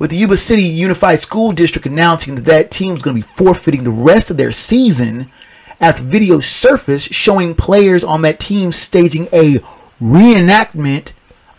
with 0.00 0.10
the 0.10 0.16
Yuba 0.16 0.36
City 0.36 0.64
Unified 0.64 1.20
School 1.20 1.52
District 1.52 1.86
announcing 1.86 2.34
that 2.34 2.46
that 2.46 2.72
team 2.72 2.96
is 2.96 3.02
going 3.02 3.16
to 3.16 3.22
be 3.22 3.34
forfeiting 3.34 3.84
the 3.84 3.92
rest 3.92 4.32
of 4.32 4.36
their 4.36 4.50
season 4.50 5.30
after 5.80 6.02
video 6.02 6.40
surfaced 6.40 7.12
showing 7.12 7.54
players 7.54 8.02
on 8.02 8.22
that 8.22 8.40
team 8.40 8.72
staging 8.72 9.28
a 9.32 9.60
reenactment 10.00 11.12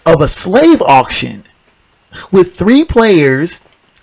of 0.06 0.20
a 0.20 0.28
slave 0.28 0.82
auction 0.82 1.46
with 2.32 2.56
three 2.56 2.84
players, 2.84 3.62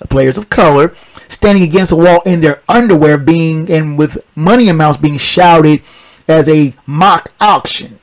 players 0.09 0.39
of 0.39 0.51
color, 0.51 0.95
standing 1.29 1.63
against 1.63 1.93
a 1.93 1.97
wall 1.97 2.23
in 2.27 2.41
their 2.41 2.63
underwear 2.69 3.19
being 3.19 3.71
and 3.71 3.99
with 3.99 4.27
money 4.37 4.69
amounts 4.69 4.99
being 4.99 5.17
shouted 5.17 5.83
as 6.27 6.49
a 6.49 6.75
mock 6.87 7.33
auction. 7.41 7.99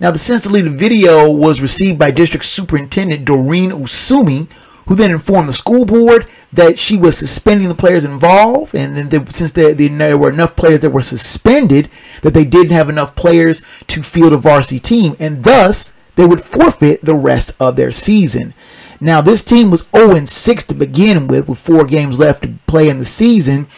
Now, 0.00 0.12
the 0.12 0.18
since 0.18 0.42
deleted 0.42 0.72
video 0.74 1.30
was 1.30 1.60
received 1.60 1.98
by 1.98 2.12
District 2.12 2.44
Superintendent 2.44 3.24
Doreen 3.24 3.70
Osumi, 3.70 4.50
who 4.86 4.94
then 4.94 5.10
informed 5.10 5.48
the 5.48 5.52
school 5.52 5.84
board 5.84 6.26
that 6.52 6.78
she 6.78 6.96
was 6.96 7.18
suspending 7.18 7.68
the 7.68 7.74
players 7.74 8.04
involved, 8.04 8.74
and 8.74 8.96
then 8.96 9.08
there, 9.08 9.24
since 9.28 9.50
there, 9.50 9.74
there 9.74 10.16
were 10.16 10.30
enough 10.30 10.56
players 10.56 10.80
that 10.80 10.90
were 10.90 11.02
suspended, 11.02 11.88
that 12.22 12.32
they 12.32 12.44
didn't 12.44 12.72
have 12.72 12.88
enough 12.88 13.14
players 13.14 13.62
to 13.88 14.02
field 14.02 14.32
a 14.32 14.36
varsity 14.36 14.78
team, 14.78 15.14
and 15.18 15.44
thus 15.44 15.92
they 16.14 16.24
would 16.26 16.40
forfeit 16.40 17.02
the 17.02 17.14
rest 17.14 17.52
of 17.60 17.76
their 17.76 17.92
season. 17.92 18.54
Now, 19.00 19.20
this 19.20 19.42
team 19.42 19.70
was 19.70 19.86
0 19.94 20.24
6 20.24 20.64
to 20.64 20.74
begin 20.74 21.28
with, 21.28 21.48
with 21.48 21.58
four 21.58 21.84
games 21.84 22.18
left 22.18 22.42
to 22.42 22.54
play 22.66 22.88
in 22.88 22.98
the 22.98 23.04
season 23.04 23.68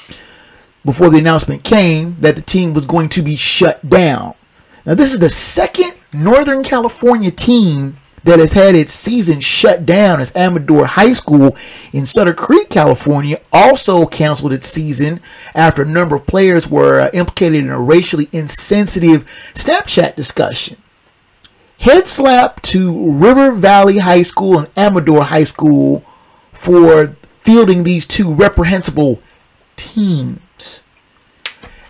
before 0.84 1.10
the 1.10 1.18
announcement 1.18 1.62
came 1.62 2.16
that 2.20 2.36
the 2.36 2.42
team 2.42 2.72
was 2.72 2.86
going 2.86 3.08
to 3.10 3.22
be 3.22 3.36
shut 3.36 3.88
down. 3.88 4.34
Now, 4.86 4.94
this 4.94 5.12
is 5.12 5.18
the 5.18 5.28
second 5.28 5.92
Northern 6.12 6.64
California 6.64 7.30
team 7.30 7.96
that 8.24 8.38
has 8.38 8.52
had 8.52 8.74
its 8.74 8.92
season 8.92 9.40
shut 9.40 9.86
down 9.86 10.20
as 10.20 10.34
Amador 10.34 10.86
High 10.86 11.12
School 11.12 11.56
in 11.92 12.04
Sutter 12.06 12.34
Creek, 12.34 12.68
California, 12.68 13.40
also 13.52 14.06
canceled 14.06 14.52
its 14.52 14.66
season 14.66 15.20
after 15.54 15.82
a 15.82 15.86
number 15.86 16.16
of 16.16 16.26
players 16.26 16.68
were 16.68 17.00
uh, 17.00 17.10
implicated 17.12 17.64
in 17.64 17.70
a 17.70 17.80
racially 17.80 18.28
insensitive 18.32 19.24
Snapchat 19.54 20.16
discussion. 20.16 20.76
Head 21.80 22.06
slap 22.06 22.60
to 22.62 23.10
River 23.10 23.52
Valley 23.52 23.98
High 23.98 24.20
School 24.20 24.58
and 24.58 24.68
Amador 24.76 25.24
High 25.24 25.44
School 25.44 26.04
for 26.52 27.16
fielding 27.32 27.84
these 27.84 28.04
two 28.04 28.34
reprehensible 28.34 29.22
teams. 29.76 30.84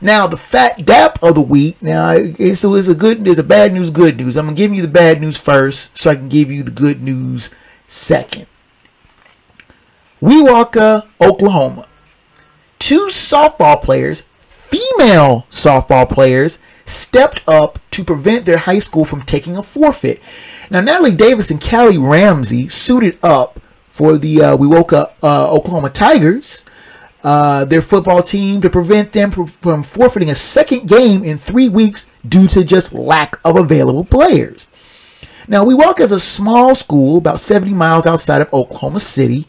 Now 0.00 0.28
the 0.28 0.36
fat 0.36 0.86
dap 0.86 1.20
of 1.24 1.34
the 1.34 1.40
week. 1.40 1.82
Now 1.82 2.10
it's, 2.12 2.64
it's 2.64 2.88
a 2.88 2.94
good, 2.94 3.24
there's 3.24 3.40
a 3.40 3.44
bad 3.44 3.72
news, 3.72 3.90
good 3.90 4.16
news. 4.16 4.36
I'm 4.36 4.44
gonna 4.44 4.56
give 4.56 4.72
you 4.72 4.80
the 4.80 4.86
bad 4.86 5.20
news 5.20 5.36
first, 5.36 5.96
so 5.96 6.10
I 6.10 6.14
can 6.14 6.28
give 6.28 6.52
you 6.52 6.62
the 6.62 6.70
good 6.70 7.02
news 7.02 7.50
second. 7.88 8.46
Wewoka, 10.22 11.08
Oklahoma. 11.20 11.86
Two 12.78 13.06
softball 13.06 13.82
players, 13.82 14.22
female 14.70 15.46
softball 15.50 16.08
players, 16.08 16.58
stepped 16.84 17.42
up 17.48 17.78
to 17.90 18.04
prevent 18.04 18.44
their 18.44 18.58
high 18.58 18.78
school 18.78 19.04
from 19.04 19.22
taking 19.22 19.56
a 19.56 19.62
forfeit. 19.62 20.20
Now 20.70 20.80
Natalie 20.80 21.14
Davis 21.14 21.50
and 21.50 21.60
Callie 21.60 21.98
Ramsey 21.98 22.68
suited 22.68 23.18
up 23.22 23.60
for 23.88 24.16
the 24.16 24.42
uh, 24.42 24.56
Wewoka 24.56 25.12
uh, 25.22 25.52
Oklahoma 25.52 25.90
Tigers 25.90 26.64
uh, 27.22 27.64
their 27.64 27.82
football 27.82 28.22
team 28.22 28.60
to 28.60 28.70
prevent 28.70 29.12
them 29.12 29.30
from 29.30 29.82
forfeiting 29.82 30.30
a 30.30 30.34
second 30.34 30.88
game 30.88 31.24
in 31.24 31.36
three 31.36 31.68
weeks 31.68 32.06
due 32.26 32.48
to 32.48 32.64
just 32.64 32.92
lack 32.92 33.38
of 33.44 33.56
available 33.56 34.04
players. 34.04 34.68
Now, 35.48 35.64
Wewoka 35.64 36.00
as 36.00 36.12
a 36.12 36.20
small 36.20 36.74
school 36.74 37.18
about 37.18 37.40
70 37.40 37.72
miles 37.74 38.06
outside 38.06 38.40
of 38.40 38.52
Oklahoma 38.54 39.00
City, 39.00 39.46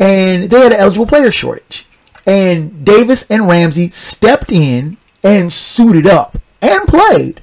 and 0.00 0.50
they 0.50 0.60
had 0.60 0.72
an 0.72 0.80
eligible 0.80 1.06
player 1.06 1.30
shortage. 1.30 1.86
And 2.26 2.84
Davis 2.84 3.24
and 3.30 3.48
Ramsey 3.48 3.88
stepped 3.88 4.50
in 4.50 4.96
and 5.22 5.52
suited 5.52 6.06
up 6.06 6.38
and 6.60 6.86
played. 6.88 7.40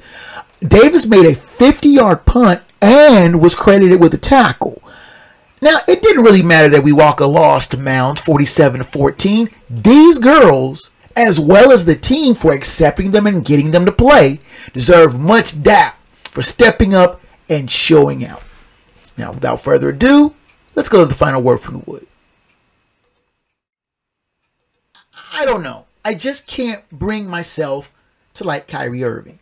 Davis 0.59 1.05
made 1.05 1.25
a 1.25 1.35
50 1.35 1.89
yard 1.89 2.25
punt 2.25 2.61
and 2.81 3.41
was 3.41 3.55
credited 3.55 4.01
with 4.01 4.13
a 4.13 4.17
tackle. 4.17 4.81
Now, 5.61 5.77
it 5.87 6.01
didn't 6.01 6.23
really 6.23 6.41
matter 6.41 6.67
that 6.69 6.83
Wewoka 6.83 7.31
lost 7.31 7.71
to 7.71 7.77
Mounds 7.77 8.19
47 8.19 8.79
to 8.79 8.83
14. 8.83 9.49
These 9.69 10.17
girls, 10.17 10.91
as 11.15 11.39
well 11.39 11.71
as 11.71 11.85
the 11.85 11.95
team 11.95 12.35
for 12.35 12.51
accepting 12.51 13.11
them 13.11 13.25
and 13.25 13.45
getting 13.45 13.71
them 13.71 13.85
to 13.85 13.91
play, 13.91 14.39
deserve 14.73 15.17
much 15.17 15.63
dap 15.63 15.97
for 16.31 16.41
stepping 16.41 16.93
up 16.93 17.21
and 17.49 17.71
showing 17.71 18.25
out. 18.25 18.43
Now, 19.17 19.31
without 19.31 19.61
further 19.61 19.89
ado, 19.89 20.35
let's 20.75 20.89
go 20.89 20.99
to 20.99 21.05
the 21.05 21.13
final 21.13 21.41
word 21.41 21.59
from 21.59 21.75
the 21.75 21.89
wood. 21.89 22.07
I 25.33 25.45
don't 25.45 25.63
know. 25.63 25.85
I 26.05 26.13
just 26.13 26.47
can't 26.47 26.87
bring 26.91 27.27
myself 27.27 27.91
to 28.35 28.43
like 28.43 28.67
Kyrie 28.67 29.03
Irving. 29.03 29.39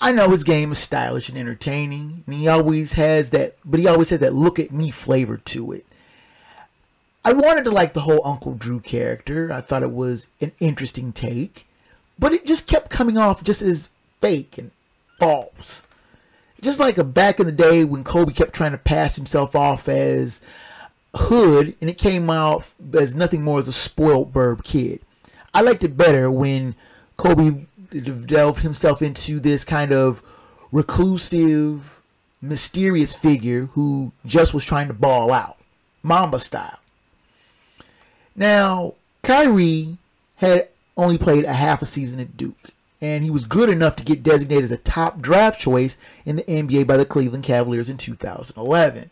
I 0.00 0.12
know 0.12 0.30
his 0.30 0.44
game 0.44 0.72
is 0.72 0.78
stylish 0.78 1.28
and 1.28 1.36
entertaining, 1.36 2.22
and 2.26 2.34
he 2.34 2.46
always 2.46 2.92
has 2.92 3.30
that, 3.30 3.56
but 3.64 3.80
he 3.80 3.86
always 3.86 4.10
has 4.10 4.20
that 4.20 4.34
look 4.34 4.58
at 4.58 4.70
me 4.70 4.90
flavor 4.90 5.36
to 5.36 5.72
it. 5.72 5.84
I 7.24 7.32
wanted 7.32 7.64
to 7.64 7.70
like 7.70 7.94
the 7.94 8.02
whole 8.02 8.26
Uncle 8.26 8.54
Drew 8.54 8.80
character. 8.80 9.52
I 9.52 9.60
thought 9.60 9.82
it 9.82 9.92
was 9.92 10.28
an 10.40 10.52
interesting 10.60 11.12
take, 11.12 11.66
but 12.18 12.32
it 12.32 12.46
just 12.46 12.68
kept 12.68 12.90
coming 12.90 13.18
off 13.18 13.42
just 13.42 13.60
as 13.60 13.90
fake 14.20 14.56
and 14.56 14.70
false. 15.18 15.84
Just 16.60 16.80
like 16.80 16.96
a 16.96 17.04
back 17.04 17.38
in 17.40 17.46
the 17.46 17.52
day 17.52 17.84
when 17.84 18.04
Kobe 18.04 18.32
kept 18.32 18.54
trying 18.54 18.72
to 18.72 18.78
pass 18.78 19.16
himself 19.16 19.54
off 19.54 19.88
as 19.88 20.40
hood, 21.18 21.74
and 21.80 21.90
it 21.90 21.98
came 21.98 22.30
out 22.30 22.64
as 22.98 23.14
nothing 23.14 23.42
more 23.42 23.58
as 23.58 23.68
a 23.68 23.72
spoiled 23.72 24.32
burb 24.32 24.64
kid. 24.64 25.00
I 25.52 25.62
liked 25.62 25.84
it 25.84 25.96
better 25.96 26.30
when 26.30 26.74
Kobe 27.16 27.66
delved 28.26 28.60
himself 28.60 29.02
into 29.02 29.40
this 29.40 29.64
kind 29.64 29.92
of 29.92 30.22
reclusive, 30.72 32.00
mysterious 32.40 33.14
figure 33.16 33.66
who 33.66 34.12
just 34.26 34.54
was 34.54 34.64
trying 34.64 34.88
to 34.88 34.94
ball 34.94 35.32
out, 35.32 35.56
Mamba 36.02 36.38
style. 36.38 36.78
Now, 38.36 38.94
Kyrie 39.22 39.98
had 40.36 40.68
only 40.96 41.18
played 41.18 41.44
a 41.44 41.52
half 41.52 41.82
a 41.82 41.86
season 41.86 42.20
at 42.20 42.36
Duke, 42.36 42.70
and 43.00 43.24
he 43.24 43.30
was 43.30 43.44
good 43.44 43.68
enough 43.68 43.96
to 43.96 44.04
get 44.04 44.22
designated 44.22 44.64
as 44.64 44.70
a 44.70 44.78
top 44.78 45.20
draft 45.20 45.60
choice 45.60 45.96
in 46.24 46.36
the 46.36 46.44
NBA 46.44 46.86
by 46.86 46.96
the 46.96 47.04
Cleveland 47.04 47.44
Cavaliers 47.44 47.90
in 47.90 47.96
2011. 47.96 49.10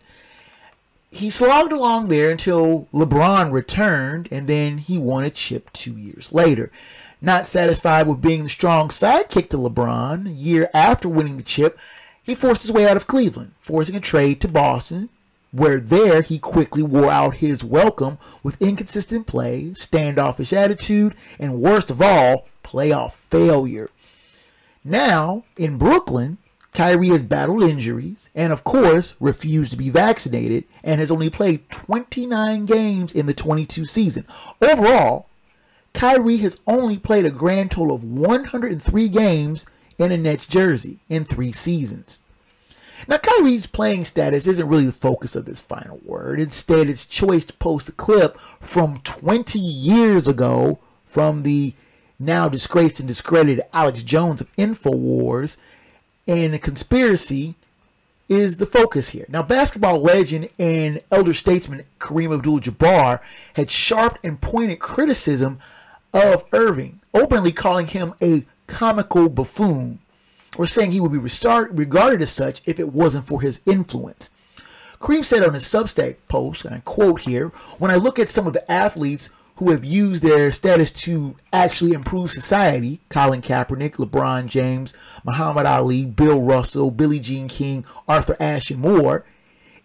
He 1.10 1.30
slogged 1.30 1.72
along 1.72 2.08
there 2.08 2.30
until 2.30 2.88
LeBron 2.92 3.52
returned, 3.52 4.28
and 4.30 4.46
then 4.46 4.78
he 4.78 4.98
won 4.98 5.24
a 5.24 5.30
chip 5.30 5.72
two 5.72 5.96
years 5.96 6.32
later. 6.32 6.70
Not 7.22 7.46
satisfied 7.46 8.06
with 8.06 8.20
being 8.20 8.42
the 8.42 8.48
strong 8.48 8.88
sidekick 8.88 9.48
to 9.50 9.56
LeBron, 9.56 10.26
a 10.26 10.30
year 10.30 10.68
after 10.74 11.08
winning 11.08 11.36
the 11.36 11.42
chip, 11.42 11.78
he 12.22 12.34
forced 12.34 12.62
his 12.62 12.72
way 12.72 12.88
out 12.88 12.96
of 12.96 13.06
Cleveland, 13.06 13.52
forcing 13.60 13.94
a 13.94 14.00
trade 14.00 14.40
to 14.40 14.48
Boston, 14.48 15.08
where 15.52 15.80
there 15.80 16.22
he 16.22 16.38
quickly 16.38 16.82
wore 16.82 17.08
out 17.08 17.36
his 17.36 17.62
welcome 17.62 18.18
with 18.42 18.60
inconsistent 18.60 19.26
play, 19.26 19.72
standoffish 19.74 20.52
attitude, 20.52 21.14
and 21.38 21.62
worst 21.62 21.90
of 21.90 22.02
all, 22.02 22.48
playoff 22.64 23.12
failure. 23.12 23.90
Now, 24.84 25.44
in 25.56 25.78
Brooklyn, 25.78 26.38
Kyrie 26.76 27.08
has 27.08 27.22
battled 27.22 27.62
injuries 27.62 28.28
and, 28.34 28.52
of 28.52 28.62
course, 28.62 29.16
refused 29.18 29.70
to 29.70 29.78
be 29.78 29.88
vaccinated 29.88 30.64
and 30.84 31.00
has 31.00 31.10
only 31.10 31.30
played 31.30 31.66
29 31.70 32.66
games 32.66 33.14
in 33.14 33.24
the 33.24 33.32
22 33.32 33.86
season. 33.86 34.26
Overall, 34.60 35.26
Kyrie 35.94 36.36
has 36.36 36.58
only 36.66 36.98
played 36.98 37.24
a 37.24 37.30
grand 37.30 37.70
total 37.70 37.96
of 37.96 38.04
103 38.04 39.08
games 39.08 39.64
in 39.98 40.12
a 40.12 40.18
Nets 40.18 40.44
jersey 40.44 40.98
in 41.08 41.24
three 41.24 41.50
seasons. 41.50 42.20
Now, 43.08 43.16
Kyrie's 43.16 43.66
playing 43.66 44.04
status 44.04 44.46
isn't 44.46 44.68
really 44.68 44.84
the 44.84 44.92
focus 44.92 45.34
of 45.34 45.46
this 45.46 45.62
final 45.62 45.98
word. 46.04 46.38
Instead, 46.38 46.90
it's 46.90 47.06
choice 47.06 47.46
to 47.46 47.54
post 47.54 47.88
a 47.88 47.92
clip 47.92 48.38
from 48.60 48.98
20 48.98 49.58
years 49.58 50.28
ago 50.28 50.78
from 51.06 51.42
the 51.42 51.72
now 52.18 52.50
disgraced 52.50 53.00
and 53.00 53.08
discredited 53.08 53.64
Alex 53.72 54.02
Jones 54.02 54.42
of 54.42 54.54
InfoWars. 54.56 55.56
And 56.26 56.52
the 56.52 56.58
conspiracy 56.58 57.54
is 58.28 58.56
the 58.56 58.66
focus 58.66 59.10
here. 59.10 59.26
Now, 59.28 59.42
basketball 59.42 60.00
legend 60.00 60.48
and 60.58 61.00
elder 61.12 61.32
statesman 61.32 61.84
Kareem 62.00 62.34
Abdul 62.34 62.60
Jabbar 62.60 63.20
had 63.54 63.70
sharp 63.70 64.18
and 64.24 64.40
pointed 64.40 64.80
criticism 64.80 65.60
of 66.12 66.44
Irving, 66.52 67.00
openly 67.14 67.52
calling 67.52 67.86
him 67.86 68.14
a 68.20 68.44
comical 68.66 69.28
buffoon, 69.28 70.00
or 70.56 70.66
saying 70.66 70.90
he 70.90 71.00
would 71.00 71.12
be 71.12 71.18
regarded 71.18 72.22
as 72.22 72.32
such 72.32 72.62
if 72.64 72.80
it 72.80 72.92
wasn't 72.92 73.24
for 73.24 73.40
his 73.40 73.60
influence. 73.66 74.30
Kareem 75.00 75.24
said 75.24 75.46
on 75.46 75.54
his 75.54 75.64
Substack 75.64 76.16
post, 76.26 76.64
and 76.64 76.74
I 76.74 76.80
quote 76.80 77.20
here, 77.20 77.48
when 77.78 77.90
I 77.90 77.96
look 77.96 78.18
at 78.18 78.28
some 78.28 78.46
of 78.46 78.54
the 78.54 78.70
athletes 78.70 79.28
who 79.56 79.70
have 79.70 79.84
used 79.84 80.22
their 80.22 80.52
status 80.52 80.90
to 80.90 81.36
actually 81.52 81.92
improve 81.92 82.30
society 82.30 83.00
Colin 83.08 83.42
Kaepernick, 83.42 83.96
LeBron 83.96 84.46
James, 84.46 84.92
Muhammad 85.24 85.66
Ali, 85.66 86.04
Bill 86.04 86.42
Russell, 86.42 86.90
Billie 86.90 87.20
Jean 87.20 87.48
King, 87.48 87.84
Arthur 88.08 88.36
Ashe, 88.40 88.70
and 88.70 88.80
more 88.80 89.24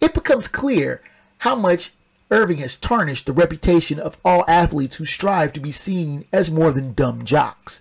it 0.02 0.14
becomes 0.14 0.48
clear 0.48 1.00
how 1.38 1.54
much 1.54 1.92
Irving 2.30 2.58
has 2.58 2.76
tarnished 2.76 3.26
the 3.26 3.32
reputation 3.32 4.00
of 4.00 4.16
all 4.24 4.44
athletes 4.48 4.96
who 4.96 5.04
strive 5.04 5.52
to 5.52 5.60
be 5.60 5.70
seen 5.70 6.24
as 6.32 6.50
more 6.50 6.72
than 6.72 6.92
dumb 6.94 7.24
jocks. 7.24 7.80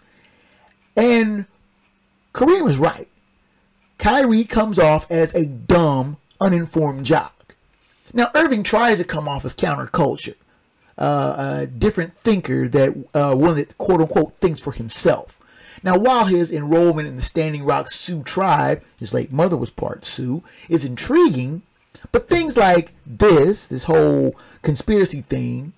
And 0.96 1.48
Kareem 2.34 2.64
was 2.64 2.78
right. 2.78 3.08
Kyrie 3.98 4.44
comes 4.44 4.78
off 4.78 5.10
as 5.10 5.34
a 5.34 5.46
dumb, 5.46 6.18
uninformed 6.40 7.06
jock. 7.06 7.56
Now, 8.14 8.30
Irving 8.36 8.64
tries 8.64 9.00
to 9.00 9.04
come 9.04 9.28
off 9.28 9.46
as 9.46 9.56
counterculture, 9.56 10.36
uh, 11.02 11.62
a 11.62 11.66
different 11.66 12.16
thinker 12.16 12.68
that 12.68 12.96
uh, 13.16 13.34
one 13.34 13.56
that 13.56 13.78
quote 13.78 14.02
unquote 14.02 14.36
thinks 14.36 14.62
for 14.62 14.72
himself. 14.72 15.40
Now, 15.84 15.98
while 15.98 16.26
his 16.26 16.52
enrollment 16.52 17.08
in 17.08 17.16
the 17.16 17.24
Standing 17.24 17.64
Rock 17.64 17.90
Sioux 17.90 18.22
tribe, 18.22 18.84
his 18.98 19.14
late 19.14 19.32
mother 19.32 19.58
was 19.58 19.72
part 19.72 20.06
Sioux, 20.06 20.44
is 20.70 20.86
intriguing, 20.86 21.64
but 22.12 22.30
things 22.30 22.56
like 22.56 22.94
this, 23.06 23.66
this 23.66 23.86
whole 23.86 24.36
conspiracy 24.62 25.22
thing, 25.22 25.74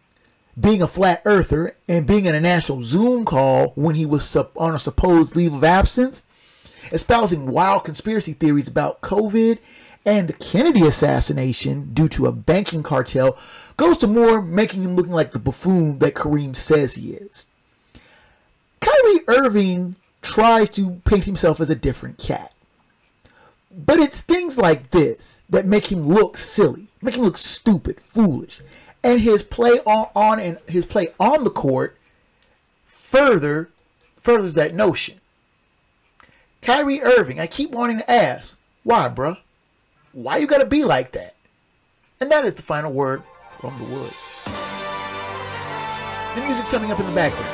being 0.59 0.81
a 0.81 0.87
flat 0.87 1.21
earther, 1.23 1.77
and 1.87 2.05
being 2.05 2.25
in 2.25 2.35
a 2.35 2.41
national 2.41 2.83
Zoom 2.83 3.23
call 3.23 3.69
when 3.75 3.95
he 3.95 4.05
was 4.05 4.35
on 4.35 4.75
a 4.75 4.79
supposed 4.79 5.37
leave 5.37 5.53
of 5.53 5.63
absence, 5.63 6.25
espousing 6.91 7.49
wild 7.49 7.85
conspiracy 7.85 8.33
theories 8.33 8.67
about 8.67 8.99
COVID 8.99 9.57
and 10.05 10.27
the 10.27 10.33
Kennedy 10.33 10.81
assassination 10.81 11.93
due 11.93 12.09
to 12.09 12.27
a 12.27 12.31
banking 12.31 12.83
cartel, 12.83 13.37
goes 13.77 13.97
to 13.97 14.07
more 14.07 14.41
making 14.41 14.83
him 14.83 14.95
looking 14.95 15.13
like 15.13 15.31
the 15.31 15.39
buffoon 15.39 15.99
that 15.99 16.15
Kareem 16.15 16.55
says 16.55 16.95
he 16.95 17.13
is. 17.13 17.45
Kyrie 18.79 19.21
Irving 19.27 19.95
tries 20.21 20.69
to 20.71 21.01
paint 21.05 21.23
himself 21.23 21.59
as 21.59 21.69
a 21.69 21.75
different 21.75 22.17
cat. 22.17 22.53
But 23.75 23.99
it's 23.99 24.21
things 24.21 24.57
like 24.57 24.91
this 24.91 25.41
that 25.49 25.65
make 25.65 25.91
him 25.91 26.07
look 26.07 26.37
silly, 26.37 26.87
make 27.01 27.15
him 27.15 27.23
look 27.23 27.37
stupid, 27.37 27.99
foolish. 27.99 28.61
And 29.03 29.19
his 29.19 29.43
play 29.43 29.79
on, 29.85 30.09
on 30.15 30.39
and 30.39 30.57
his 30.67 30.85
play 30.85 31.09
on 31.19 31.43
the 31.43 31.49
court 31.49 31.97
further 32.85 33.69
furthers 34.17 34.55
that 34.55 34.73
notion. 34.73 35.19
Kyrie 36.61 37.01
Irving, 37.01 37.39
I 37.39 37.47
keep 37.47 37.71
wanting 37.71 37.97
to 37.97 38.09
ask, 38.09 38.55
why, 38.83 39.09
bruh? 39.09 39.37
Why 40.13 40.37
you 40.37 40.47
gotta 40.47 40.65
be 40.65 40.85
like 40.85 41.11
that? 41.11 41.35
And 42.21 42.31
that 42.31 42.45
is 42.45 42.55
the 42.55 42.63
final 42.63 42.93
word 42.93 43.23
from 43.63 43.79
the 43.79 43.85
wood. 43.85 44.11
The 46.35 46.41
music's 46.41 46.69
coming 46.69 46.91
up 46.91 46.99
in 46.99 47.05
the 47.05 47.15
background. 47.15 47.47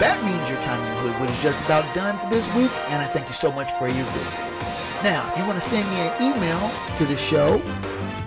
That 0.00 0.16
means 0.24 0.48
your 0.48 0.58
time 0.62 0.80
in 0.80 1.04
the 1.04 1.12
hood 1.12 1.28
is 1.28 1.42
just 1.42 1.62
about 1.66 1.84
done 1.94 2.16
for 2.16 2.30
this 2.30 2.48
week, 2.54 2.72
and 2.88 3.02
I 3.02 3.06
thank 3.12 3.26
you 3.26 3.34
so 3.34 3.52
much 3.52 3.70
for 3.72 3.86
your 3.86 4.06
visit. 4.16 4.40
Now, 5.04 5.28
if 5.30 5.36
you 5.36 5.44
want 5.44 5.60
to 5.60 5.60
send 5.60 5.86
me 5.90 5.96
an 6.00 6.22
email 6.22 6.70
to 6.96 7.04
the 7.04 7.18
show, 7.18 7.58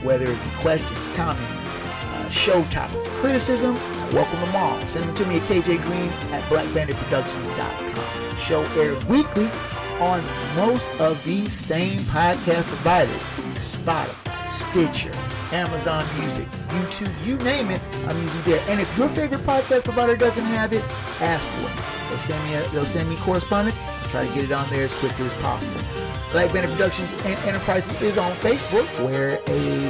whether 0.06 0.28
it 0.28 0.38
be 0.44 0.50
questions, 0.58 1.08
comments, 1.18 1.62
uh, 1.64 2.30
show 2.30 2.64
topics, 2.66 3.10
criticism, 3.20 3.74
welcome 4.14 4.40
them 4.42 4.56
all. 4.56 4.80
Send 4.86 5.10
them 5.10 5.16
to 5.16 5.26
me 5.26 5.38
at 5.38 5.48
kjgreen 5.48 6.12
at 6.30 6.44
blackbanditproductions.com. 6.44 8.30
The 8.30 8.36
show 8.36 8.62
airs 8.80 9.04
weekly 9.06 9.50
on 9.98 10.24
most 10.56 10.92
of 11.00 11.24
these 11.26 11.54
same 11.54 12.02
podcast 12.02 12.66
providers 12.66 13.26
Spotify, 13.56 14.46
Stitcher, 14.52 15.12
Amazon 15.54 16.04
Music, 16.20 16.48
YouTube, 16.70 17.26
you 17.26 17.38
name 17.38 17.70
it, 17.70 17.80
I'm 18.08 18.20
usually 18.24 18.42
there. 18.42 18.66
And 18.68 18.82
if 18.82 18.98
your 18.98 19.08
favorite 19.08 19.42
podcast 19.44 19.84
provider 19.84 20.18
doesn't 20.18 20.46
have 20.46 20.74
it, 20.74 20.84
ask 21.22 21.48
for 21.48 21.70
it. 21.70 22.10
They'll 22.10 22.18
send 22.18 22.44
me 22.46 22.56
a, 22.56 22.68
they'll 22.70 22.86
send 22.88 23.08
me 23.08 23.18
correspondence. 23.18 23.78
I'll 23.80 24.10
try 24.10 24.28
to 24.28 24.34
get 24.34 24.46
it 24.46 24.52
on 24.52 24.68
there 24.72 24.84
as 24.84 24.96
quickly 24.96 25.28
as 25.28 25.36
possible. 25.36 25.80
Black 26.32 26.52
Bandit 26.52 26.72
Productions 26.72 27.14
and 27.26 27.38
Enterprises 27.46 28.02
is 28.02 28.18
on 28.18 28.36
Facebook, 28.38 28.88
where 29.06 29.40
a 29.48 29.90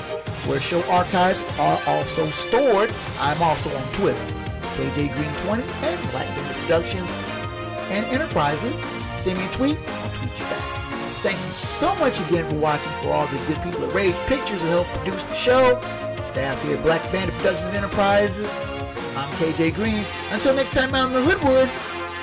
where 0.49 0.59
show 0.59 0.83
archives 0.89 1.41
are 1.57 1.81
also 1.87 2.29
stored. 2.29 2.93
I'm 3.19 3.41
also 3.41 3.73
on 3.73 3.91
Twitter, 3.93 4.19
KJ 4.75 5.15
Green 5.15 5.33
20 5.35 5.63
and 5.63 6.11
Black 6.11 6.27
Bandit 6.35 6.57
Productions 6.63 7.15
and 7.89 8.05
Enterprises. 8.07 8.81
Send 9.17 9.37
me 9.37 9.45
a 9.45 9.51
tweet, 9.51 9.77
I'll 9.87 10.09
tweet 10.11 10.37
you 10.37 10.45
back. 10.45 10.72
Thank 11.23 11.39
you 11.47 11.53
so 11.53 11.95
much 11.95 12.19
again 12.19 12.45
for 12.49 12.55
watching. 12.57 12.91
For 13.01 13.07
all 13.13 13.27
the 13.27 13.37
good 13.47 13.61
people 13.61 13.81
at 13.85 13.93
Rage 13.95 14.15
Pictures 14.27 14.61
who 14.61 14.67
helped 14.67 14.89
produce 14.91 15.23
the 15.23 15.33
show, 15.33 15.79
staff 16.21 16.61
here 16.63 16.75
at 16.75 16.83
Black 16.83 17.01
Bandit 17.13 17.33
Productions 17.35 17.73
Enterprises. 17.73 18.51
I'm 19.15 19.29
KJ 19.37 19.73
Green. 19.73 20.03
Until 20.31 20.53
next 20.53 20.73
time 20.73 20.93
out 20.93 21.07
in 21.07 21.13
the 21.13 21.21
Hoodwood, 21.21 21.69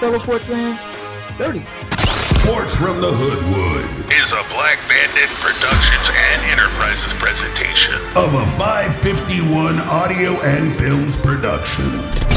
fellow 0.01 0.19
sports 0.19 0.45
fans, 0.45 0.85
30. 1.39 1.65
Sports 2.45 2.75
from 2.75 3.01
the 3.01 3.11
Hoodwood 3.11 4.13
Is 4.13 4.33
a 4.33 4.45
Black 4.53 4.79
Bandit 4.87 5.31
Productions 5.41 6.11
and 6.13 6.43
Enterprises 6.53 7.13
presentation. 7.15 7.95
of 8.17 8.35
a 8.35 8.45
551 8.59 9.79
audio 9.81 10.33
and 10.43 10.77
films 10.79 11.17
production. 11.17 12.30